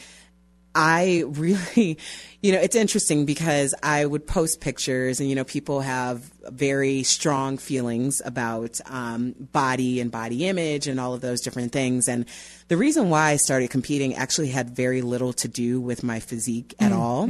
I 0.77 1.23
really, 1.25 1.97
you 2.41 2.51
know, 2.51 2.59
it's 2.59 2.75
interesting 2.75 3.25
because 3.25 3.73
I 3.81 4.05
would 4.05 4.27
post 4.27 4.61
pictures 4.61 5.19
and, 5.19 5.27
you 5.27 5.35
know, 5.35 5.43
people 5.43 5.81
have 5.81 6.19
very 6.49 7.01
strong 7.03 7.57
feelings 7.57 8.21
about 8.23 8.79
um, 8.85 9.33
body 9.51 9.99
and 9.99 10.11
body 10.11 10.47
image 10.47 10.87
and 10.87 10.99
all 10.99 11.15
of 11.15 11.21
those 11.21 11.41
different 11.41 11.71
things. 11.71 12.07
And 12.07 12.25
the 12.67 12.77
reason 12.77 13.09
why 13.09 13.31
I 13.31 13.35
started 13.37 13.71
competing 13.71 14.13
actually 14.13 14.49
had 14.49 14.69
very 14.69 15.01
little 15.01 15.33
to 15.33 15.47
do 15.47 15.81
with 15.81 16.03
my 16.03 16.19
physique 16.19 16.75
at 16.79 16.91
mm-hmm. 16.91 17.01
all. 17.01 17.23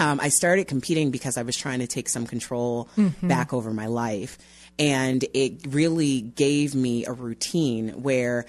Um, 0.00 0.20
I 0.20 0.28
started 0.28 0.68
competing 0.68 1.10
because 1.10 1.36
I 1.36 1.42
was 1.42 1.56
trying 1.56 1.80
to 1.80 1.88
take 1.88 2.08
some 2.08 2.24
control 2.24 2.88
mm-hmm. 2.96 3.26
back 3.26 3.52
over 3.52 3.72
my 3.72 3.86
life. 3.86 4.38
And 4.78 5.24
it 5.34 5.66
really 5.70 6.20
gave 6.20 6.76
me 6.76 7.04
a 7.04 7.12
routine 7.12 8.02
where 8.02 8.46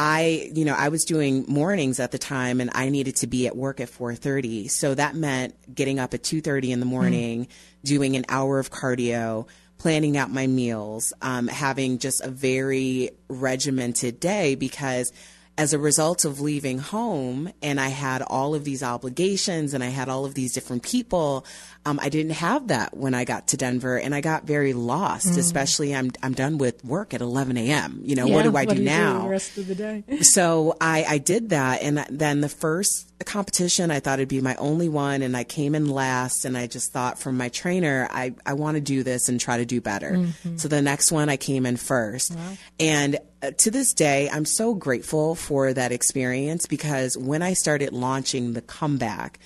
I, 0.00 0.52
you 0.54 0.64
know, 0.64 0.74
I 0.74 0.90
was 0.90 1.04
doing 1.04 1.44
mornings 1.48 1.98
at 1.98 2.12
the 2.12 2.18
time 2.18 2.60
and 2.60 2.70
I 2.72 2.88
needed 2.88 3.16
to 3.16 3.26
be 3.26 3.48
at 3.48 3.56
work 3.56 3.80
at 3.80 3.90
4:30. 3.90 4.70
So 4.70 4.94
that 4.94 5.16
meant 5.16 5.54
getting 5.74 5.98
up 5.98 6.14
at 6.14 6.22
2:30 6.22 6.70
in 6.70 6.78
the 6.78 6.86
morning, 6.86 7.46
mm. 7.46 7.48
doing 7.82 8.14
an 8.14 8.24
hour 8.28 8.60
of 8.60 8.70
cardio, 8.70 9.48
planning 9.76 10.16
out 10.16 10.30
my 10.30 10.46
meals, 10.46 11.12
um, 11.20 11.48
having 11.48 11.98
just 11.98 12.20
a 12.20 12.30
very 12.30 13.10
regimented 13.28 14.20
day 14.20 14.54
because 14.54 15.12
as 15.58 15.72
a 15.72 15.78
result 15.78 16.24
of 16.24 16.40
leaving 16.40 16.78
home 16.78 17.52
and 17.60 17.80
I 17.80 17.88
had 17.88 18.22
all 18.22 18.54
of 18.54 18.62
these 18.62 18.80
obligations 18.80 19.74
and 19.74 19.82
I 19.82 19.88
had 19.88 20.08
all 20.08 20.24
of 20.24 20.34
these 20.34 20.52
different 20.52 20.84
people, 20.84 21.44
um, 21.84 21.98
I 22.00 22.10
didn't 22.10 22.34
have 22.34 22.68
that 22.68 22.96
when 22.96 23.12
I 23.12 23.24
got 23.24 23.48
to 23.48 23.56
Denver 23.56 23.98
and 23.98 24.14
I 24.14 24.20
got 24.20 24.44
very 24.44 24.72
lost, 24.72 25.26
mm. 25.26 25.36
especially 25.36 25.96
I'm, 25.96 26.12
I'm 26.22 26.32
done 26.32 26.58
with 26.58 26.84
work 26.84 27.12
at 27.12 27.20
11 27.20 27.56
a.m. 27.56 28.00
You 28.04 28.14
know, 28.14 28.26
yeah, 28.26 28.34
what 28.36 28.44
do 28.44 28.56
I 28.56 28.66
do, 28.66 28.76
do 28.76 28.84
now? 28.84 29.22
Do 29.22 29.28
rest 29.28 29.58
of 29.58 29.66
the 29.66 29.74
day. 29.74 30.04
so 30.20 30.76
I, 30.80 31.04
I 31.08 31.18
did 31.18 31.48
that. 31.48 31.82
And 31.82 31.98
then 32.08 32.40
the 32.40 32.48
first 32.48 33.12
competition, 33.24 33.90
I 33.90 33.98
thought 33.98 34.20
it'd 34.20 34.28
be 34.28 34.40
my 34.40 34.54
only 34.56 34.88
one. 34.88 35.22
And 35.22 35.36
I 35.36 35.42
came 35.42 35.74
in 35.74 35.88
last 35.88 36.44
and 36.44 36.56
I 36.56 36.68
just 36.68 36.92
thought 36.92 37.18
from 37.18 37.36
my 37.36 37.48
trainer, 37.48 38.06
I, 38.12 38.34
I 38.46 38.52
want 38.52 38.76
to 38.76 38.80
do 38.80 39.02
this 39.02 39.28
and 39.28 39.40
try 39.40 39.56
to 39.56 39.66
do 39.66 39.80
better. 39.80 40.12
Mm-hmm. 40.12 40.58
So 40.58 40.68
the 40.68 40.82
next 40.82 41.10
one 41.10 41.28
I 41.28 41.36
came 41.36 41.66
in 41.66 41.76
first. 41.76 42.36
Wow. 42.36 42.52
And 42.78 43.18
to 43.42 43.70
this 43.70 43.92
day, 43.92 44.28
I'm 44.30 44.44
so 44.44 44.74
grateful 44.74 45.34
for 45.34 45.72
that 45.72 45.92
experience 45.92 46.66
because 46.66 47.16
when 47.16 47.42
I 47.42 47.54
started 47.54 47.92
launching 47.92 48.52
the 48.52 48.62
comeback, 48.62 49.38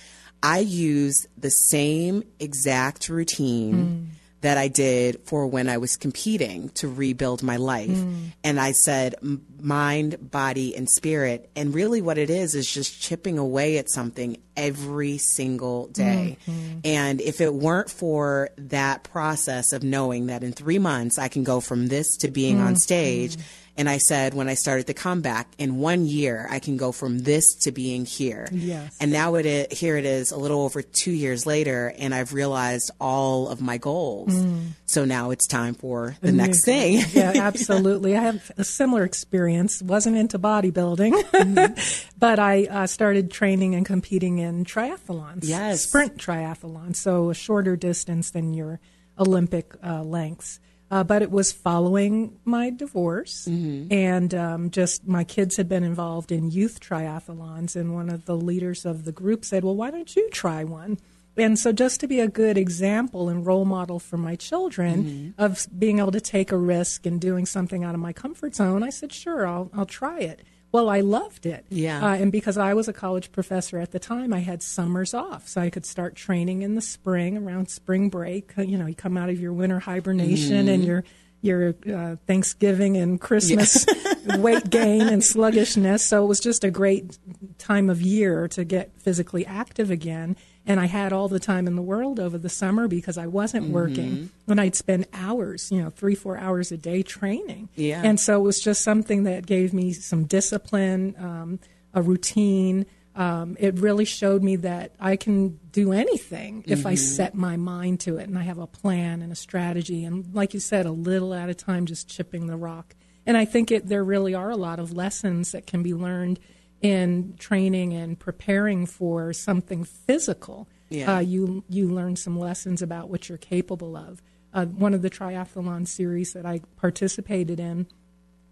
I 0.43 0.59
used 0.59 1.27
the 1.37 1.51
same 1.51 2.25
exact 2.41 3.09
routine. 3.09 3.75
Mm 3.75 4.07
that 4.43 4.59
I 4.59 4.69
did 4.69 5.21
for 5.25 5.47
when 5.47 5.69
I 5.69 5.79
was 5.79 5.97
competing 5.97 6.69
to 6.71 6.89
rebuild 6.89 7.43
my 7.43 7.57
life. 7.57 7.89
Mm. 7.89 8.33
And 8.43 8.61
I 8.61 8.73
said 8.73 9.15
mind, 9.61 10.31
body, 10.31 10.77
and 10.77 10.91
spirit. 10.91 11.49
And 11.55 11.73
really, 11.73 12.03
what 12.03 12.19
it 12.19 12.29
is 12.29 12.57
is 12.57 12.71
just 12.71 13.01
chipping 13.01 13.39
away 13.39 13.79
at 13.79 13.89
something 13.89 14.37
every 14.57 15.19
single 15.19 15.87
day. 15.89 16.37
Mm-hmm. 16.47 16.79
And 16.85 17.21
if 17.21 17.41
it 17.41 17.55
weren't 17.55 17.89
for 17.89 18.51
that 18.59 19.05
process 19.05 19.73
of 19.73 19.85
knowing 19.85 20.27
that 20.27 20.43
in 20.43 20.53
three 20.53 20.81
months 20.81 21.19
I 21.19 21.29
can 21.29 21.45
go 21.45 21.61
from 21.61 21.87
this 21.87 22.17
to 22.19 22.29
being 22.29 22.57
mm-hmm. 22.57 22.67
on 22.67 22.77
stage 22.77 23.37
and 23.77 23.89
I 23.89 23.99
said, 23.99 24.35
when 24.35 24.49
I 24.49 24.55
started 24.55 24.87
the 24.87 24.95
comeback, 24.95 25.49
in 25.57 25.79
one 25.79 26.05
year, 26.05 26.47
I 26.51 26.59
can 26.59 26.77
go 26.77 26.93
from 26.93 27.21
this 27.21 27.55
to 27.63 27.73
being 27.73 28.05
here. 28.05 28.49
Yes. 28.53 28.95
And 29.01 29.11
now 29.11 29.37
it 29.37 29.47
is, 29.47 29.79
here 29.79 29.97
it 29.97 30.05
is 30.05 30.31
a 30.31 30.37
little 30.37 30.61
over 30.61 30.83
two 30.83 31.11
years 31.11 31.47
later, 31.47 31.93
and 31.97 32.15
I've 32.15 32.35
realized 32.35 32.91
all 33.01 33.49
of 33.49 33.63
my 33.63 33.79
goals. 33.79 34.35
Mm. 34.35 34.73
So 34.85 35.07
now 35.07 35.31
it's 35.31 35.47
time 35.47 35.75
for 35.75 36.17
the 36.21 36.33
next 36.33 36.67
thing. 36.67 37.03
yeah, 37.13 37.33
absolutely. 37.37 38.15
I 38.15 38.21
have 38.21 38.51
a 38.59 38.65
similar 38.65 39.05
experience. 39.05 39.81
Wasn't 39.81 40.17
into 40.17 40.39
bodybuilding, 40.39 41.13
mm-hmm. 41.13 42.09
but 42.19 42.39
I 42.39 42.65
uh, 42.65 42.87
started 42.87 43.31
training 43.31 43.75
and 43.75 43.87
competing 43.87 44.37
in 44.39 44.67
triathlons. 44.67 45.41
Yes. 45.45 45.85
Sprint 45.85 46.19
triathlons. 46.19 46.97
So 46.97 47.31
a 47.31 47.35
shorter 47.35 47.77
distance 47.77 48.31
than 48.33 48.53
your 48.53 48.81
Olympic 49.19 49.75
uh, 49.83 50.03
lengths. 50.03 50.61
Uh, 50.93 51.03
but 51.03 51.23
it 51.23 51.31
was 51.31 51.53
following 51.53 52.39
my 52.45 52.69
divorce, 52.69 53.49
mm-hmm. 53.49 53.91
and 53.91 54.35
um, 54.35 54.71
just 54.71 55.09
my 55.09 55.25
kids 55.25 55.57
had 55.57 55.67
been 55.67 55.83
involved 55.83 56.31
in 56.31 56.51
youth 56.51 56.81
triathlons, 56.81 57.75
and 57.75 57.95
one 57.95 58.11
of 58.11 58.27
the 58.27 58.37
leaders 58.37 58.85
of 58.85 59.07
the 59.07 59.11
group 59.11 59.43
said, 59.43 59.65
"Well, 59.65 59.75
why 59.75 59.91
don't 59.91 60.15
you 60.15 60.29
try 60.29 60.65
one?" 60.65 60.99
And 61.35 61.59
so, 61.59 61.73
just 61.73 62.01
to 62.01 62.07
be 62.07 62.21
a 62.21 62.29
good 62.29 62.59
example 62.59 63.31
and 63.31 63.47
role 63.47 63.65
model 63.65 63.99
for 63.99 64.19
my 64.19 64.37
children 64.37 65.05
mm-hmm. 65.05 65.43
of 65.43 65.67
being 65.79 65.99
able 65.99 66.13
to 66.13 66.21
take 66.21 66.53
a 66.53 66.59
risk 66.59 67.07
and 67.07 67.19
doing 67.19 67.47
something 67.47 67.85
out 67.85 67.95
of 67.95 68.01
my 68.01 68.13
comfort 68.13 68.55
zone, 68.55 68.83
I 68.83 68.91
said, 68.91 69.15
"Sure, 69.15 69.47
I'll 69.47 69.71
I'll 69.73 69.87
try 69.87 70.21
it." 70.21 70.43
Well, 70.73 70.89
I 70.89 71.01
loved 71.01 71.45
it. 71.45 71.67
Yeah. 71.69 72.05
Uh, 72.05 72.15
and 72.15 72.33
because 72.33 72.57
I 72.57 72.73
was 72.73 72.89
a 72.89 72.95
college 72.95 73.31
professor 73.31 73.79
at 73.79 73.93
the 73.93 73.99
time, 73.99 74.33
I 74.33 74.39
had 74.41 74.63
summers 74.63 75.13
off. 75.13 75.47
So 75.47 75.61
I 75.61 75.69
could 75.69 75.85
start 75.85 76.17
training 76.17 76.63
in 76.63 76.75
the 76.75 76.81
spring 76.81 77.37
around 77.37 77.69
spring 77.69 78.09
break. 78.09 78.57
Uh, 78.57 78.63
you 78.63 78.79
know, 78.79 78.87
you 78.87 78.95
come 78.95 79.19
out 79.19 79.29
of 79.29 79.39
your 79.39 79.53
winter 79.53 79.81
hibernation 79.81 80.67
mm. 80.67 80.75
and 80.75 80.85
your 80.85 81.05
your 81.43 81.75
uh, 81.93 82.17
Thanksgiving 82.27 82.97
and 82.97 83.21
Christmas 83.21 83.85
yeah. 84.25 84.37
weight 84.39 84.71
gain 84.71 85.03
and 85.03 85.23
sluggishness. 85.25 86.07
So 86.07 86.23
it 86.25 86.29
was 86.29 86.39
just 86.39 86.63
a 86.63 86.71
great 86.71 87.19
time 87.59 87.91
of 87.91 88.01
year 88.01 88.47
to 88.49 88.65
get 88.65 88.93
physically 89.01 89.45
active 89.45 89.91
again 89.91 90.37
and 90.67 90.79
I 90.79 90.87
had 90.87 91.13
all 91.13 91.29
the 91.29 91.41
time 91.41 91.67
in 91.67 91.75
the 91.75 91.83
world 91.83 92.21
over 92.21 92.39
the 92.39 92.49
summer 92.49 92.87
because 92.87 93.19
I 93.19 93.27
wasn't 93.27 93.65
mm-hmm. 93.65 93.75
working. 93.75 94.31
And 94.47 94.61
I'd 94.61 94.77
spend 94.77 95.07
hours, 95.13 95.71
you 95.73 95.83
know, 95.83 95.91
three, 95.91 96.15
four 96.15 96.39
hours 96.39 96.71
a 96.71 96.77
day 96.77 97.03
training. 97.03 97.69
Yeah. 97.75 98.03
And 98.05 98.21
so 98.21 98.39
it 98.41 98.43
was 98.43 98.61
just 98.61 98.83
something 98.83 99.25
that 99.25 99.47
gave 99.47 99.73
me 99.73 99.93
some 99.93 100.25
discipline, 100.25 101.17
um, 101.19 101.59
a 101.95 102.03
routine. 102.03 102.87
Um, 103.17 103.57
it 103.59 103.79
really 103.79 104.05
showed 104.05 104.43
me 104.43 104.57
that 104.57 104.93
I 105.01 105.17
can 105.17 105.59
do 105.73 105.93
anything 105.93 106.65
if 106.67 106.81
mm-hmm. 106.81 106.89
I 106.89 106.95
set 106.95 107.35
my 107.35 107.57
mind 107.57 108.01
to 108.01 108.19
it 108.19 108.29
and 108.29 108.39
I 108.39 108.43
have 108.43 108.59
a 108.59 108.67
plan 108.67 109.21
and 109.21 109.33
a 109.33 109.37
strategy. 109.37 110.05
And 110.05 110.33
like 110.33 110.55
you 110.55 110.61
said, 110.61 110.87
a 110.87 110.93
little 110.93 111.35
at 111.35 111.49
a 111.49 111.55
time, 111.55 111.87
just 111.87 112.09
chipping 112.09 112.47
the 112.47 112.57
rock 112.57 112.95
And 113.27 113.37
I 113.37 113.45
think 113.45 113.71
it, 113.71 113.87
there 113.87 114.05
really 114.05 114.35
are 114.35 114.51
a 114.51 114.57
lot 114.57 114.79
of 114.79 114.93
lessons 114.93 115.53
that 115.53 115.67
can 115.67 115.83
be 115.83 115.95
learned 115.95 116.41
in 116.83 117.35
training 117.39 117.95
and 117.95 118.19
preparing 118.19 118.85
for 118.87 119.33
something 119.33 119.85
physical. 119.85 120.69
Yeah. 120.91 121.17
Uh, 121.17 121.21
you 121.21 121.65
you 121.69 121.89
learn 121.89 122.17
some 122.17 122.39
lessons 122.39 122.83
about 122.83 123.09
what 123.09 123.29
you're 123.29 123.39
capable 123.39 123.97
of. 123.97 124.21
Uh, 124.53 124.67
one 124.67 124.93
of 124.93 125.01
the 125.01 125.09
triathlon 125.09 125.89
series 125.89 126.35
that 126.35 126.45
I 126.45 126.61
participated 126.77 127.59
in, 127.59 127.87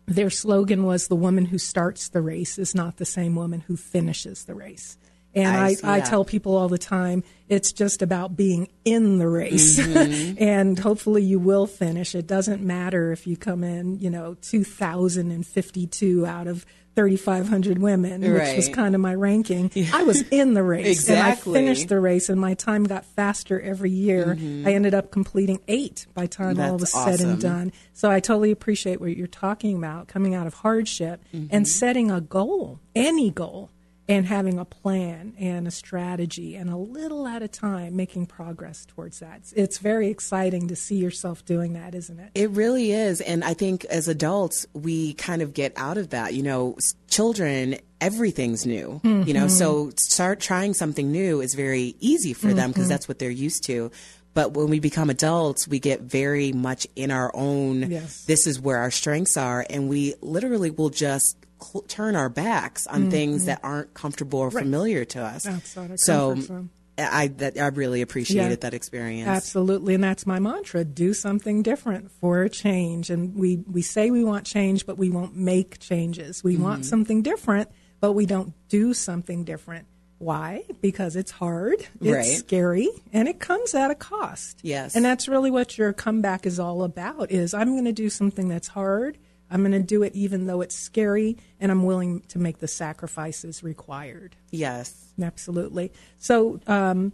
their 0.07 0.31
slogan 0.31 0.85
was 0.85 1.09
"The 1.09 1.17
woman 1.17 1.47
who 1.47 1.59
starts 1.59 2.09
the 2.09 2.23
race 2.23 2.59
is 2.59 2.75
not 2.75 2.97
the 2.97 3.05
same 3.05 3.35
woman 3.35 3.61
who 3.63 3.77
finishes 3.77 4.45
the 4.45 4.55
race." 4.55 4.97
And 5.35 5.47
I 5.47 5.77
I, 5.85 5.99
I, 5.99 6.01
tell 6.01 6.25
people 6.25 6.57
all 6.57 6.69
the 6.69 6.79
time, 6.79 7.23
it's 7.49 7.73
just 7.73 8.03
about 8.03 8.37
being 8.37 8.69
in 8.85 9.19
the 9.19 9.29
race. 9.29 9.79
and 10.39 10.79
hopefully 10.79 11.23
you 11.23 11.39
will 11.39 11.67
finish. 11.67 12.15
It 12.17 12.27
doesn't 12.27 12.63
matter 12.63 13.13
if 13.13 13.27
you 13.27 13.37
come 13.37 13.63
in, 13.63 14.01
you 14.01 14.11
know, 14.11 14.35
2,052 14.43 16.27
out 16.27 16.47
of 16.47 16.67
3,500 16.97 17.79
women, 17.79 18.21
which 18.21 18.57
was 18.57 18.69
kind 18.69 18.95
of 18.97 19.01
my 19.01 19.15
ranking. 19.15 19.71
I 19.93 20.03
was 20.03 20.23
in 20.31 20.55
the 20.55 20.63
race. 20.75 21.09
And 21.09 21.19
I 21.21 21.35
finished 21.37 21.89
the 21.89 22.01
race, 22.01 22.29
and 22.29 22.41
my 22.41 22.55
time 22.55 22.85
got 22.85 23.05
faster 23.05 23.61
every 23.61 23.93
year. 23.93 24.37
I 24.37 24.75
ended 24.75 24.93
up 24.95 25.11
completing 25.13 25.61
eight 25.69 26.07
by 26.15 26.27
time 26.27 26.61
all 26.61 26.77
was 26.77 26.93
Mm-hmm. 26.93 27.11
Said 27.17 27.21
and 27.27 27.41
done. 27.41 27.73
So 27.93 28.11
I 28.11 28.19
totally 28.21 28.51
appreciate 28.51 29.01
what 29.01 29.17
you're 29.17 29.29
talking 29.29 29.77
about, 29.77 30.09
coming 30.09 30.35
out 30.35 30.47
of 30.49 30.55
hardship 30.55 31.23
Mm-hmm. 31.33 31.47
and 31.55 31.69
setting 31.69 32.11
a 32.11 32.21
goal, 32.21 32.81
any 32.97 33.31
goal, 33.31 33.71
and 34.09 34.27
having 34.27 34.59
a 34.59 34.65
plan 34.65 35.35
and 35.39 35.69
a 35.69 35.71
strategy 35.71 36.57
and 36.57 36.69
a 36.69 36.77
little 36.77 37.29
at 37.29 37.43
a 37.43 37.49
time 37.49 37.95
making 37.95 38.27
progress 38.27 38.85
towards 38.85 39.21
that. 39.21 39.43
It's, 39.55 39.79
very 39.81 40.09
exciting 40.09 40.69
to 40.69 40.77
see 40.77 40.97
yourself 40.97 41.45
doing 41.45 41.73
that, 41.73 41.95
isn't 41.95 42.19
it? 42.19 42.31
It 42.35 42.51
really 42.51 42.93
is. 42.93 43.23
And 43.23 43.43
I 43.43 43.55
think 43.55 43.87
as 43.87 44.09
adults, 44.09 44.67
we 44.75 45.15
kind 45.15 45.41
of 45.41 45.55
get 45.55 45.73
out 45.77 45.97
of 45.97 46.11
that. 46.11 46.35
You 46.35 46.43
know, 46.43 46.77
children, 47.09 47.77
everything's 48.01 48.67
new, 48.67 49.01
you 49.05 49.33
know, 49.33 49.49
so 49.49 49.87
mm-hmm. 49.87 49.97
start 49.97 50.41
trying 50.41 50.75
something 50.75 51.11
new 51.11 51.41
is 51.41 51.55
very 51.55 51.95
easy 52.01 52.35
for 52.35 52.53
them 52.53 52.71
because 52.71 52.85
mm-hmm. 52.85 52.91
that's 52.91 53.09
what 53.09 53.19
they're 53.19 53.31
used 53.31 53.65
to. 53.65 53.91
But 54.35 54.53
when 54.53 54.69
we 54.69 54.81
become 54.81 55.11
adults, 55.11 55.67
we 55.67 55.81
get 55.81 56.03
very 56.03 56.53
much 56.53 56.87
in 56.95 57.11
our 57.11 57.31
own, 57.35 57.91
Yes. 57.91 58.25
this 58.25 58.47
is 58.47 58.61
where 58.61 58.79
our 58.79 58.91
strengths 58.91 59.37
are. 59.37 59.67
And 59.69 59.89
we 59.89 60.15
literally 60.21 60.71
will 60.71 60.91
just 60.91 61.37
cl- 61.63 61.83
turn 61.83 62.17
our 62.17 62.29
backs 62.29 62.87
on 62.87 63.11
things 63.11 63.45
that 63.47 63.61
aren't 63.63 63.95
comfortable 63.95 64.39
or 64.39 64.51
familiar 64.51 65.05
to 65.07 65.23
us. 65.23 65.47
Outside 65.47 65.91
our 65.93 65.97
so 65.97 66.31
comfort 66.33 66.47
zone. 66.47 66.71
I, 66.99 67.29
that, 67.29 67.59
I 67.59 67.69
really 67.69 68.03
appreciated 68.03 68.51
Yeah. 68.51 68.57
that 68.57 68.75
experience. 68.75 69.27
Absolutely, 69.27 69.95
and 69.95 70.05
that's 70.05 70.27
my 70.27 70.39
mantra: 70.39 70.85
do 70.85 71.15
something 71.15 71.63
different 71.63 72.11
for 72.21 72.43
a 72.43 72.51
change. 72.51 73.09
And 73.09 73.35
we 73.37 73.57
we 73.71 73.81
say 73.81 74.11
we 74.11 74.23
want 74.23 74.45
change, 74.45 74.85
but 74.85 74.99
we 74.99 75.09
won't 75.09 75.35
make 75.35 75.79
changes. 75.79 76.45
We 76.45 76.55
Mm-hmm. 76.55 76.63
want 76.63 76.85
something 76.85 77.23
different, 77.23 77.71
but 78.01 78.13
we 78.13 78.27
don't 78.27 78.53
do 78.69 78.93
something 78.93 79.45
different. 79.45 79.87
Why? 80.19 80.65
Because 80.83 81.17
it's 81.17 81.31
hard, 81.31 81.81
it's 82.03 82.11
Right. 82.11 82.25
scary, 82.27 82.91
and 83.15 83.27
it 83.29 83.41
comes 83.41 83.75
at 83.75 83.91
a 83.91 83.95
cost. 83.95 84.59
Yes. 84.63 84.95
and 84.95 85.03
that's 85.03 85.27
really 85.27 85.51
what 85.51 85.79
your 85.79 85.95
comeback 85.95 86.45
is 86.45 86.61
all 86.61 86.83
about. 86.83 87.31
Is 87.33 87.55
I'm 87.55 87.73
going 87.73 87.87
to 87.87 87.93
do 87.93 88.11
something 88.11 88.49
that's 88.49 88.69
hard. 88.69 89.17
I'm 89.51 89.61
going 89.61 89.73
to 89.73 89.81
do 89.81 90.03
it 90.03 90.15
even 90.15 90.47
though 90.47 90.61
it's 90.61 90.75
scary, 90.75 91.37
and 91.59 91.73
I'm 91.73 91.85
willing 91.85 92.21
to 92.29 92.39
make 92.39 92.59
the 92.59 92.69
sacrifices 92.69 93.63
required. 93.63 94.37
Yes. 94.51 95.13
Absolutely. 95.21 95.93
So, 96.19 96.61
um, 96.67 97.13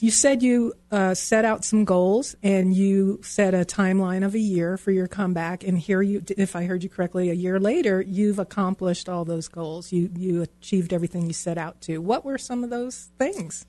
you 0.00 0.10
said 0.10 0.42
you 0.42 0.74
uh, 0.90 1.14
set 1.14 1.44
out 1.44 1.64
some 1.64 1.84
goals 1.84 2.36
and 2.42 2.74
you 2.74 3.20
set 3.22 3.54
a 3.54 3.58
timeline 3.58 4.24
of 4.24 4.34
a 4.34 4.38
year 4.38 4.76
for 4.76 4.90
your 4.90 5.06
comeback. 5.06 5.64
And 5.64 5.78
here 5.78 6.02
you, 6.02 6.22
if 6.36 6.56
I 6.56 6.64
heard 6.64 6.82
you 6.82 6.88
correctly, 6.88 7.30
a 7.30 7.34
year 7.34 7.58
later, 7.60 8.00
you've 8.00 8.38
accomplished 8.38 9.08
all 9.08 9.24
those 9.24 9.48
goals. 9.48 9.92
You 9.92 10.10
you 10.16 10.42
achieved 10.42 10.92
everything 10.92 11.26
you 11.26 11.32
set 11.32 11.58
out 11.58 11.80
to. 11.82 11.98
What 11.98 12.24
were 12.24 12.38
some 12.38 12.64
of 12.64 12.70
those 12.70 13.08
things? 13.18 13.66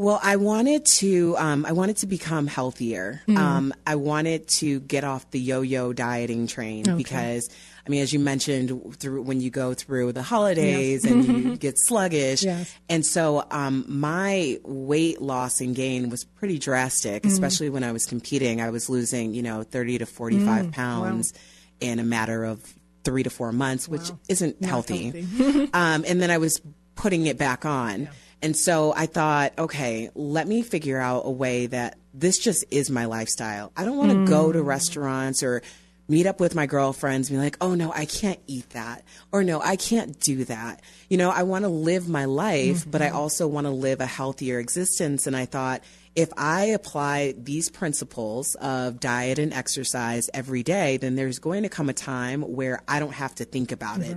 Well, 0.00 0.18
I 0.22 0.36
wanted 0.36 0.86
to. 0.96 1.36
Um, 1.36 1.66
I 1.66 1.72
wanted 1.72 1.98
to 1.98 2.06
become 2.06 2.46
healthier. 2.46 3.20
Hmm. 3.26 3.36
Um, 3.36 3.74
I 3.86 3.96
wanted 3.96 4.48
to 4.60 4.80
get 4.80 5.04
off 5.04 5.30
the 5.30 5.38
yo-yo 5.38 5.92
dieting 5.92 6.46
train 6.46 6.96
because, 6.96 7.50
I 7.86 7.90
mean, 7.90 8.00
as 8.00 8.10
you 8.10 8.18
mentioned, 8.18 8.96
through 8.98 9.20
when 9.20 9.42
you 9.42 9.50
go 9.50 9.74
through 9.74 10.12
the 10.12 10.22
holidays 10.22 11.04
and 11.04 11.26
you 11.26 11.56
get 11.58 11.74
sluggish, 11.76 12.42
Yes. 12.42 12.74
and 12.88 13.04
so 13.04 13.44
um, 13.50 13.84
my 13.88 14.58
weight 14.64 15.20
loss 15.20 15.60
and 15.60 15.76
gain 15.76 16.08
was 16.08 16.24
pretty 16.24 16.58
drastic, 16.58 17.24
Hmm. 17.24 17.28
especially 17.28 17.68
when 17.68 17.84
I 17.84 17.92
was 17.92 18.06
competing. 18.06 18.62
I 18.62 18.70
was 18.70 18.88
losing, 18.88 19.34
you 19.34 19.42
know, 19.42 19.64
thirty 19.64 19.98
to 19.98 20.06
forty-five 20.06 20.64
Hmm. 20.64 20.70
pounds 20.70 21.34
in 21.78 21.98
a 21.98 22.04
matter 22.04 22.42
of 22.44 22.62
three 23.04 23.22
to 23.22 23.28
four 23.28 23.52
months, 23.52 23.86
which 23.86 24.10
isn't 24.30 24.64
healthy. 24.64 25.10
healthy. 25.10 25.70
um, 25.74 26.04
and 26.08 26.22
then 26.22 26.30
I 26.30 26.38
was 26.38 26.58
putting 26.94 27.26
it 27.26 27.36
back 27.36 27.66
on. 27.66 28.08
And 28.42 28.56
so 28.56 28.92
I 28.96 29.06
thought, 29.06 29.52
okay, 29.58 30.10
let 30.14 30.48
me 30.48 30.62
figure 30.62 30.98
out 30.98 31.22
a 31.26 31.30
way 31.30 31.66
that 31.66 31.98
this 32.14 32.38
just 32.38 32.64
is 32.70 32.90
my 32.90 33.04
lifestyle. 33.04 33.72
I 33.76 33.84
don't 33.84 33.96
want 33.96 34.10
to 34.10 34.26
go 34.26 34.50
to 34.50 34.60
mm. 34.60 34.66
restaurants 34.66 35.42
or 35.42 35.62
meet 36.08 36.26
up 36.26 36.40
with 36.40 36.54
my 36.54 36.66
girlfriends 36.66 37.30
and 37.30 37.38
be 37.38 37.42
like, 37.42 37.56
oh 37.60 37.74
no, 37.74 37.92
I 37.92 38.04
can't 38.04 38.40
eat 38.46 38.70
that. 38.70 39.04
Or 39.30 39.44
no, 39.44 39.60
I 39.60 39.76
can't 39.76 40.18
do 40.18 40.44
that. 40.46 40.80
You 41.08 41.18
know, 41.18 41.30
I 41.30 41.44
want 41.44 41.64
to 41.64 41.68
live 41.68 42.08
my 42.08 42.24
life, 42.24 42.90
but 42.90 43.00
I 43.00 43.08
mm-hmm. 43.08 43.16
also 43.16 43.46
want 43.46 43.66
to 43.66 43.70
live 43.70 44.00
a 44.00 44.06
healthier 44.06 44.58
existence. 44.58 45.28
And 45.28 45.36
I 45.36 45.44
thought, 45.44 45.82
if 46.16 46.30
I 46.36 46.66
apply 46.66 47.34
these 47.38 47.70
principles 47.70 48.56
of 48.56 48.98
diet 48.98 49.38
and 49.38 49.52
exercise 49.52 50.28
every 50.34 50.62
day, 50.62 50.96
then 50.96 51.14
there's 51.14 51.38
going 51.38 51.62
to 51.62 51.68
come 51.68 51.88
a 51.88 51.92
time 51.92 52.42
where 52.42 52.82
I 52.88 52.98
don't 52.98 53.14
have 53.14 53.34
to 53.36 53.44
think 53.44 53.70
about 53.70 54.00
it. 54.00 54.16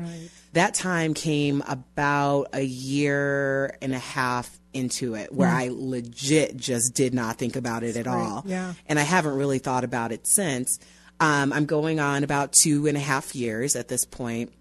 That 0.54 0.74
time 0.74 1.14
came 1.14 1.64
about 1.68 2.50
a 2.54 2.64
year 2.64 3.78
and 3.82 3.94
a 3.94 4.00
half 4.00 4.50
into 4.74 5.14
it 5.16 5.32
where 5.32 5.50
I 5.50 5.70
legit 5.72 6.58
just 6.58 6.96
did 6.96 7.14
not 7.14 7.38
think 7.38 7.56
about 7.56 7.84
it 7.84 7.96
at 7.96 8.08
all. 8.08 8.44
yeah. 8.46 8.74
And 8.88 8.98
I 8.98 9.04
haven't 9.04 9.36
really 9.36 9.60
thought 9.60 9.84
about 9.84 10.12
it 10.12 10.26
since. 10.26 10.80
Um, 11.20 11.54
I'm 11.54 11.66
going 11.66 12.00
on 12.00 12.24
about 12.24 12.54
two 12.54 12.88
and 12.88 12.98
a 12.98 13.00
half 13.00 13.36
years 13.36 13.76
at 13.76 13.88
this 13.88 14.04
point. 14.04 14.52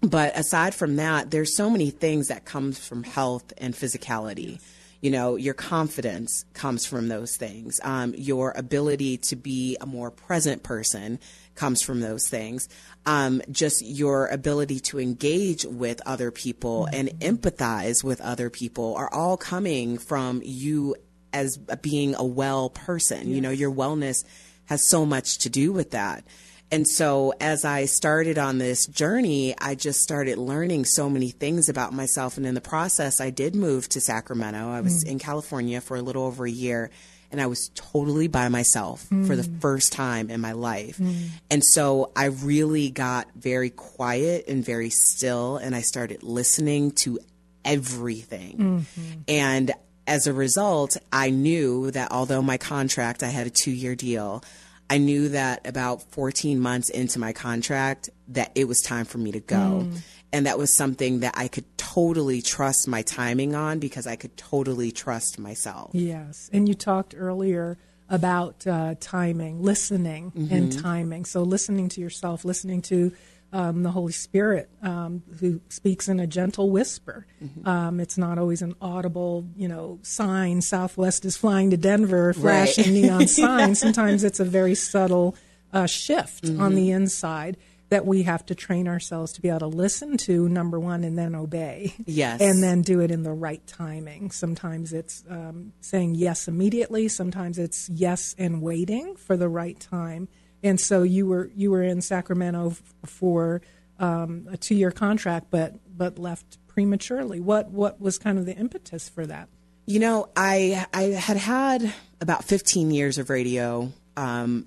But 0.00 0.38
aside 0.38 0.76
from 0.76 0.96
that, 0.96 1.32
there's 1.32 1.56
so 1.56 1.68
many 1.68 1.90
things 1.90 2.28
that 2.28 2.44
comes 2.44 2.78
from 2.78 3.02
health 3.02 3.52
and 3.58 3.74
physicality. 3.74 4.60
You 5.00 5.10
know, 5.12 5.36
your 5.36 5.54
confidence 5.54 6.44
comes 6.54 6.84
from 6.84 7.08
those 7.08 7.36
things. 7.36 7.78
Um, 7.84 8.14
your 8.16 8.52
ability 8.56 9.18
to 9.18 9.36
be 9.36 9.76
a 9.80 9.86
more 9.86 10.10
present 10.10 10.62
person 10.62 11.20
comes 11.54 11.82
from 11.82 12.00
those 12.00 12.28
things. 12.28 12.68
Um, 13.06 13.42
just 13.50 13.84
your 13.84 14.26
ability 14.26 14.80
to 14.80 14.98
engage 14.98 15.64
with 15.64 16.00
other 16.06 16.30
people 16.30 16.88
and 16.92 17.08
empathize 17.20 18.02
with 18.02 18.20
other 18.20 18.50
people 18.50 18.94
are 18.96 19.12
all 19.12 19.36
coming 19.36 19.98
from 19.98 20.40
you 20.44 20.96
as 21.32 21.58
being 21.82 22.14
a 22.14 22.24
well 22.24 22.70
person. 22.70 23.30
You 23.30 23.40
know, 23.40 23.50
your 23.50 23.72
wellness 23.72 24.24
has 24.66 24.88
so 24.88 25.06
much 25.06 25.38
to 25.38 25.48
do 25.48 25.72
with 25.72 25.92
that. 25.92 26.24
And 26.70 26.86
so 26.86 27.32
as 27.40 27.64
I 27.64 27.86
started 27.86 28.38
on 28.38 28.58
this 28.58 28.86
journey, 28.86 29.54
I 29.58 29.74
just 29.74 30.00
started 30.00 30.36
learning 30.36 30.84
so 30.84 31.08
many 31.08 31.30
things 31.30 31.68
about 31.68 31.92
myself. 31.92 32.36
And 32.36 32.44
in 32.44 32.54
the 32.54 32.60
process, 32.60 33.20
I 33.20 33.30
did 33.30 33.54
move 33.54 33.88
to 33.90 34.00
Sacramento. 34.00 34.70
I 34.70 34.82
was 34.82 35.04
mm. 35.04 35.12
in 35.12 35.18
California 35.18 35.80
for 35.80 35.96
a 35.96 36.02
little 36.02 36.24
over 36.24 36.46
a 36.46 36.50
year 36.50 36.90
and 37.30 37.40
I 37.40 37.46
was 37.46 37.70
totally 37.74 38.26
by 38.26 38.48
myself 38.48 39.02
for 39.02 39.36
the 39.36 39.42
mm. 39.42 39.60
first 39.60 39.92
time 39.92 40.30
in 40.30 40.40
my 40.40 40.52
life. 40.52 40.96
Mm. 40.96 41.28
And 41.50 41.64
so 41.64 42.10
I 42.16 42.26
really 42.26 42.90
got 42.90 43.28
very 43.34 43.70
quiet 43.70 44.46
and 44.48 44.64
very 44.64 44.90
still 44.90 45.58
and 45.58 45.74
I 45.74 45.82
started 45.82 46.22
listening 46.22 46.92
to 47.02 47.18
everything. 47.64 48.56
Mm-hmm. 48.56 49.20
And 49.28 49.72
as 50.06 50.26
a 50.26 50.32
result, 50.32 50.96
I 51.12 51.28
knew 51.30 51.90
that 51.90 52.12
although 52.12 52.40
my 52.40 52.56
contract, 52.56 53.22
I 53.22 53.28
had 53.28 53.46
a 53.46 53.50
two 53.50 53.72
year 53.72 53.94
deal, 53.94 54.42
I 54.90 54.98
knew 54.98 55.30
that 55.30 55.66
about 55.66 56.02
14 56.02 56.58
months 56.60 56.88
into 56.88 57.18
my 57.18 57.32
contract 57.32 58.08
that 58.28 58.52
it 58.54 58.66
was 58.66 58.80
time 58.80 59.04
for 59.04 59.18
me 59.18 59.32
to 59.32 59.40
go. 59.40 59.86
And 60.32 60.46
that 60.46 60.58
was 60.58 60.76
something 60.76 61.20
that 61.20 61.34
I 61.36 61.48
could 61.48 61.64
totally 61.78 62.42
trust 62.42 62.86
my 62.88 63.02
timing 63.02 63.54
on 63.54 63.78
because 63.78 64.06
I 64.06 64.16
could 64.16 64.36
totally 64.36 64.90
trust 64.90 65.38
myself. 65.38 65.90
Yes, 65.94 66.50
and 66.52 66.68
you 66.68 66.74
talked 66.74 67.14
earlier 67.16 67.78
about 68.10 68.66
uh, 68.66 68.94
timing, 69.00 69.62
listening, 69.62 70.32
and 70.50 70.72
timing. 70.72 71.24
So 71.24 71.42
listening 71.42 71.88
to 71.90 72.00
yourself, 72.00 72.44
listening 72.44 72.82
to 72.82 73.12
um, 73.52 73.82
the 73.82 73.90
Holy 73.90 74.12
Spirit, 74.12 74.68
um, 74.82 75.22
who 75.40 75.60
speaks 75.68 76.08
in 76.08 76.20
a 76.20 76.26
gentle 76.26 76.70
whisper. 76.70 77.26
Um, 77.64 77.98
it's 78.00 78.18
not 78.18 78.38
always 78.38 78.60
an 78.62 78.74
audible, 78.80 79.46
you 79.56 79.68
know, 79.68 79.98
sign. 80.02 80.60
Southwest 80.60 81.24
is 81.24 81.36
flying 81.36 81.70
to 81.70 81.76
Denver, 81.76 82.32
flashing 82.34 82.92
neon 82.92 83.26
signs. 83.26 83.80
Sometimes 83.80 84.24
it's 84.24 84.40
a 84.40 84.44
very 84.44 84.74
subtle 84.74 85.34
uh, 85.72 85.86
shift 85.86 86.46
on 86.48 86.74
the 86.74 86.90
inside 86.90 87.56
that 87.90 88.04
we 88.04 88.24
have 88.24 88.44
to 88.44 88.54
train 88.54 88.86
ourselves 88.86 89.32
to 89.32 89.40
be 89.40 89.48
able 89.48 89.60
to 89.60 89.66
listen 89.66 90.18
to. 90.18 90.46
Number 90.48 90.78
one, 90.78 91.04
and 91.04 91.16
then 91.16 91.34
obey. 91.34 91.94
Yes. 92.04 92.40
and 92.42 92.62
then 92.62 92.82
do 92.82 93.00
it 93.00 93.10
in 93.10 93.22
the 93.22 93.32
right 93.32 93.66
timing. 93.66 94.30
Sometimes 94.30 94.92
it's 94.92 95.24
um, 95.30 95.72
saying 95.80 96.14
yes 96.16 96.48
immediately. 96.48 97.08
Sometimes 97.08 97.58
it's 97.58 97.88
yes 97.88 98.34
and 98.36 98.60
waiting 98.60 99.16
for 99.16 99.36
the 99.38 99.48
right 99.48 99.78
time. 99.80 100.28
And 100.62 100.80
so 100.80 101.02
you 101.02 101.26
were 101.26 101.50
you 101.54 101.70
were 101.70 101.82
in 101.82 102.00
Sacramento 102.00 102.76
for 103.04 103.62
um, 103.98 104.48
a 104.50 104.56
two 104.56 104.74
year 104.74 104.90
contract, 104.90 105.46
but 105.50 105.74
but 105.96 106.18
left 106.18 106.58
prematurely. 106.66 107.40
What 107.40 107.70
what 107.70 108.00
was 108.00 108.18
kind 108.18 108.38
of 108.38 108.46
the 108.46 108.54
impetus 108.54 109.08
for 109.08 109.26
that? 109.26 109.48
You 109.86 110.00
know, 110.00 110.28
I 110.36 110.86
I 110.92 111.02
had 111.04 111.36
had 111.36 111.92
about 112.20 112.44
15 112.44 112.90
years 112.90 113.18
of 113.18 113.30
radio, 113.30 113.92
um, 114.16 114.66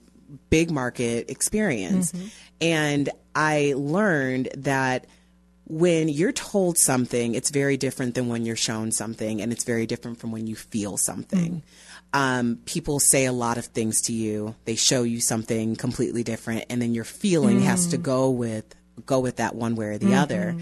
big 0.49 0.71
market 0.71 1.29
experience, 1.29 2.13
and 2.59 3.09
I 3.35 3.73
learned 3.75 4.49
that 4.57 5.05
when 5.65 6.09
you're 6.09 6.33
told 6.33 6.77
something, 6.77 7.33
it's 7.33 7.49
very 7.49 7.77
different 7.77 8.15
than 8.15 8.27
when 8.27 8.45
you're 8.45 8.57
shown 8.57 8.91
something, 8.91 9.41
and 9.41 9.53
it's 9.53 9.63
very 9.63 9.85
different 9.85 10.19
from 10.19 10.31
when 10.31 10.47
you 10.47 10.55
feel 10.55 10.97
something. 10.97 11.63
Um, 12.13 12.59
people 12.65 12.99
say 12.99 13.25
a 13.25 13.31
lot 13.31 13.57
of 13.57 13.65
things 13.65 14.01
to 14.03 14.13
you. 14.13 14.55
They 14.65 14.75
show 14.75 15.03
you 15.03 15.21
something 15.21 15.75
completely 15.75 16.23
different, 16.23 16.65
and 16.69 16.81
then 16.81 16.93
your 16.93 17.05
feeling 17.05 17.61
has 17.61 17.87
to 17.87 17.97
go 17.97 18.29
with 18.29 18.65
go 19.05 19.19
with 19.19 19.37
that 19.37 19.55
one 19.55 19.75
way 19.75 19.85
or 19.87 19.97
the 19.97 20.13
other. 20.15 20.55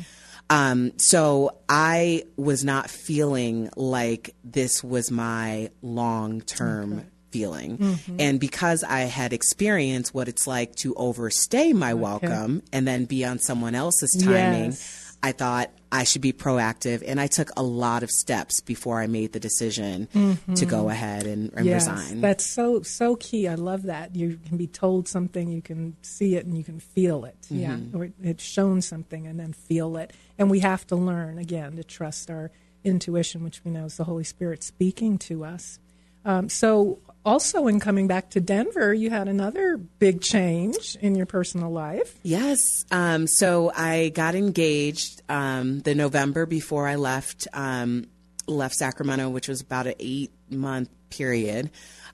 Um, 0.52 0.94
so 0.98 1.58
I 1.68 2.24
was 2.36 2.64
not 2.64 2.90
feeling 2.90 3.70
like 3.76 4.34
this 4.44 4.84
was 4.84 5.12
my 5.12 5.70
long 5.82 6.42
term 6.42 7.06
feeling. 7.32 8.00
And 8.20 8.40
because 8.40 8.84
I 8.84 9.02
had 9.02 9.34
experienced 9.34 10.14
what 10.16 10.28
it's 10.28 10.48
like 10.48 10.76
to 10.78 10.96
overstay 10.96 11.74
my 11.74 11.94
welcome 11.94 12.64
and 12.74 12.88
then 12.88 13.06
be 13.06 13.24
on 13.26 13.38
someone 13.40 13.76
else's 13.76 14.12
timing, 14.20 14.72
Yes. 14.72 15.09
I 15.22 15.32
thought 15.34 15.70
I 15.92 16.06
should 16.06 16.22
be 16.22 16.32
proactive. 16.32 17.04
And 17.06 17.20
I 17.20 17.28
took 17.28 17.50
a 17.58 17.64
lot 17.64 18.04
of 18.04 18.10
steps 18.12 18.62
before 18.62 19.02
I 19.02 19.08
made 19.08 19.34
the 19.34 19.40
decision 19.40 20.08
to 20.56 20.66
go 20.66 20.90
ahead 20.90 21.26
and, 21.26 21.52
and 21.56 21.66
Yes, 21.66 21.88
resign. 21.90 22.22
that's 22.22 22.46
so 22.46 22.82
so 22.84 23.16
key. 23.18 23.48
I 23.48 23.56
love 23.56 23.84
that. 23.84 24.16
You 24.16 24.40
can 24.48 24.56
be 24.58 24.68
told 24.68 25.08
something, 25.08 25.50
you 25.50 25.62
can 25.62 25.96
see 26.02 26.36
it, 26.36 26.46
and 26.46 26.58
you 26.58 26.64
can 26.64 26.80
feel 26.80 27.26
it. 27.26 27.36
Yeah, 27.50 27.78
or 27.94 28.10
it's 28.24 28.44
shown 28.44 28.82
something, 28.82 29.28
and 29.28 29.40
then 29.40 29.52
feel 29.54 29.98
it. 29.98 30.14
And 30.38 30.50
we 30.50 30.60
have 30.60 30.88
to 30.88 30.96
learn 30.96 31.38
again 31.38 31.76
to 31.76 31.84
trust 31.84 32.30
our 32.32 32.52
intuition, 32.86 33.44
which 33.44 33.62
we 33.66 33.72
know 33.72 33.86
is 33.86 33.98
the 33.98 34.06
Holy 34.06 34.24
Spirit 34.24 34.64
speaking 34.64 35.18
to 35.18 35.44
us. 35.44 35.80
Um, 36.24 36.48
so, 36.50 37.00
also 37.26 37.68
in 37.68 37.80
coming 37.80 38.08
back 38.08 38.32
to 38.32 38.40
Denver, 38.40 38.94
you 38.94 39.10
had 39.10 39.28
another 39.28 39.78
big 39.78 40.22
change 40.22 40.98
in 41.02 41.16
your 41.16 41.26
personal 41.26 41.72
life. 41.72 42.18
Yes. 42.24 42.60
Um, 42.92 43.28
so 43.28 43.72
I 43.76 44.10
got 44.10 44.36
engaged 44.36 45.22
um, 45.30 45.80
the 45.82 45.96
November 45.96 46.46
before 46.46 46.88
I 46.88 46.96
left 46.96 47.48
um, 47.54 48.08
left 48.48 48.76
Sacramento, 48.76 49.30
which 49.30 49.48
was 49.48 49.62
about 49.62 49.88
an 49.88 49.96
eight 50.00 50.32
month 50.50 50.90
period. 51.10 51.72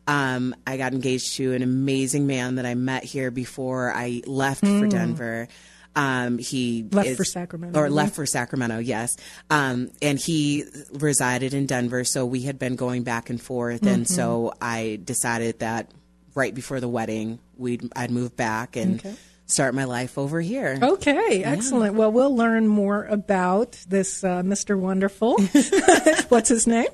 Um, 0.08 0.56
I 0.68 0.78
got 0.78 0.94
engaged 0.94 1.36
to 1.38 1.54
an 1.54 1.64
amazing 1.64 2.28
man 2.28 2.56
that 2.56 2.66
I 2.66 2.76
met 2.76 3.04
here 3.04 3.32
before 3.32 3.92
I 3.94 4.22
left 4.26 4.62
for 4.62 4.88
Denver. 4.88 5.48
Um, 5.96 6.38
he. 6.38 6.86
Left 6.92 7.08
is- 7.10 7.18
for 7.18 7.24
Sacramento, 7.24 7.80
or 7.80 7.90
left 7.90 8.16
for 8.16 8.26
Sacramento, 8.26 8.80
yes. 8.80 9.16
Um, 9.50 9.92
and 10.02 10.20
he 10.20 10.66
resided 10.94 11.54
in 11.54 11.66
Denver, 11.66 12.04
so 12.04 12.26
we 12.26 12.42
had 12.42 12.60
been 12.60 12.76
going 12.76 13.04
back 13.04 13.30
and 13.30 13.42
forth, 13.42 13.82
Mm-hmm. 13.82 13.94
and 13.94 14.08
so 14.08 14.54
I 14.62 15.00
decided 15.04 15.60
that 15.60 15.92
right 16.34 16.54
before 16.54 16.80
the 16.82 16.90
wedding, 16.90 17.40
we'd 17.58 17.90
I'd 17.96 18.12
move 18.12 18.36
back 18.36 18.76
and 18.76 19.00
Okay. 19.00 19.14
start 19.46 19.74
my 19.74 19.86
life 19.86 20.18
over 20.18 20.42
here. 20.42 20.78
Okay, 20.82 21.44
excellent. 21.44 21.96
Well, 21.96 22.12
we'll 22.12 22.36
learn 22.36 22.68
more 22.68 23.06
about 23.06 23.78
this 23.88 24.22
uh, 24.24 24.42
Mr. 24.44 24.78
Wonderful. 24.78 25.38
What's 26.30 26.50
his 26.50 26.68
name? 26.68 26.88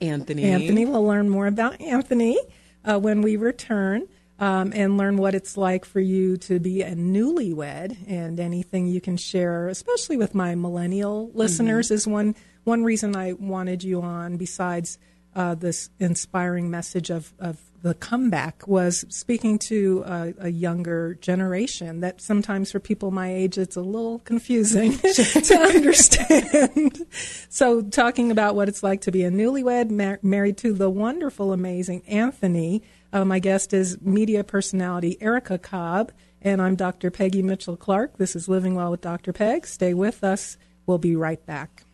Anthony. 0.00 0.44
Anthony. 0.44 0.86
We'll 0.86 1.04
learn 1.04 1.28
more 1.28 1.46
about 1.46 1.78
Anthony 1.80 2.38
uh, 2.84 2.98
when 2.98 3.20
we 3.20 3.36
return 3.36 4.06
um, 4.38 4.72
and 4.74 4.98
learn 4.98 5.16
what 5.16 5.34
it's 5.34 5.56
like 5.56 5.84
for 5.84 6.00
you 6.00 6.36
to 6.38 6.58
be 6.58 6.82
a 6.82 6.94
newlywed 6.94 7.96
and 8.06 8.38
anything 8.38 8.86
you 8.86 9.00
can 9.00 9.16
share, 9.16 9.68
especially 9.68 10.16
with 10.16 10.34
my 10.34 10.54
millennial 10.54 11.30
listeners, 11.32 11.90
is 11.90 12.06
one 12.06 12.34
one 12.64 12.84
reason 12.84 13.14
I 13.16 13.32
wanted 13.32 13.84
you 13.84 14.02
on. 14.02 14.36
Besides 14.36 14.98
uh, 15.36 15.54
this 15.54 15.90
inspiring 16.00 16.70
message 16.70 17.10
of, 17.10 17.34
of 17.38 17.60
the 17.82 17.92
comeback, 17.92 18.66
was 18.66 19.04
speaking 19.10 19.58
to 19.58 20.02
a, 20.06 20.34
a 20.38 20.48
younger 20.48 21.14
generation. 21.20 22.00
That 22.00 22.22
sometimes 22.22 22.72
for 22.72 22.80
people 22.80 23.10
my 23.10 23.32
age, 23.32 23.58
it's 23.58 23.76
a 23.76 23.82
little 23.82 24.20
confusing 24.20 24.96
to 24.98 25.70
understand. 25.74 27.06
so, 27.50 27.82
talking 27.82 28.32
about 28.32 28.56
what 28.56 28.68
it's 28.68 28.82
like 28.82 29.02
to 29.02 29.12
be 29.12 29.24
a 29.24 29.30
newlywed 29.30 29.90
mar- 29.90 30.18
married 30.22 30.56
to 30.58 30.72
the 30.72 30.88
wonderful, 30.88 31.52
amazing 31.52 32.02
Anthony. 32.08 32.82
Uh, 33.12 33.24
my 33.24 33.38
guest 33.38 33.74
is 33.74 34.00
media 34.00 34.42
personality 34.42 35.18
Erica 35.20 35.58
Cobb, 35.58 36.12
and 36.40 36.62
I'm 36.62 36.76
Dr. 36.76 37.10
Peggy 37.10 37.42
Mitchell 37.42 37.76
Clark. 37.76 38.16
This 38.16 38.34
is 38.34 38.48
Living 38.48 38.74
Well 38.74 38.90
with 38.90 39.02
Dr. 39.02 39.34
Peg. 39.34 39.66
Stay 39.66 39.92
with 39.92 40.24
us. 40.24 40.56
We'll 40.86 40.98
be 40.98 41.14
right 41.14 41.44
back. 41.44 41.85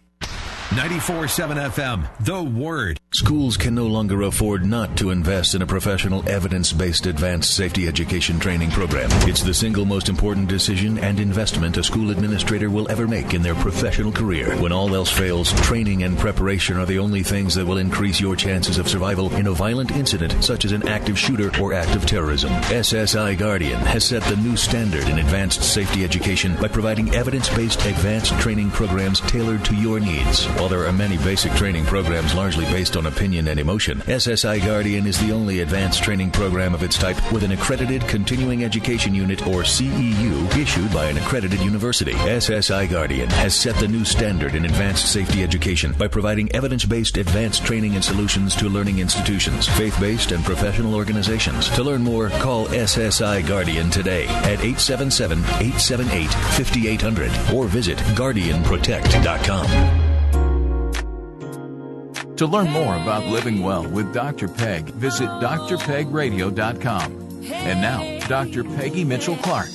94.7 0.72 1.70
FM, 1.70 2.24
The 2.24 2.42
Word. 2.42 2.98
Schools 3.12 3.58
can 3.58 3.74
no 3.74 3.86
longer 3.86 4.22
afford 4.22 4.64
not 4.64 4.96
to 4.96 5.10
invest 5.10 5.54
in 5.54 5.60
a 5.60 5.66
professional, 5.66 6.26
evidence 6.26 6.72
based 6.72 7.04
advanced 7.04 7.54
safety 7.54 7.86
education 7.86 8.40
training 8.40 8.70
program. 8.70 9.10
It's 9.28 9.42
the 9.42 9.52
single 9.52 9.84
most 9.84 10.08
important 10.08 10.48
decision 10.48 10.96
and 10.96 11.20
investment 11.20 11.76
a 11.76 11.82
school 11.82 12.10
administrator 12.10 12.70
will 12.70 12.90
ever 12.90 13.06
make 13.06 13.34
in 13.34 13.42
their 13.42 13.54
professional 13.56 14.12
career. 14.12 14.56
When 14.62 14.72
all 14.72 14.94
else 14.94 15.10
fails, 15.10 15.52
training 15.60 16.04
and 16.04 16.16
preparation 16.16 16.78
are 16.78 16.86
the 16.86 16.98
only 16.98 17.22
things 17.22 17.54
that 17.54 17.66
will 17.66 17.76
increase 17.76 18.18
your 18.18 18.34
chances 18.34 18.78
of 18.78 18.88
survival 18.88 19.30
in 19.34 19.48
a 19.48 19.52
violent 19.52 19.90
incident 19.90 20.42
such 20.42 20.64
as 20.64 20.72
an 20.72 20.88
active 20.88 21.18
shooter 21.18 21.50
or 21.60 21.74
act 21.74 21.94
of 21.94 22.06
terrorism. 22.06 22.50
SSI 22.50 23.36
Guardian 23.36 23.80
has 23.80 24.04
set 24.04 24.22
the 24.22 24.36
new 24.36 24.56
standard 24.56 25.06
in 25.06 25.18
advanced 25.18 25.62
safety 25.62 26.02
education 26.02 26.56
by 26.62 26.68
providing 26.68 27.14
evidence 27.14 27.54
based 27.54 27.84
advanced 27.84 28.32
training 28.40 28.70
programs 28.70 29.20
tailored 29.20 29.66
to 29.66 29.74
your 29.74 30.00
needs. 30.00 30.48
While 30.62 30.68
there 30.68 30.86
are 30.86 30.92
many 30.92 31.18
basic 31.18 31.50
training 31.54 31.86
programs 31.86 32.36
largely 32.36 32.64
based 32.66 32.96
on 32.96 33.06
opinion 33.06 33.48
and 33.48 33.58
emotion, 33.58 33.98
SSI 34.02 34.64
Guardian 34.64 35.08
is 35.08 35.18
the 35.18 35.32
only 35.32 35.58
advanced 35.58 36.04
training 36.04 36.30
program 36.30 36.72
of 36.72 36.84
its 36.84 36.96
type 36.96 37.32
with 37.32 37.42
an 37.42 37.50
accredited 37.50 38.02
continuing 38.02 38.62
education 38.62 39.12
unit 39.12 39.44
or 39.44 39.64
CEU 39.64 40.56
issued 40.56 40.92
by 40.92 41.06
an 41.06 41.18
accredited 41.18 41.58
university. 41.62 42.12
SSI 42.12 42.88
Guardian 42.88 43.28
has 43.30 43.56
set 43.56 43.74
the 43.80 43.88
new 43.88 44.04
standard 44.04 44.54
in 44.54 44.64
advanced 44.64 45.10
safety 45.10 45.42
education 45.42 45.94
by 45.98 46.06
providing 46.06 46.48
evidence 46.52 46.84
based 46.84 47.16
advanced 47.16 47.66
training 47.66 47.96
and 47.96 48.04
solutions 48.04 48.54
to 48.54 48.68
learning 48.68 49.00
institutions, 49.00 49.66
faith 49.66 49.98
based, 49.98 50.30
and 50.30 50.44
professional 50.44 50.94
organizations. 50.94 51.70
To 51.70 51.82
learn 51.82 52.04
more, 52.04 52.28
call 52.28 52.66
SSI 52.66 53.44
Guardian 53.48 53.90
today 53.90 54.28
at 54.28 54.62
877 54.62 55.40
878 55.40 56.30
5800 56.30 57.32
or 57.52 57.66
visit 57.66 57.98
GuardianProtect.com. 57.98 60.11
To 62.42 62.48
learn 62.48 62.70
more 62.70 62.96
about 62.96 63.24
living 63.26 63.62
well 63.62 63.88
with 63.88 64.12
Dr. 64.12 64.48
Peg, 64.48 64.86
visit 64.86 65.28
drpegradio.com. 65.28 67.12
And 67.52 67.80
now, 67.80 68.26
Dr. 68.26 68.64
Peggy 68.64 69.04
Mitchell 69.04 69.36
Clark. 69.36 69.68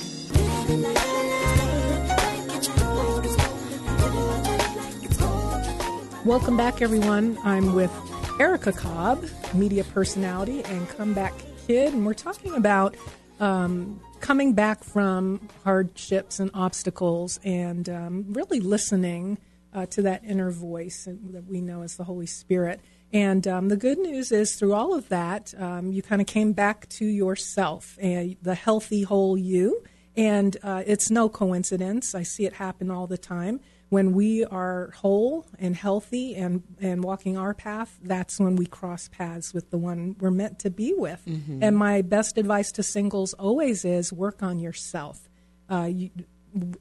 Welcome 6.26 6.58
back, 6.58 6.82
everyone. 6.82 7.38
I'm 7.42 7.74
with 7.74 7.90
Erica 8.38 8.72
Cobb, 8.72 9.24
media 9.54 9.84
personality 9.84 10.62
and 10.64 10.86
comeback 10.90 11.32
kid, 11.66 11.94
and 11.94 12.04
we're 12.04 12.12
talking 12.12 12.54
about 12.54 12.94
um, 13.40 13.98
coming 14.20 14.52
back 14.52 14.84
from 14.84 15.48
hardships 15.64 16.38
and 16.38 16.50
obstacles 16.52 17.40
and 17.42 17.88
um, 17.88 18.26
really 18.28 18.60
listening 18.60 19.38
uh, 19.72 19.86
to 19.86 20.02
that 20.02 20.24
inner 20.24 20.50
voice 20.50 21.06
that 21.06 21.46
we 21.46 21.60
know 21.60 21.82
as 21.82 21.96
the 21.96 22.04
Holy 22.04 22.26
Spirit. 22.26 22.80
And 23.12 23.46
um, 23.48 23.68
the 23.68 23.76
good 23.76 23.98
news 23.98 24.32
is, 24.32 24.54
through 24.56 24.74
all 24.74 24.94
of 24.94 25.08
that, 25.08 25.54
um, 25.58 25.92
you 25.92 26.02
kind 26.02 26.20
of 26.20 26.26
came 26.26 26.52
back 26.52 26.88
to 26.90 27.06
yourself 27.06 27.96
and 28.00 28.36
the 28.42 28.54
healthy, 28.54 29.02
whole 29.02 29.38
you. 29.38 29.82
And 30.16 30.56
uh, 30.62 30.82
it's 30.86 31.10
no 31.10 31.28
coincidence. 31.28 32.14
I 32.14 32.24
see 32.24 32.44
it 32.44 32.54
happen 32.54 32.90
all 32.90 33.06
the 33.06 33.16
time. 33.16 33.60
When 33.88 34.12
we 34.12 34.44
are 34.44 34.90
whole 34.96 35.46
and 35.58 35.74
healthy 35.74 36.34
and, 36.34 36.62
and 36.80 37.02
walking 37.02 37.38
our 37.38 37.54
path, 37.54 37.98
that's 38.02 38.38
when 38.38 38.56
we 38.56 38.66
cross 38.66 39.08
paths 39.08 39.54
with 39.54 39.70
the 39.70 39.78
one 39.78 40.16
we're 40.20 40.30
meant 40.30 40.58
to 40.58 40.70
be 40.70 40.92
with. 40.94 41.22
And 41.62 41.74
my 41.74 42.02
best 42.02 42.36
advice 42.36 42.70
to 42.72 42.82
singles 42.82 43.32
always 43.32 43.86
is 43.86 44.12
work 44.12 44.42
on 44.42 44.58
yourself. 44.58 45.30
Uh, 45.70 45.88
you, 45.90 46.10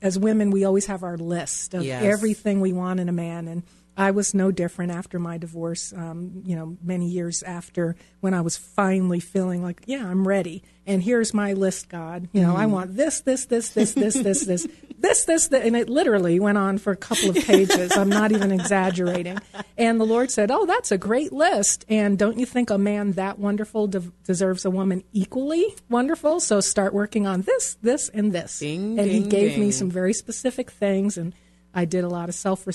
as 0.01 0.17
women, 0.17 0.51
we 0.51 0.63
always 0.65 0.85
have 0.87 1.03
our 1.03 1.17
list 1.17 1.73
of 1.73 1.83
Yes. 1.83 2.03
everything 2.03 2.61
we 2.61 2.73
want 2.73 2.99
in 2.99 3.09
a 3.09 3.13
man. 3.13 3.47
And 3.47 3.63
I 3.97 4.11
was 4.11 4.35
no 4.35 4.51
different 4.51 4.91
after 4.91 5.17
my 5.17 5.37
divorce. 5.39 5.91
Um, 5.91 6.43
you 6.45 6.55
know, 6.55 6.77
many 6.83 7.09
years 7.09 7.41
after 7.41 7.95
when 8.19 8.35
I 8.35 8.41
was 8.41 8.55
finally 8.55 9.19
feeling 9.19 9.63
like, 9.63 9.81
yeah, 9.87 10.07
I'm 10.07 10.27
ready. 10.27 10.63
And 10.85 11.01
here's 11.01 11.33
my 11.33 11.53
list, 11.53 11.89
God. 11.89 12.29
You 12.31 12.41
know, 12.41 12.55
I 12.55 12.67
want 12.67 12.95
this, 12.95 13.21
this, 13.21 13.45
this, 13.45 13.69
this, 13.69 13.93
this, 13.93 14.13
this, 14.13 14.45
this, 14.45 14.67
this, 14.99 15.25
this, 15.25 15.47
and 15.47 15.75
it 15.75 15.89
literally 15.89 16.39
went 16.39 16.57
on 16.57 16.77
for 16.77 16.91
a 16.91 16.95
couple 16.95 17.31
of 17.31 17.35
pages. 17.35 17.97
I'm 17.97 18.09
not 18.09 18.31
even 18.31 18.51
exaggerating. 18.51 19.39
And 19.77 19.99
the 19.99 20.05
Lord 20.05 20.31
said, 20.31 20.49
"Oh, 20.49 20.65
that's 20.65 20.91
a 20.91 20.97
great 20.97 21.33
list. 21.33 21.83
And 21.89 22.17
don't 22.17 22.39
you 22.39 22.45
think 22.45 22.69
a 22.69 22.77
man 22.77 23.13
that 23.13 23.37
wonderful 23.37 23.87
de- 23.87 24.11
deserves 24.23 24.63
a 24.63 24.71
woman 24.71 25.03
equally 25.11 25.75
wonderful? 25.89 26.39
So 26.39 26.61
start 26.61 26.93
working 26.93 27.27
on 27.27 27.41
this, 27.41 27.77
this, 27.81 28.09
and 28.09 28.31
this." 28.31 28.59
Ding, 28.59 28.97
and 28.97 29.09
He 29.09 29.19
ding, 29.19 29.29
gave 29.29 29.57
me 29.57 29.71
some 29.71 29.91
very 29.91 30.13
specific 30.13 30.71
things 30.71 31.17
and 31.17 31.33
I 31.77 31.85
did 31.85 32.03
a 32.03 32.09
lot 32.09 32.27
of 32.27 32.33
self 32.33 32.67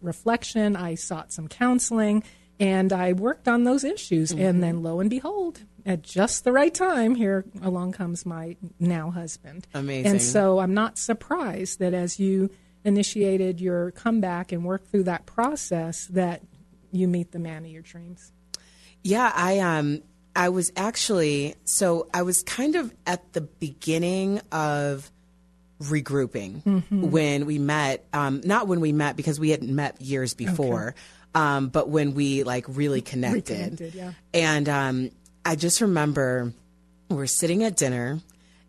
reflection. 0.00 0.74
I 0.74 0.94
sought 0.94 1.32
some 1.34 1.48
counseling 1.48 2.24
and 2.58 2.94
I 2.94 3.12
worked 3.12 3.46
on 3.46 3.64
those 3.64 3.84
issues. 3.84 4.32
Mm-hmm. 4.32 4.40
And 4.40 4.62
then 4.62 4.82
lo 4.82 5.00
and 5.00 5.10
behold, 5.10 5.60
at 5.84 6.00
just 6.00 6.44
the 6.44 6.52
right 6.52 6.74
time, 6.74 7.14
here 7.14 7.44
along 7.62 7.92
comes 7.92 8.24
my 8.24 8.56
now 8.80 9.10
husband. 9.10 9.66
Amazing. 9.74 10.10
And 10.10 10.22
so 10.22 10.60
I'm 10.60 10.72
not 10.72 10.96
surprised 10.96 11.78
that 11.80 11.92
as 11.92 12.18
you 12.18 12.48
initiated 12.84 13.60
your 13.60 13.90
comeback 13.90 14.50
and 14.50 14.64
worked 14.64 14.90
through 14.90 15.04
that 15.04 15.26
process, 15.26 16.06
that 16.06 16.40
you 16.90 17.06
meet 17.06 17.32
the 17.32 17.38
man 17.38 17.66
of 17.66 17.70
your 17.70 17.82
dreams. 17.82 18.32
Yeah, 19.04 19.30
I 19.34 19.58
um 19.58 20.02
I 20.34 20.48
was 20.48 20.72
actually 20.74 21.54
so 21.64 22.08
I 22.14 22.22
was 22.22 22.42
kind 22.44 22.76
of 22.76 22.94
at 23.06 23.34
the 23.34 23.42
beginning 23.42 24.40
of 24.50 25.12
regrouping 25.80 26.62
Mm-hmm. 26.62 27.10
when 27.10 27.46
we 27.46 27.58
met. 27.58 28.04
Um, 28.12 28.40
not 28.44 28.66
when 28.68 28.80
we 28.80 28.92
met 28.92 29.16
because 29.16 29.38
we 29.38 29.50
hadn't 29.50 29.74
met 29.74 30.00
years 30.00 30.34
before, 30.34 30.94
um, 31.34 31.68
but 31.68 31.88
when 31.88 32.14
we 32.14 32.42
like 32.42 32.64
really 32.68 33.00
connected. 33.00 33.80
Reconnected, 33.80 33.94
yeah. 33.94 34.12
And 34.34 34.68
um, 34.68 35.10
I 35.44 35.56
just 35.56 35.80
remember 35.80 36.52
we're 37.08 37.26
sitting 37.26 37.64
at 37.64 37.76
dinner. 37.76 38.20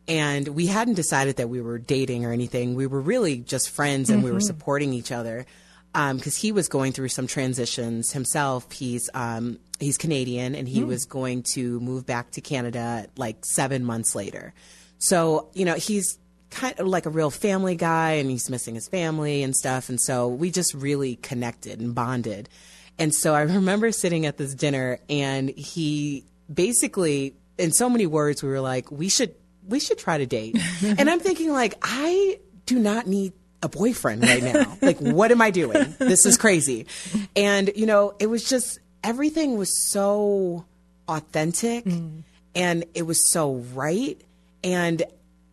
And 0.07 0.47
we 0.47 0.65
hadn't 0.65 0.95
decided 0.95 1.35
that 1.35 1.49
we 1.49 1.61
were 1.61 1.77
dating 1.77 2.25
or 2.25 2.31
anything. 2.31 2.73
We 2.73 2.87
were 2.87 2.99
really 2.99 3.37
just 3.37 3.69
friends, 3.69 4.09
and 4.09 4.23
we 4.23 4.31
were 4.31 4.39
supporting 4.39 4.91
each 4.91 5.11
other 5.11 5.45
because 5.93 6.35
he 6.35 6.51
was 6.51 6.67
going 6.67 6.93
through 6.93 7.09
some 7.09 7.27
transitions 7.27 8.11
himself. 8.11 8.71
He's 8.71 9.07
um, 9.13 9.59
he's 9.79 9.99
Canadian, 9.99 10.55
and 10.55 10.67
he 10.67 10.83
was 10.83 11.05
going 11.05 11.43
to 11.53 11.79
move 11.79 12.07
back 12.07 12.31
to 12.31 12.41
Canada 12.41 13.05
like 13.17 13.45
seven 13.45 13.85
months 13.85 14.15
later. 14.15 14.51
So 14.97 15.49
you 15.53 15.63
know 15.63 15.75
he's 15.75 16.17
kind 16.49 16.79
of 16.79 16.87
like 16.87 17.05
a 17.05 17.09
real 17.09 17.29
family 17.29 17.75
guy, 17.75 18.13
and 18.13 18.29
he's 18.29 18.49
missing 18.49 18.75
his 18.75 18.87
family 18.87 19.43
and 19.43 19.55
stuff. 19.55 19.89
And 19.89 19.99
so 19.99 20.27
we 20.27 20.51
just 20.51 20.73
really 20.73 21.15
connected 21.17 21.79
and 21.79 21.93
bonded. 21.93 22.49
And 22.97 23.13
so 23.13 23.33
I 23.33 23.41
remember 23.41 23.91
sitting 23.91 24.25
at 24.25 24.37
this 24.37 24.53
dinner, 24.53 24.99
and 25.09 25.49
he 25.49 26.25
basically, 26.51 27.35
in 27.57 27.71
so 27.71 27.89
many 27.89 28.05
words, 28.05 28.43
we 28.43 28.49
were 28.49 28.61
like, 28.61 28.91
we 28.91 29.09
should 29.09 29.35
we 29.67 29.79
should 29.79 29.97
try 29.97 30.17
to 30.17 30.25
date. 30.25 30.57
and 30.83 31.09
I'm 31.09 31.19
thinking 31.19 31.51
like, 31.51 31.75
I 31.81 32.39
do 32.65 32.79
not 32.79 33.07
need 33.07 33.33
a 33.61 33.69
boyfriend 33.69 34.23
right 34.23 34.43
now. 34.43 34.77
like, 34.81 34.97
what 34.99 35.31
am 35.31 35.41
I 35.41 35.51
doing? 35.51 35.95
This 35.99 36.25
is 36.25 36.37
crazy. 36.37 36.87
And, 37.35 37.71
you 37.75 37.85
know, 37.85 38.15
it 38.19 38.27
was 38.27 38.47
just 38.47 38.79
everything 39.03 39.57
was 39.57 39.91
so 39.91 40.65
authentic 41.07 41.85
mm. 41.85 42.23
and 42.55 42.85
it 42.93 43.03
was 43.03 43.31
so 43.31 43.55
right. 43.73 44.19
And 44.63 45.03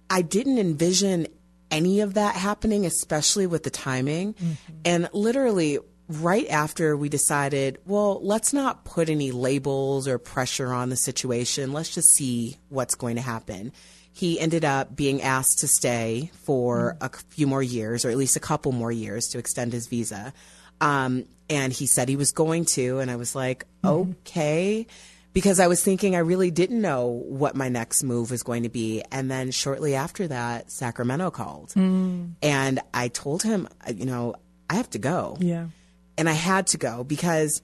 I 0.08 0.22
didn't 0.22 0.58
envision 0.58 1.26
any 1.70 2.00
of 2.00 2.14
that 2.14 2.36
happening, 2.36 2.86
especially 2.86 3.46
with 3.46 3.62
the 3.62 3.70
timing. 3.70 4.34
Mm-hmm. 4.34 4.74
And 4.84 5.08
literally, 5.12 5.78
right 6.08 6.48
after 6.48 6.96
we 6.96 7.08
decided, 7.08 7.78
well, 7.84 8.20
let's 8.22 8.52
not 8.52 8.84
put 8.84 9.08
any 9.08 9.32
labels 9.32 10.06
or 10.06 10.18
pressure 10.18 10.72
on 10.72 10.90
the 10.90 10.96
situation. 10.96 11.72
Let's 11.72 11.94
just 11.94 12.14
see 12.14 12.56
what's 12.68 12.94
going 12.94 13.16
to 13.16 13.22
happen. 13.22 13.72
He 14.12 14.40
ended 14.40 14.64
up 14.64 14.96
being 14.96 15.20
asked 15.22 15.58
to 15.58 15.68
stay 15.68 16.30
for 16.44 16.96
mm-hmm. 17.00 17.04
a 17.04 17.34
few 17.34 17.46
more 17.46 17.62
years, 17.62 18.04
or 18.04 18.10
at 18.10 18.16
least 18.16 18.36
a 18.36 18.40
couple 18.40 18.72
more 18.72 18.92
years 18.92 19.26
to 19.28 19.38
extend 19.38 19.72
his 19.72 19.88
visa. 19.88 20.32
Um, 20.80 21.24
and 21.50 21.72
he 21.72 21.86
said 21.86 22.08
he 22.08 22.16
was 22.16 22.32
going 22.32 22.64
to, 22.74 22.98
and 22.98 23.10
I 23.10 23.16
was 23.16 23.34
like, 23.34 23.64
mm-hmm. 23.82 24.10
okay 24.10 24.86
because 25.36 25.60
I 25.60 25.66
was 25.66 25.82
thinking 25.82 26.16
I 26.16 26.20
really 26.20 26.50
didn't 26.50 26.80
know 26.80 27.08
what 27.08 27.54
my 27.54 27.68
next 27.68 28.02
move 28.02 28.30
was 28.30 28.42
going 28.42 28.62
to 28.62 28.70
be. 28.70 29.02
And 29.12 29.30
then 29.30 29.50
shortly 29.50 29.94
after 29.94 30.26
that, 30.28 30.72
Sacramento 30.72 31.30
called. 31.30 31.74
Mm. 31.74 32.36
And 32.42 32.80
I 32.94 33.08
told 33.08 33.42
him, 33.42 33.68
uh, 33.86 33.92
you 33.94 34.06
know, 34.06 34.36
I 34.70 34.76
have 34.76 34.88
to 34.90 34.98
go. 34.98 35.36
Yeah. 35.38 35.66
And 36.16 36.26
I 36.26 36.32
had 36.32 36.68
to 36.68 36.78
go 36.78 37.04
because 37.04 37.60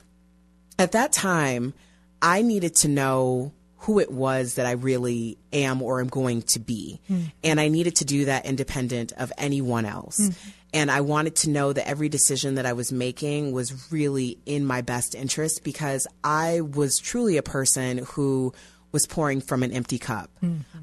at 0.78 0.92
that 0.92 1.14
time, 1.14 1.72
I 2.20 2.42
needed 2.42 2.76
to 2.76 2.88
know 2.88 3.54
who 3.78 4.00
it 4.00 4.12
was 4.12 4.56
that 4.56 4.66
I 4.66 4.72
really 4.72 5.38
am 5.54 5.80
or 5.80 6.00
am 6.00 6.08
going 6.08 6.42
to 6.42 6.60
be. 6.60 7.00
Mm. 7.10 7.32
And 7.42 7.58
I 7.58 7.68
needed 7.68 7.96
to 7.96 8.04
do 8.04 8.26
that 8.26 8.44
independent 8.44 9.12
of 9.12 9.32
anyone 9.38 9.86
else. 9.86 10.20
Mm. 10.20 10.36
And 10.74 10.90
I 10.90 11.02
wanted 11.02 11.36
to 11.36 11.50
know 11.50 11.72
that 11.72 11.86
every 11.86 12.08
decision 12.08 12.54
that 12.54 12.64
I 12.66 12.72
was 12.72 12.92
making 12.92 13.52
was 13.52 13.92
really 13.92 14.38
in 14.46 14.64
my 14.64 14.80
best 14.80 15.14
interest 15.14 15.64
because 15.64 16.06
I 16.24 16.62
was 16.62 16.98
truly 16.98 17.36
a 17.36 17.42
person 17.42 17.98
who 17.98 18.54
was 18.90 19.06
pouring 19.06 19.40
from 19.40 19.62
an 19.62 19.72
empty 19.72 19.98
cup. 19.98 20.30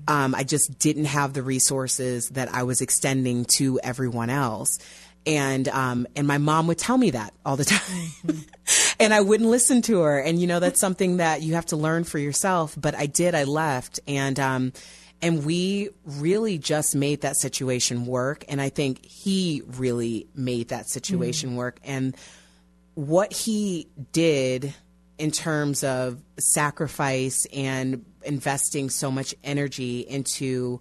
Um, 0.08 0.36
I 0.36 0.44
just 0.44 0.80
didn't 0.80 1.06
have 1.06 1.34
the 1.34 1.44
resources 1.44 2.30
that 2.30 2.54
I 2.54 2.64
was 2.64 2.82
extending 2.82 3.46
to 3.58 3.80
everyone 3.84 4.30
else. 4.30 4.80
And 5.26 5.68
um, 5.68 6.08
and 6.16 6.26
my 6.26 6.38
mom 6.38 6.68
would 6.68 6.78
tell 6.78 6.98
me 6.98 7.12
that 7.12 7.34
all 7.46 7.58
the 7.58 7.66
time, 8.26 8.46
and 9.00 9.14
I 9.14 9.22
wouldn't 9.22 9.50
listen 9.50 9.82
to 9.84 10.00
her. 10.00 10.18
And 10.18 10.40
you 10.40 10.48
know 10.48 10.60
that's 10.60 10.80
something 10.80 11.18
that 11.18 11.42
you 11.42 11.56
have 11.56 11.68
to 11.68 11.76
learn 11.76 12.06
for 12.06 12.18
yourself. 12.18 12.74
But 12.80 12.96
I 12.96 13.06
did. 13.06 13.36
I 13.36 13.44
left, 13.44 14.00
and 14.08 14.40
um, 14.40 14.74
and 15.22 15.46
we 15.46 15.90
really 16.06 16.58
just 16.58 16.96
made 16.96 17.22
that 17.22 17.36
situation 17.36 18.06
work. 18.06 18.46
And 18.48 18.62
I 18.62 18.70
think 18.70 19.06
he 19.06 19.62
really 19.66 20.28
made 20.34 20.70
that 20.70 20.90
situation 20.90 21.56
work. 21.56 21.80
And 21.84 22.16
what 22.96 23.34
he 23.34 23.88
did 24.12 24.74
in 25.18 25.32
terms 25.32 25.84
of 25.84 26.22
sacrifice 26.40 27.46
and 27.54 28.06
investing 28.24 28.90
so 28.90 29.12
much 29.12 29.36
energy 29.44 30.00
into 30.00 30.80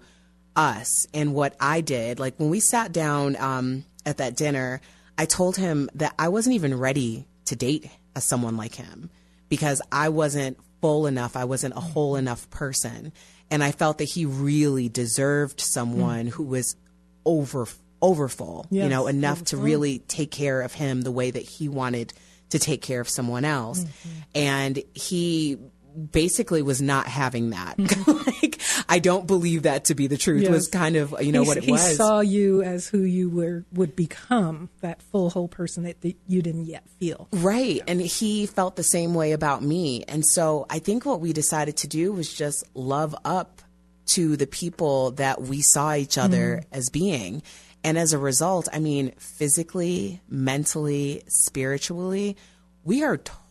us 0.54 1.06
and 1.12 1.34
what 1.34 1.56
I 1.60 1.80
did. 1.80 2.20
Like 2.20 2.38
when 2.38 2.48
we 2.48 2.60
sat 2.60 2.92
down 2.92 3.36
um, 3.36 3.84
at 4.06 4.18
that 4.18 4.36
dinner, 4.36 4.80
I 5.16 5.24
told 5.24 5.56
him 5.56 5.90
that 5.94 6.14
I 6.18 6.28
wasn't 6.28 6.54
even 6.54 6.78
ready 6.78 7.26
to 7.46 7.56
date 7.56 7.90
a, 8.14 8.20
someone 8.20 8.56
like 8.56 8.74
him 8.74 9.10
because 9.48 9.82
I 9.90 10.08
wasn't 10.08 10.58
full 10.80 11.06
enough. 11.06 11.36
I 11.36 11.44
wasn't 11.44 11.76
a 11.76 11.80
whole 11.80 12.16
enough 12.16 12.48
person. 12.50 13.12
And 13.50 13.64
I 13.64 13.72
felt 13.72 13.98
that 13.98 14.10
he 14.10 14.26
really 14.26 14.88
deserved 14.88 15.60
someone 15.60 16.26
who 16.26 16.42
was 16.44 16.76
over 17.24 17.66
overfull, 18.00 18.66
you 18.70 18.82
Yes, 18.82 18.90
know, 18.90 19.08
enough 19.08 19.42
to 19.46 19.56
really 19.56 19.98
take 20.00 20.30
care 20.30 20.60
of 20.62 20.72
him 20.72 21.02
the 21.02 21.10
way 21.10 21.30
that 21.30 21.42
he 21.42 21.68
wanted 21.68 22.12
to 22.50 22.58
take 22.58 22.80
care 22.80 23.00
of 23.00 23.08
someone 23.08 23.44
else. 23.44 23.80
Mm-hmm. 23.80 24.08
And 24.34 24.82
he 24.94 25.58
basically 25.98 26.62
was 26.62 26.80
not 26.80 27.06
having 27.06 27.50
that. 27.50 27.78
like 28.26 28.60
I 28.88 28.98
don't 28.98 29.26
believe 29.26 29.62
that 29.62 29.86
to 29.86 29.94
be 29.94 30.06
the 30.06 30.16
truth. 30.16 30.42
Yes. 30.42 30.50
Was 30.50 30.68
kind 30.68 30.96
of 30.96 31.14
you 31.20 31.32
know 31.32 31.42
what 31.42 31.56
it 31.56 31.64
he 31.64 31.72
was. 31.72 31.88
He 31.88 31.94
saw 31.94 32.20
you 32.20 32.62
as 32.62 32.88
who 32.88 33.00
you 33.00 33.28
were 33.28 33.64
would 33.72 33.96
become, 33.96 34.70
that 34.80 35.02
full 35.02 35.30
whole 35.30 35.48
person 35.48 35.84
that, 35.84 36.00
that 36.02 36.16
you 36.26 36.42
didn't 36.42 36.66
yet 36.66 36.84
feel. 36.98 37.28
Right. 37.32 37.80
And 37.86 38.00
he 38.00 38.46
felt 38.46 38.76
the 38.76 38.82
same 38.82 39.14
way 39.14 39.32
about 39.32 39.62
me. 39.62 40.04
And 40.08 40.24
so 40.24 40.66
I 40.70 40.78
think 40.78 41.04
what 41.04 41.20
we 41.20 41.32
decided 41.32 41.76
to 41.78 41.88
do 41.88 42.12
was 42.12 42.32
just 42.32 42.64
love 42.74 43.14
up 43.24 43.62
to 44.06 44.36
the 44.36 44.46
people 44.46 45.12
that 45.12 45.42
we 45.42 45.60
saw 45.60 45.94
each 45.94 46.16
other 46.16 46.58
mm-hmm. 46.62 46.74
as 46.74 46.88
being. 46.88 47.42
And 47.84 47.96
as 47.96 48.12
a 48.12 48.18
result, 48.18 48.68
I 48.72 48.78
mean, 48.80 49.12
physically, 49.18 50.20
mentally, 50.28 51.22
spiritually, 51.28 52.36
we 52.84 53.02
are 53.02 53.16
totally 53.16 53.47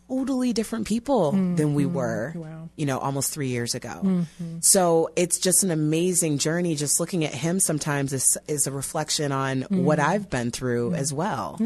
different 0.54 0.88
people 0.88 1.32
than 1.32 1.74
we 1.74 1.84
mm-hmm. 1.84 1.94
were, 1.94 2.34
Wow. 2.36 2.70
you 2.76 2.86
know, 2.86 2.98
almost 2.98 3.32
three 3.32 3.50
years 3.50 3.76
ago. 3.76 4.02
Mm-hmm. 4.04 4.60
So 4.62 5.10
it's 5.16 5.40
just 5.40 5.64
an 5.64 5.72
amazing 5.72 6.38
journey. 6.38 6.76
Just 6.76 7.00
looking 7.00 7.24
at 7.26 7.34
him 7.34 7.60
sometimes 7.60 8.14
is, 8.14 8.38
is 8.48 8.68
a 8.68 8.72
reflection 8.72 9.32
on 9.32 9.64
mm. 9.64 9.84
what 9.84 10.00
I've 10.00 10.30
been 10.30 10.52
through 10.52 10.92
mm. 10.92 10.98
as 10.98 11.14
well. 11.14 11.58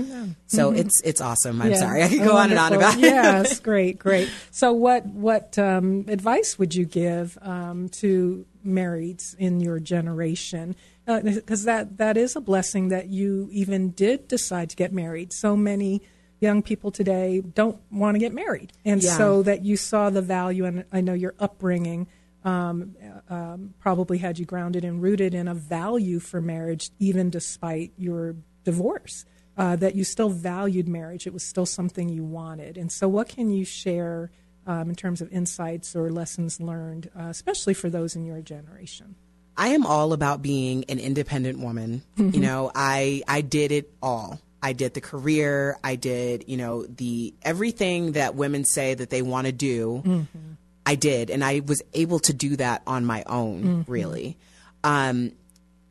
So 0.47 0.69
mm-hmm. 0.69 0.79
it's 0.79 1.01
it's 1.01 1.21
awesome. 1.21 1.61
I'm 1.61 1.71
Yeah. 1.71 1.77
sorry, 1.77 2.03
I 2.03 2.09
could 2.09 2.21
Oh, 2.21 2.25
go 2.25 2.37
on 2.37 2.49
and 2.49 2.59
on 2.59 2.73
about 2.73 2.95
it. 2.95 3.01
yes, 3.01 3.59
great, 3.71 3.97
great. 3.99 4.29
So, 4.51 4.73
what 4.73 5.05
what 5.05 5.57
um, 5.57 6.05
advice 6.07 6.59
would 6.59 6.75
you 6.75 6.85
give 6.85 7.37
um, 7.41 7.89
to 7.89 8.45
marrieds 8.65 9.35
in 9.37 9.59
your 9.59 9.79
generation? 9.79 10.75
Uh, 11.07 11.21
because 11.21 11.63
that 11.63 11.97
that 11.97 12.17
is 12.17 12.35
a 12.35 12.41
blessing 12.41 12.89
that 12.89 13.07
you 13.07 13.49
even 13.51 13.91
did 13.91 14.27
decide 14.27 14.69
to 14.69 14.75
get 14.75 14.93
married. 14.93 15.33
So 15.33 15.55
many 15.55 16.01
young 16.41 16.61
people 16.61 16.91
today 16.91 17.39
don't 17.41 17.79
want 17.91 18.15
to 18.15 18.19
get 18.19 18.33
married, 18.33 18.73
and 18.83 19.01
Yeah. 19.01 19.15
so 19.17 19.41
that 19.43 19.63
you 19.63 19.77
saw 19.77 20.09
the 20.09 20.21
value. 20.21 20.65
And 20.65 20.83
I 20.91 20.99
know 21.01 21.13
your 21.13 21.33
upbringing. 21.39 22.07
Um, 22.43 22.95
um, 23.29 23.75
probably 23.79 24.17
had 24.17 24.39
you 24.39 24.45
grounded 24.47 24.83
and 24.83 24.99
rooted 24.99 25.35
in 25.35 25.47
a 25.47 25.53
value 25.53 26.19
for 26.19 26.41
marriage, 26.41 26.89
even 26.97 27.29
despite 27.29 27.93
your 27.97 28.35
divorce. 28.63 29.25
uh, 29.57 29.75
that 29.75 29.95
you 29.95 30.03
still 30.03 30.29
valued 30.29 30.87
marriage. 30.87 31.27
It 31.27 31.33
was 31.33 31.43
still 31.43 31.65
something 31.67 32.07
you 32.09 32.23
wanted. 32.23 32.77
And 32.77 32.89
so, 32.91 33.07
what 33.09 33.27
can 33.27 33.51
you 33.51 33.63
share 33.65 34.31
um, 34.65 34.89
in 34.89 34.95
terms 34.95 35.21
of 35.21 35.31
insights 35.31 35.93
or 35.95 36.09
lessons 36.09 36.59
learned, 36.61 37.11
uh, 37.15 37.23
especially 37.23 37.73
for 37.75 37.89
those 37.89 38.15
in 38.15 38.23
your 38.25 38.41
generation? 38.41 39.13
I 39.57 39.67
am 39.69 39.85
all 39.85 40.13
about 40.13 40.41
being 40.41 40.85
an 40.87 40.99
independent 40.99 41.59
woman. 41.59 42.01
You 42.15 42.39
know, 42.39 42.71
I 42.73 43.21
I 43.27 43.41
did 43.41 43.71
it 43.73 43.91
all. 44.01 44.39
I 44.61 44.73
did 44.73 44.93
the 44.93 45.01
career. 45.01 45.77
I 45.83 45.95
did, 45.95 46.45
you 46.47 46.57
know, 46.57 46.85
the 46.85 47.33
everything 47.41 48.13
that 48.13 48.35
women 48.35 48.65
say 48.65 48.93
that 48.93 49.09
they 49.09 49.21
want 49.21 49.47
to 49.47 49.53
do. 49.53 50.03
Mm-hmm. 50.05 50.39
I 50.85 50.95
did, 50.95 51.29
and 51.29 51.43
I 51.43 51.61
was 51.65 51.81
able 51.93 52.19
to 52.19 52.33
do 52.33 52.55
that 52.55 52.81
on 52.87 53.05
my 53.05 53.23
own, 53.27 53.63
mm-hmm. 53.63 53.91
really. 53.91 54.37
Um, 54.83 55.33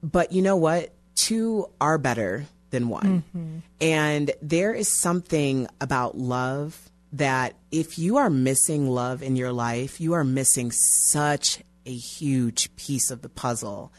but 0.02 0.32
you 0.32 0.42
know 0.42 0.56
what? 0.56 0.92
Two 1.14 1.68
are 1.80 1.96
better 1.96 2.46
than 2.70 2.88
one, 2.88 3.22
mm-hmm. 3.34 3.58
and 3.80 4.30
there 4.42 4.72
is 4.72 4.88
something 4.88 5.68
about 5.80 6.18
love 6.18 6.90
that 7.12 7.54
if 7.70 7.98
you 7.98 8.16
are 8.18 8.30
missing 8.30 8.88
love 8.88 9.22
in 9.22 9.36
your 9.36 9.52
life, 9.52 10.00
you 10.00 10.14
are 10.14 10.24
missing 10.24 10.70
such 10.70 11.62
a 11.86 11.94
huge 11.94 12.74
piece 12.76 13.10
of 13.10 13.22
the 13.22 13.28
puzzle. 13.28 13.92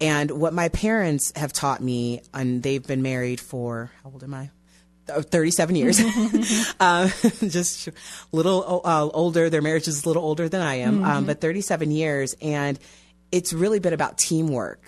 And 0.00 0.30
what 0.30 0.52
my 0.52 0.68
parents 0.68 1.32
have 1.34 1.52
taught 1.52 1.82
me, 1.82 2.22
and 2.32 2.62
they've 2.62 2.86
been 2.86 3.02
married 3.02 3.40
for 3.40 3.90
how 4.02 4.10
old 4.10 4.22
am 4.22 4.34
I? 4.34 4.50
Uh, 5.08 5.22
37 5.22 5.74
years. 5.76 6.00
uh, 6.80 7.08
just 7.40 7.88
a 7.88 7.92
little 8.32 8.82
uh, 8.84 9.08
older. 9.08 9.50
Their 9.50 9.62
marriage 9.62 9.88
is 9.88 10.04
a 10.04 10.08
little 10.08 10.22
older 10.22 10.48
than 10.48 10.60
I 10.60 10.76
am, 10.76 11.02
um, 11.02 11.24
but 11.24 11.40
37 11.40 11.90
years. 11.90 12.36
And 12.40 12.78
it's 13.32 13.52
really 13.52 13.78
been 13.78 13.92
about 13.94 14.18
teamwork. 14.18 14.86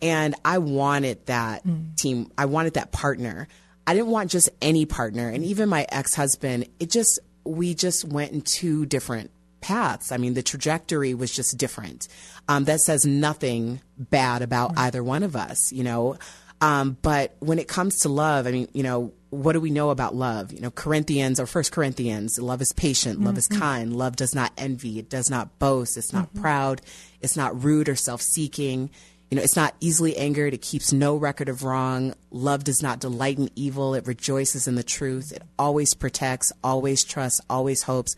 And 0.00 0.34
I 0.44 0.58
wanted 0.58 1.26
that 1.26 1.64
team, 1.96 2.30
I 2.38 2.46
wanted 2.46 2.74
that 2.74 2.92
partner. 2.92 3.48
I 3.86 3.94
didn't 3.94 4.10
want 4.10 4.30
just 4.30 4.48
any 4.60 4.86
partner. 4.86 5.28
And 5.28 5.44
even 5.44 5.68
my 5.68 5.86
ex 5.90 6.14
husband, 6.14 6.68
it 6.78 6.90
just, 6.90 7.18
we 7.44 7.74
just 7.74 8.04
went 8.04 8.32
in 8.32 8.42
two 8.42 8.86
different 8.86 9.30
paths. 9.62 10.12
I 10.12 10.18
mean, 10.18 10.34
the 10.34 10.42
trajectory 10.42 11.14
was 11.14 11.34
just 11.34 11.56
different. 11.56 12.08
Um, 12.48 12.64
that 12.64 12.80
says 12.80 13.06
nothing 13.06 13.80
bad 13.96 14.42
about 14.42 14.72
either 14.76 15.02
one 15.02 15.22
of 15.22 15.34
us, 15.36 15.72
you 15.72 15.84
know. 15.84 16.18
Um, 16.60 16.96
but 17.02 17.34
when 17.40 17.58
it 17.58 17.66
comes 17.66 18.00
to 18.00 18.08
love, 18.08 18.46
I 18.46 18.52
mean, 18.52 18.68
you 18.72 18.82
know, 18.82 19.12
what 19.30 19.54
do 19.54 19.60
we 19.60 19.70
know 19.70 19.90
about 19.90 20.14
love? 20.14 20.52
You 20.52 20.60
know, 20.60 20.70
Corinthians 20.70 21.40
or 21.40 21.46
First 21.46 21.72
Corinthians, 21.72 22.38
love 22.38 22.60
is 22.60 22.72
patient, 22.72 23.20
love 23.20 23.38
is 23.38 23.48
kind, 23.48 23.96
love 23.96 24.14
does 24.14 24.34
not 24.34 24.52
envy, 24.58 24.98
it 24.98 25.08
does 25.08 25.30
not 25.30 25.58
boast, 25.58 25.96
it's 25.96 26.12
not 26.12 26.32
proud, 26.34 26.82
it's 27.20 27.36
not 27.36 27.64
rude 27.64 27.88
or 27.88 27.96
self-seeking. 27.96 28.90
You 29.30 29.36
know, 29.36 29.42
it's 29.42 29.56
not 29.56 29.74
easily 29.80 30.14
angered. 30.18 30.52
It 30.52 30.60
keeps 30.60 30.92
no 30.92 31.16
record 31.16 31.48
of 31.48 31.64
wrong. 31.64 32.12
Love 32.30 32.64
does 32.64 32.82
not 32.82 33.00
delight 33.00 33.38
in 33.38 33.48
evil. 33.56 33.94
It 33.94 34.06
rejoices 34.06 34.68
in 34.68 34.74
the 34.74 34.82
truth. 34.82 35.32
It 35.32 35.42
always 35.58 35.94
protects, 35.94 36.52
always 36.62 37.02
trusts, 37.02 37.40
always 37.48 37.82
hopes, 37.84 38.14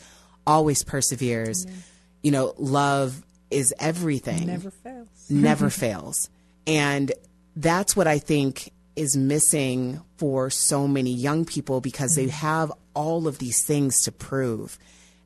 always 0.47 0.83
perseveres. 0.83 1.65
Mm-hmm. 1.65 1.79
You 2.23 2.31
know, 2.31 2.55
love 2.59 3.23
is 3.51 3.75
everything 3.79 4.47
Never 4.47 4.71
fails. 4.71 5.09
never 5.31 5.71
fails. 5.71 6.31
And 6.67 7.13
that's 7.57 7.97
what 7.97 8.07
I 8.07 8.19
think 8.19 8.73
is 8.97 9.17
missing 9.17 10.01
for 10.17 10.51
so 10.51 10.87
many 10.87 11.13
young 11.13 11.45
people 11.45 11.81
because 11.81 12.15
they 12.15 12.27
mm-hmm. 12.27 12.47
have 12.47 12.73
all 12.95 13.27
of 13.27 13.39
these 13.39 13.65
things 13.65 14.03
to 14.03 14.13
prove. 14.13 14.79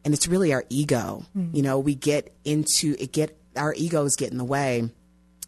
And 0.05 0.15
it's 0.15 0.29
really 0.29 0.53
our 0.53 0.65
ego. 0.69 1.25
Mm-hmm. 1.37 1.57
You 1.57 1.63
know, 1.63 1.79
we 1.79 1.95
get 1.95 2.35
into 2.45 2.97
it 2.99 3.13
get 3.13 3.37
our 3.57 3.75
egos 3.75 4.17
get 4.17 4.31
in 4.31 4.39
the 4.39 4.45
way. 4.45 4.91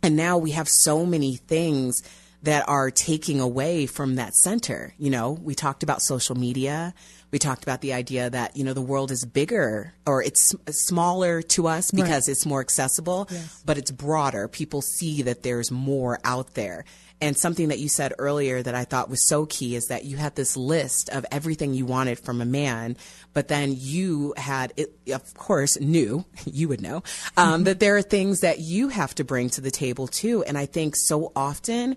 And 0.02 0.16
now 0.16 0.38
we 0.38 0.52
have 0.52 0.68
so 0.68 1.04
many 1.04 1.36
things 1.36 2.02
that 2.42 2.66
are 2.68 2.90
taking 2.90 3.40
away 3.40 3.86
from 3.86 4.16
that 4.16 4.34
center. 4.34 4.94
You 4.98 5.10
know, 5.10 5.32
we 5.32 5.54
talked 5.54 5.82
about 5.82 6.02
social 6.02 6.34
media. 6.34 6.94
We 7.30 7.38
talked 7.38 7.62
about 7.62 7.80
the 7.80 7.92
idea 7.92 8.28
that, 8.30 8.56
you 8.56 8.64
know, 8.64 8.72
the 8.72 8.82
world 8.82 9.10
is 9.10 9.24
bigger 9.24 9.94
or 10.06 10.22
it's 10.22 10.54
smaller 10.70 11.42
to 11.42 11.68
us 11.68 11.90
because 11.90 12.28
it's 12.28 12.44
more 12.44 12.60
accessible, 12.60 13.28
but 13.64 13.78
it's 13.78 13.90
broader. 13.90 14.48
People 14.48 14.82
see 14.82 15.22
that 15.22 15.42
there's 15.42 15.70
more 15.70 16.18
out 16.24 16.54
there. 16.54 16.84
And 17.22 17.36
something 17.36 17.68
that 17.68 17.78
you 17.78 17.88
said 17.88 18.14
earlier 18.18 18.62
that 18.62 18.74
I 18.74 18.84
thought 18.84 19.10
was 19.10 19.28
so 19.28 19.44
key 19.44 19.76
is 19.76 19.88
that 19.88 20.04
you 20.06 20.16
had 20.16 20.36
this 20.36 20.56
list 20.56 21.10
of 21.10 21.26
everything 21.30 21.74
you 21.74 21.84
wanted 21.84 22.18
from 22.18 22.40
a 22.40 22.46
man, 22.46 22.96
but 23.34 23.48
then 23.48 23.74
you 23.76 24.32
had, 24.38 24.72
it, 24.78 24.96
of 25.12 25.34
course, 25.34 25.78
knew, 25.78 26.24
you 26.46 26.68
would 26.68 26.80
know, 26.80 27.02
um, 27.36 27.64
that 27.64 27.78
there 27.78 27.96
are 27.96 28.02
things 28.02 28.40
that 28.40 28.58
you 28.58 28.88
have 28.88 29.14
to 29.16 29.24
bring 29.24 29.50
to 29.50 29.60
the 29.60 29.70
table 29.70 30.06
too. 30.06 30.42
And 30.44 30.56
I 30.56 30.64
think 30.64 30.96
so 30.96 31.30
often 31.36 31.96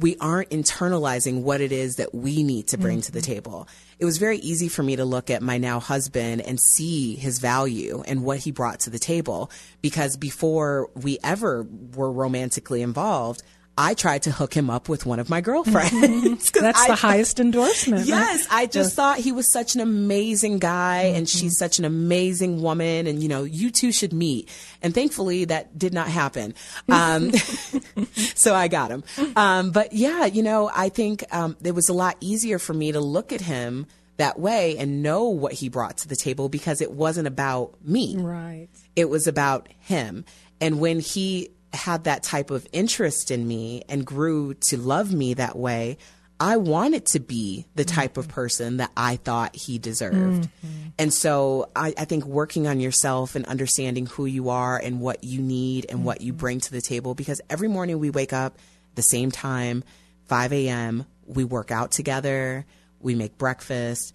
we 0.00 0.16
aren't 0.20 0.50
internalizing 0.50 1.42
what 1.42 1.60
it 1.60 1.72
is 1.72 1.96
that 1.96 2.14
we 2.14 2.42
need 2.42 2.68
to 2.68 2.78
bring 2.78 3.00
to 3.02 3.12
the 3.12 3.20
table. 3.20 3.68
It 3.98 4.04
was 4.04 4.18
very 4.18 4.38
easy 4.38 4.68
for 4.68 4.84
me 4.84 4.94
to 4.94 5.04
look 5.04 5.28
at 5.28 5.42
my 5.42 5.58
now 5.58 5.80
husband 5.80 6.40
and 6.42 6.60
see 6.60 7.16
his 7.16 7.40
value 7.40 8.04
and 8.06 8.22
what 8.22 8.38
he 8.38 8.52
brought 8.52 8.80
to 8.80 8.90
the 8.90 8.98
table 8.98 9.50
because 9.82 10.16
before 10.16 10.88
we 10.94 11.18
ever 11.24 11.66
were 11.94 12.12
romantically 12.12 12.82
involved, 12.82 13.42
I 13.80 13.94
tried 13.94 14.22
to 14.24 14.32
hook 14.32 14.52
him 14.54 14.68
up 14.70 14.88
with 14.88 15.06
one 15.06 15.20
of 15.20 15.30
my 15.30 15.40
girlfriends. 15.40 16.50
'Cause 16.50 16.62
That's 16.62 16.80
I- 16.80 16.88
the 16.88 16.94
highest 16.96 17.38
endorsement. 17.38 18.06
Yes, 18.06 18.46
I 18.50 18.66
just 18.66 18.94
thought 18.96 19.18
he 19.18 19.30
was 19.32 19.50
such 19.52 19.74
an 19.76 19.80
amazing 19.80 20.58
guy 20.58 21.02
and 21.14 21.28
she's 21.28 21.56
such 21.56 21.78
an 21.78 21.84
amazing 21.84 22.60
woman 22.60 23.06
and 23.06 23.22
you 23.22 23.28
know, 23.28 23.44
you 23.44 23.70
two 23.70 23.92
should 23.92 24.12
meet. 24.12 24.48
And 24.82 24.92
thankfully 24.94 25.44
that 25.46 25.78
did 25.78 25.94
not 25.94 26.08
happen. 26.08 26.54
Um, 26.90 27.30
so 28.34 28.54
I 28.54 28.68
got 28.68 28.90
him. 28.90 29.04
Um, 29.36 29.70
but 29.70 29.92
yeah, 29.92 30.24
you 30.26 30.42
know, 30.42 30.70
I 30.74 30.88
think 30.88 31.24
um, 31.32 31.56
it 31.62 31.72
was 31.74 31.88
a 31.88 31.92
lot 31.92 32.16
easier 32.20 32.58
for 32.58 32.74
me 32.74 32.92
to 32.92 33.00
look 33.00 33.32
at 33.32 33.40
him 33.40 33.86
that 34.16 34.38
way 34.40 34.76
and 34.78 35.02
know 35.02 35.28
what 35.28 35.52
he 35.52 35.68
brought 35.68 35.98
to 35.98 36.08
the 36.08 36.16
table 36.16 36.48
because 36.48 36.80
it 36.80 36.90
wasn't 36.90 37.26
about 37.28 37.74
me 37.84 38.16
Right. 38.18 38.68
it 38.96 39.08
was 39.08 39.28
about 39.28 39.68
him. 39.78 40.24
And 40.60 40.80
when 40.80 40.98
he 40.98 41.50
had 41.72 42.04
that 42.04 42.22
type 42.22 42.50
of 42.50 42.66
interest 42.72 43.30
in 43.30 43.46
me 43.46 43.82
and 43.88 44.04
grew 44.04 44.54
to 44.54 44.76
love 44.76 45.12
me 45.12 45.34
that 45.34 45.56
way, 45.56 45.98
I 46.40 46.56
wanted 46.56 47.06
to 47.06 47.20
be 47.20 47.66
the 47.74 47.84
type 47.84 48.16
of 48.16 48.26
mm-hmm. 48.26 48.34
person 48.34 48.76
that 48.76 48.92
I 48.96 49.16
thought 49.16 49.56
he 49.56 49.78
deserved. 49.78 50.44
Mm-hmm. 50.44 50.88
And 50.98 51.12
so 51.12 51.70
I, 51.74 51.94
I 51.98 52.04
think 52.04 52.24
working 52.24 52.66
on 52.66 52.80
yourself 52.80 53.34
and 53.34 53.44
understanding 53.46 54.06
who 54.06 54.26
you 54.26 54.50
are 54.50 54.78
and 54.78 55.00
what 55.00 55.24
you 55.24 55.40
need 55.40 55.86
and 55.88 56.04
what 56.04 56.20
you 56.20 56.32
mm-hmm. 56.32 56.40
bring 56.40 56.60
to 56.60 56.70
the 56.70 56.80
table, 56.80 57.14
because 57.14 57.40
every 57.50 57.68
morning 57.68 57.98
we 57.98 58.10
wake 58.10 58.32
up 58.32 58.58
the 58.94 59.02
same 59.02 59.30
time, 59.30 59.82
5 60.26 60.52
a.m., 60.52 61.06
we 61.26 61.44
work 61.44 61.70
out 61.70 61.90
together, 61.90 62.64
we 63.00 63.14
make 63.14 63.36
breakfast, 63.36 64.14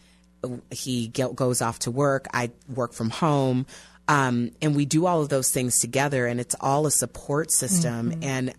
he 0.71 1.09
go- 1.09 1.33
goes 1.33 1.61
off 1.61 1.79
to 1.79 1.91
work, 1.91 2.27
I 2.33 2.51
work 2.73 2.93
from 2.93 3.09
home. 3.09 3.65
Um, 4.07 4.51
and 4.61 4.75
we 4.75 4.85
do 4.85 5.05
all 5.05 5.21
of 5.21 5.29
those 5.29 5.51
things 5.51 5.79
together, 5.79 6.25
and 6.25 6.39
it's 6.39 6.55
all 6.59 6.85
a 6.85 6.91
support 6.91 7.51
system. 7.51 8.11
Mm-hmm. 8.11 8.23
And 8.23 8.53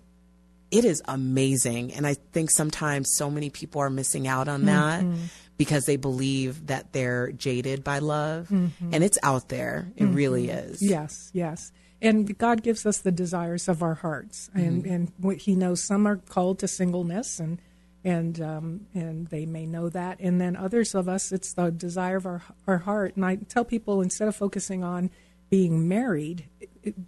it 0.71 0.85
is 0.85 1.03
amazing. 1.07 1.93
And 1.95 2.07
I 2.07 2.15
think 2.15 2.51
sometimes 2.51 3.15
so 3.15 3.31
many 3.31 3.51
people 3.51 3.81
are 3.81 3.91
missing 3.91 4.27
out 4.27 4.49
on 4.49 4.65
that 4.65 5.05
mm-hmm. 5.05 5.25
because 5.57 5.85
they 5.85 5.97
believe 5.97 6.67
that 6.67 6.93
they're 6.93 7.31
jaded 7.33 7.85
by 7.85 8.01
love. 8.01 8.49
Mm-hmm. 8.49 8.93
And 8.93 9.05
it's 9.05 9.19
out 9.23 9.49
there. 9.51 9.93
It 9.97 10.07
really 10.07 10.49
is. 10.49 10.83
Yes, 10.83 11.31
yes. 11.33 11.71
And 12.03 12.37
God 12.37 12.63
gives 12.63 12.85
us 12.87 12.99
the 12.99 13.13
desires 13.13 13.69
of 13.69 13.83
our 13.83 13.95
hearts, 13.95 14.51
and 14.53 14.85
and 14.85 15.11
what 15.17 15.39
He 15.39 15.55
knows 15.55 15.83
some 15.83 16.07
are 16.07 16.17
called 16.17 16.59
to 16.59 16.69
singleness, 16.69 17.41
and 17.41 17.63
and 18.05 18.39
um, 18.43 18.87
and 18.93 19.29
they 19.29 19.47
may 19.47 19.65
know 19.65 19.89
that, 19.89 20.21
and 20.21 20.39
then 20.39 20.55
others 20.55 20.95
of 20.95 21.09
us, 21.09 21.33
it's 21.33 21.55
the 21.55 21.71
desire 21.71 22.17
of 22.17 22.27
our 22.27 22.43
our 22.67 22.79
heart. 22.79 23.17
And 23.17 23.25
I 23.25 23.37
tell 23.37 23.65
people 23.65 24.03
instead 24.03 24.29
of 24.29 24.37
focusing 24.37 24.85
on 24.85 25.09
being 25.55 25.87
married, 25.87 26.49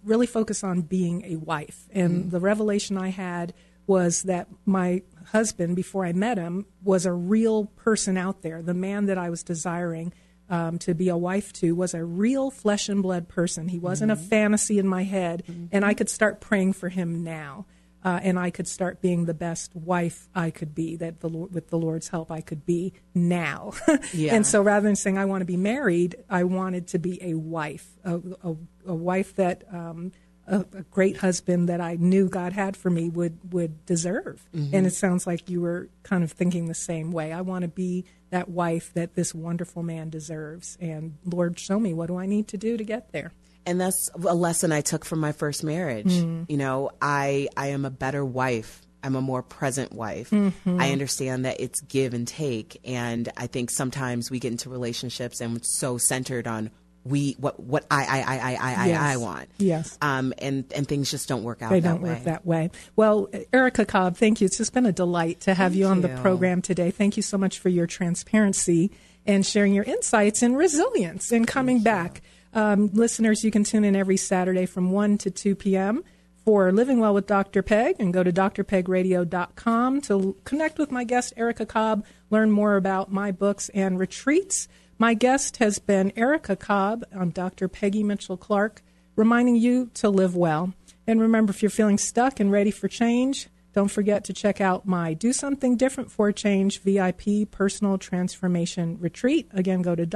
really 0.05 0.25
focus 0.25 0.63
on 0.63 0.79
being 0.79 1.21
a 1.25 1.35
wife. 1.35 1.89
And 1.91 2.23
mm. 2.23 2.31
the 2.31 2.39
revelation 2.39 2.97
I 2.97 3.09
had 3.09 3.53
was 3.87 4.23
that 4.23 4.47
my 4.65 5.01
husband, 5.33 5.75
before 5.75 6.05
I 6.05 6.13
met 6.13 6.37
him, 6.37 6.65
was 6.81 7.05
a 7.05 7.11
real 7.11 7.65
person 7.65 8.15
out 8.15 8.43
there. 8.43 8.61
The 8.61 8.73
man 8.73 9.07
that 9.07 9.17
I 9.17 9.29
was 9.29 9.43
desiring 9.43 10.13
um, 10.49 10.79
to 10.79 10.93
be 10.93 11.09
a 11.09 11.17
wife 11.17 11.51
to 11.59 11.75
was 11.75 11.93
a 11.93 12.05
real 12.05 12.49
flesh 12.49 12.87
and 12.87 13.03
blood 13.03 13.27
person. 13.27 13.67
He 13.67 13.79
wasn't 13.79 14.11
a 14.11 14.15
mm-hmm. 14.15 14.29
fantasy 14.29 14.79
in 14.79 14.87
my 14.87 15.03
head, 15.03 15.43
mm-hmm. 15.45 15.65
and 15.73 15.83
I 15.83 15.93
could 15.93 16.09
start 16.09 16.39
praying 16.39 16.71
for 16.71 16.87
him 16.87 17.25
now. 17.25 17.65
Uh, 18.03 18.19
and 18.21 18.39
I 18.39 18.51
could 18.51 18.67
start 18.67 19.01
being 19.01 19.25
the 19.25 19.33
best 19.33 19.75
wife 19.75 20.29
I 20.33 20.49
could 20.51 20.73
be. 20.75 20.95
That 20.95 21.19
the 21.19 21.29
Lord, 21.29 21.53
with 21.53 21.69
the 21.69 21.77
Lord's 21.77 22.09
help, 22.09 22.31
I 22.31 22.41
could 22.41 22.65
be 22.65 22.93
now. 23.13 23.73
Yeah. 24.13 24.35
And 24.35 24.45
so, 24.45 24.61
rather 24.61 24.87
than 24.87 24.95
saying 24.95 25.17
I 25.17 25.25
want 25.25 25.41
to 25.41 25.45
be 25.45 25.57
married, 25.57 26.15
I 26.29 26.43
wanted 26.43 26.87
to 26.89 26.99
be 26.99 27.21
a 27.21 27.33
wife, 27.33 27.87
a, 28.03 28.15
a, 28.43 28.55
a 28.85 28.95
wife 28.95 29.35
that 29.35 29.63
um, 29.71 30.11
a, 30.47 30.59
a 30.59 30.83
great 30.83 31.17
husband 31.17 31.67
that 31.69 31.81
I 31.81 31.95
knew 31.95 32.29
God 32.29 32.53
had 32.53 32.77
for 32.77 32.89
me 32.89 33.09
would 33.09 33.53
would 33.53 33.85
deserve. 33.85 34.47
And 34.53 34.87
it 34.87 34.93
sounds 34.93 35.27
like 35.27 35.49
you 35.49 35.61
were 35.61 35.89
kind 36.03 36.23
of 36.23 36.31
thinking 36.31 36.67
the 36.67 36.73
same 36.73 37.11
way. 37.11 37.33
I 37.33 37.41
want 37.41 37.63
to 37.63 37.67
be 37.67 38.05
that 38.29 38.49
wife 38.49 38.93
that 38.93 39.15
this 39.15 39.33
wonderful 39.35 39.83
man 39.83 40.09
deserves. 40.09 40.77
And 40.79 41.17
Lord, 41.25 41.59
show 41.59 41.79
me 41.79 41.93
what 41.93 42.07
do 42.07 42.17
I 42.17 42.25
need 42.25 42.47
to 42.49 42.57
do 42.57 42.77
to 42.77 42.83
get 42.83 43.11
there. 43.11 43.31
And 43.67 43.79
that's 43.79 44.09
a 44.15 44.33
lesson 44.33 44.71
I 44.71 44.81
took 44.81 45.05
from 45.05 45.19
my 45.19 45.31
first 45.33 45.63
marriage. 45.63 46.11
You 46.11 46.57
know, 46.57 46.89
I 47.01 47.49
I 47.55 47.67
am 47.67 47.85
a 47.85 47.91
better 47.91 48.25
wife. 48.25 48.81
I'm 49.03 49.15
a 49.15 49.21
more 49.21 49.43
present 49.43 49.93
wife. 49.93 50.31
Mhm. 50.31 50.81
I 50.81 50.91
understand 50.91 51.45
that 51.45 51.61
it's 51.61 51.79
give 51.81 52.13
and 52.15 52.27
take, 52.27 52.79
and 52.83 53.29
I 53.37 53.45
think 53.47 53.69
sometimes 53.69 54.31
we 54.31 54.39
get 54.39 54.51
into 54.51 54.69
relationships 54.71 55.39
and 55.39 55.55
it's 55.57 55.77
so 55.77 55.97
centered 55.99 56.47
on 56.47 56.71
we 57.05 57.37
what 57.39 57.57
what 57.59 57.85
I 57.89 58.03
I 58.03 58.19
I 58.19 58.37
I 58.37 58.55
I 58.55 58.83
I, 58.83 58.87
Yes. 58.87 59.01
I 59.01 59.17
want. 59.17 59.49
Yes. 59.59 59.97
Um, 60.01 60.33
and 60.39 60.65
and 60.75 60.85
things 60.87 61.09
just 61.09 61.29
don't 61.29 61.43
work 61.43 61.61
out. 61.61 61.69
They 61.69 61.79
that 61.79 61.87
don't 61.89 62.01
way. 62.01 62.09
work 62.09 62.23
that 62.23 62.45
way. 62.45 62.69
Well, 62.97 63.29
Erica 63.53 63.85
Cobb, 63.85 64.17
thank 64.17 64.41
you. 64.41 64.45
It's 64.45 64.57
just 64.57 64.73
been 64.73 64.85
a 64.85 64.91
delight 64.91 65.41
to 65.41 65.53
have 65.53 65.71
Thank 65.71 65.79
you 65.79 65.85
on 65.87 66.01
the 66.01 66.09
program 66.09 66.61
today. 66.61 66.91
Thank 66.91 67.15
you 67.15 67.23
so 67.23 67.37
much 67.37 67.59
for 67.59 67.69
your 67.69 67.87
transparency 67.87 68.91
and 69.25 69.45
sharing 69.45 69.73
your 69.73 69.83
insights 69.85 70.41
and 70.41 70.57
resilience 70.57 71.31
and 71.31 71.47
coming 71.47 71.81
back. 71.81 72.21
Um, 72.53 72.89
listeners, 72.93 73.43
you 73.43 73.51
can 73.51 73.63
tune 73.63 73.83
in 73.83 73.95
every 73.95 74.17
Saturday 74.17 74.65
from 74.65 74.91
1 74.91 75.17
to 75.19 75.31
2 75.31 75.55
p.m. 75.55 76.03
for 76.45 76.71
Living 76.71 76.99
Well 76.99 77.13
with 77.13 77.27
Dr. 77.27 77.61
Peg 77.61 77.97
and 77.99 78.13
go 78.13 78.23
to 78.23 78.31
drpegradio.com 78.31 80.01
to 80.01 80.37
connect 80.43 80.77
with 80.79 80.91
my 80.91 81.03
guest, 81.03 81.33
Erica 81.37 81.65
Cobb, 81.65 82.05
learn 82.29 82.51
more 82.51 82.75
about 82.75 83.11
my 83.11 83.31
books 83.31 83.69
and 83.69 83.99
retreats. 83.99 84.67
My 84.97 85.13
guest 85.13 85.57
has 85.57 85.77
been 85.77 86.11
Erica 86.15 86.55
Cobb. 86.55 87.05
I'm 87.15 87.29
Dr. 87.29 87.67
Peggy 87.67 88.03
Mitchell 88.03 88.37
Clark, 88.37 88.81
reminding 89.15 89.57
you 89.57 89.91
to 89.95 90.09
live 90.09 90.35
well. 90.35 90.73
And 91.05 91.21
remember, 91.21 91.51
if 91.51 91.61
you're 91.61 91.69
feeling 91.69 91.97
stuck 91.97 92.39
and 92.39 92.51
ready 92.51 92.71
for 92.71 92.87
change, 92.87 93.47
don't 93.73 93.91
forget 93.91 94.23
to 94.23 94.33
check 94.33 94.59
out 94.59 94.87
my 94.87 95.13
Do 95.13 95.31
Something 95.31 95.77
Different 95.77 96.11
for 96.11 96.31
Change 96.31 96.81
VIP 96.81 97.51
Personal 97.51 97.99
Transformation 97.99 98.97
Retreat. 98.99 99.47
Again, 99.51 99.83
go 99.83 99.93
to 99.93 100.07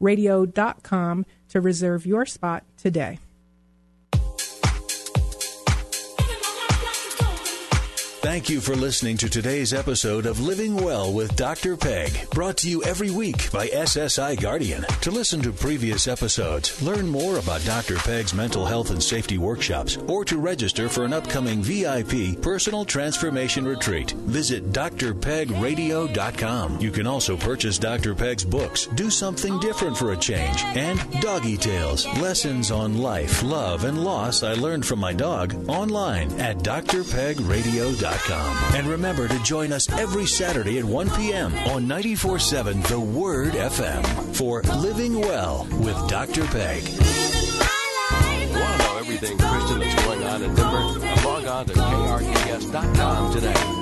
drpegradio.com 0.00 1.26
to 1.48 1.60
reserve 1.60 2.06
your 2.06 2.26
spot 2.26 2.64
today. 2.76 3.18
Thank 8.26 8.50
you 8.50 8.60
for 8.60 8.74
listening 8.74 9.16
to 9.18 9.30
today's 9.30 9.72
episode 9.72 10.26
of 10.26 10.40
Living 10.40 10.74
Well 10.74 11.12
with 11.12 11.36
Dr. 11.36 11.76
Peg, 11.76 12.28
brought 12.30 12.56
to 12.56 12.68
you 12.68 12.82
every 12.82 13.12
week 13.12 13.52
by 13.52 13.68
SSI 13.68 14.40
Guardian. 14.40 14.84
To 15.02 15.12
listen 15.12 15.40
to 15.42 15.52
previous 15.52 16.08
episodes, 16.08 16.82
learn 16.82 17.06
more 17.06 17.38
about 17.38 17.64
Dr. 17.64 17.94
Peg's 17.98 18.34
mental 18.34 18.66
health 18.66 18.90
and 18.90 19.00
safety 19.00 19.38
workshops, 19.38 19.96
or 20.08 20.24
to 20.24 20.38
register 20.38 20.88
for 20.88 21.04
an 21.04 21.12
upcoming 21.12 21.62
VIP 21.62 22.42
personal 22.42 22.84
transformation 22.84 23.64
retreat, 23.64 24.10
visit 24.10 24.72
drpegradio.com. 24.72 26.80
You 26.80 26.90
can 26.90 27.06
also 27.06 27.36
purchase 27.36 27.78
Dr. 27.78 28.16
Peg's 28.16 28.44
books, 28.44 28.86
Do 28.86 29.08
Something 29.08 29.60
Different 29.60 29.96
for 29.96 30.14
a 30.14 30.16
Change, 30.16 30.64
and 30.74 30.98
Doggy 31.20 31.58
Tales, 31.58 32.06
Lessons 32.18 32.72
on 32.72 32.98
Life, 32.98 33.44
Love, 33.44 33.84
and 33.84 34.02
Loss 34.02 34.42
I 34.42 34.54
Learned 34.54 34.84
from 34.84 34.98
My 34.98 35.12
Dog, 35.12 35.54
online 35.68 36.32
at 36.40 36.58
drpegradio.com. 36.58 38.15
And 38.74 38.86
remember 38.86 39.28
to 39.28 39.42
join 39.42 39.72
us 39.72 39.90
every 39.92 40.26
Saturday 40.26 40.78
at 40.78 40.84
1 40.84 41.10
p.m. 41.10 41.54
on 41.68 41.86
94.7 41.86 42.86
The 42.86 42.98
Word 42.98 43.52
FM 43.52 44.34
for 44.34 44.62
Living 44.80 45.20
Well 45.20 45.66
with 45.80 45.96
Dr. 46.08 46.44
Peg. 46.46 46.82
Want 48.52 48.72
to 48.72 48.78
know 48.78 48.96
everything 48.98 49.36
Christian 49.38 49.80
that's 49.80 50.04
going 50.04 50.24
on 50.24 50.42
in 50.42 50.54
Denver? 50.54 51.26
Log 51.26 51.44
on 51.46 51.66
to 51.66 51.72
krks.com 51.74 53.32
today. 53.32 53.72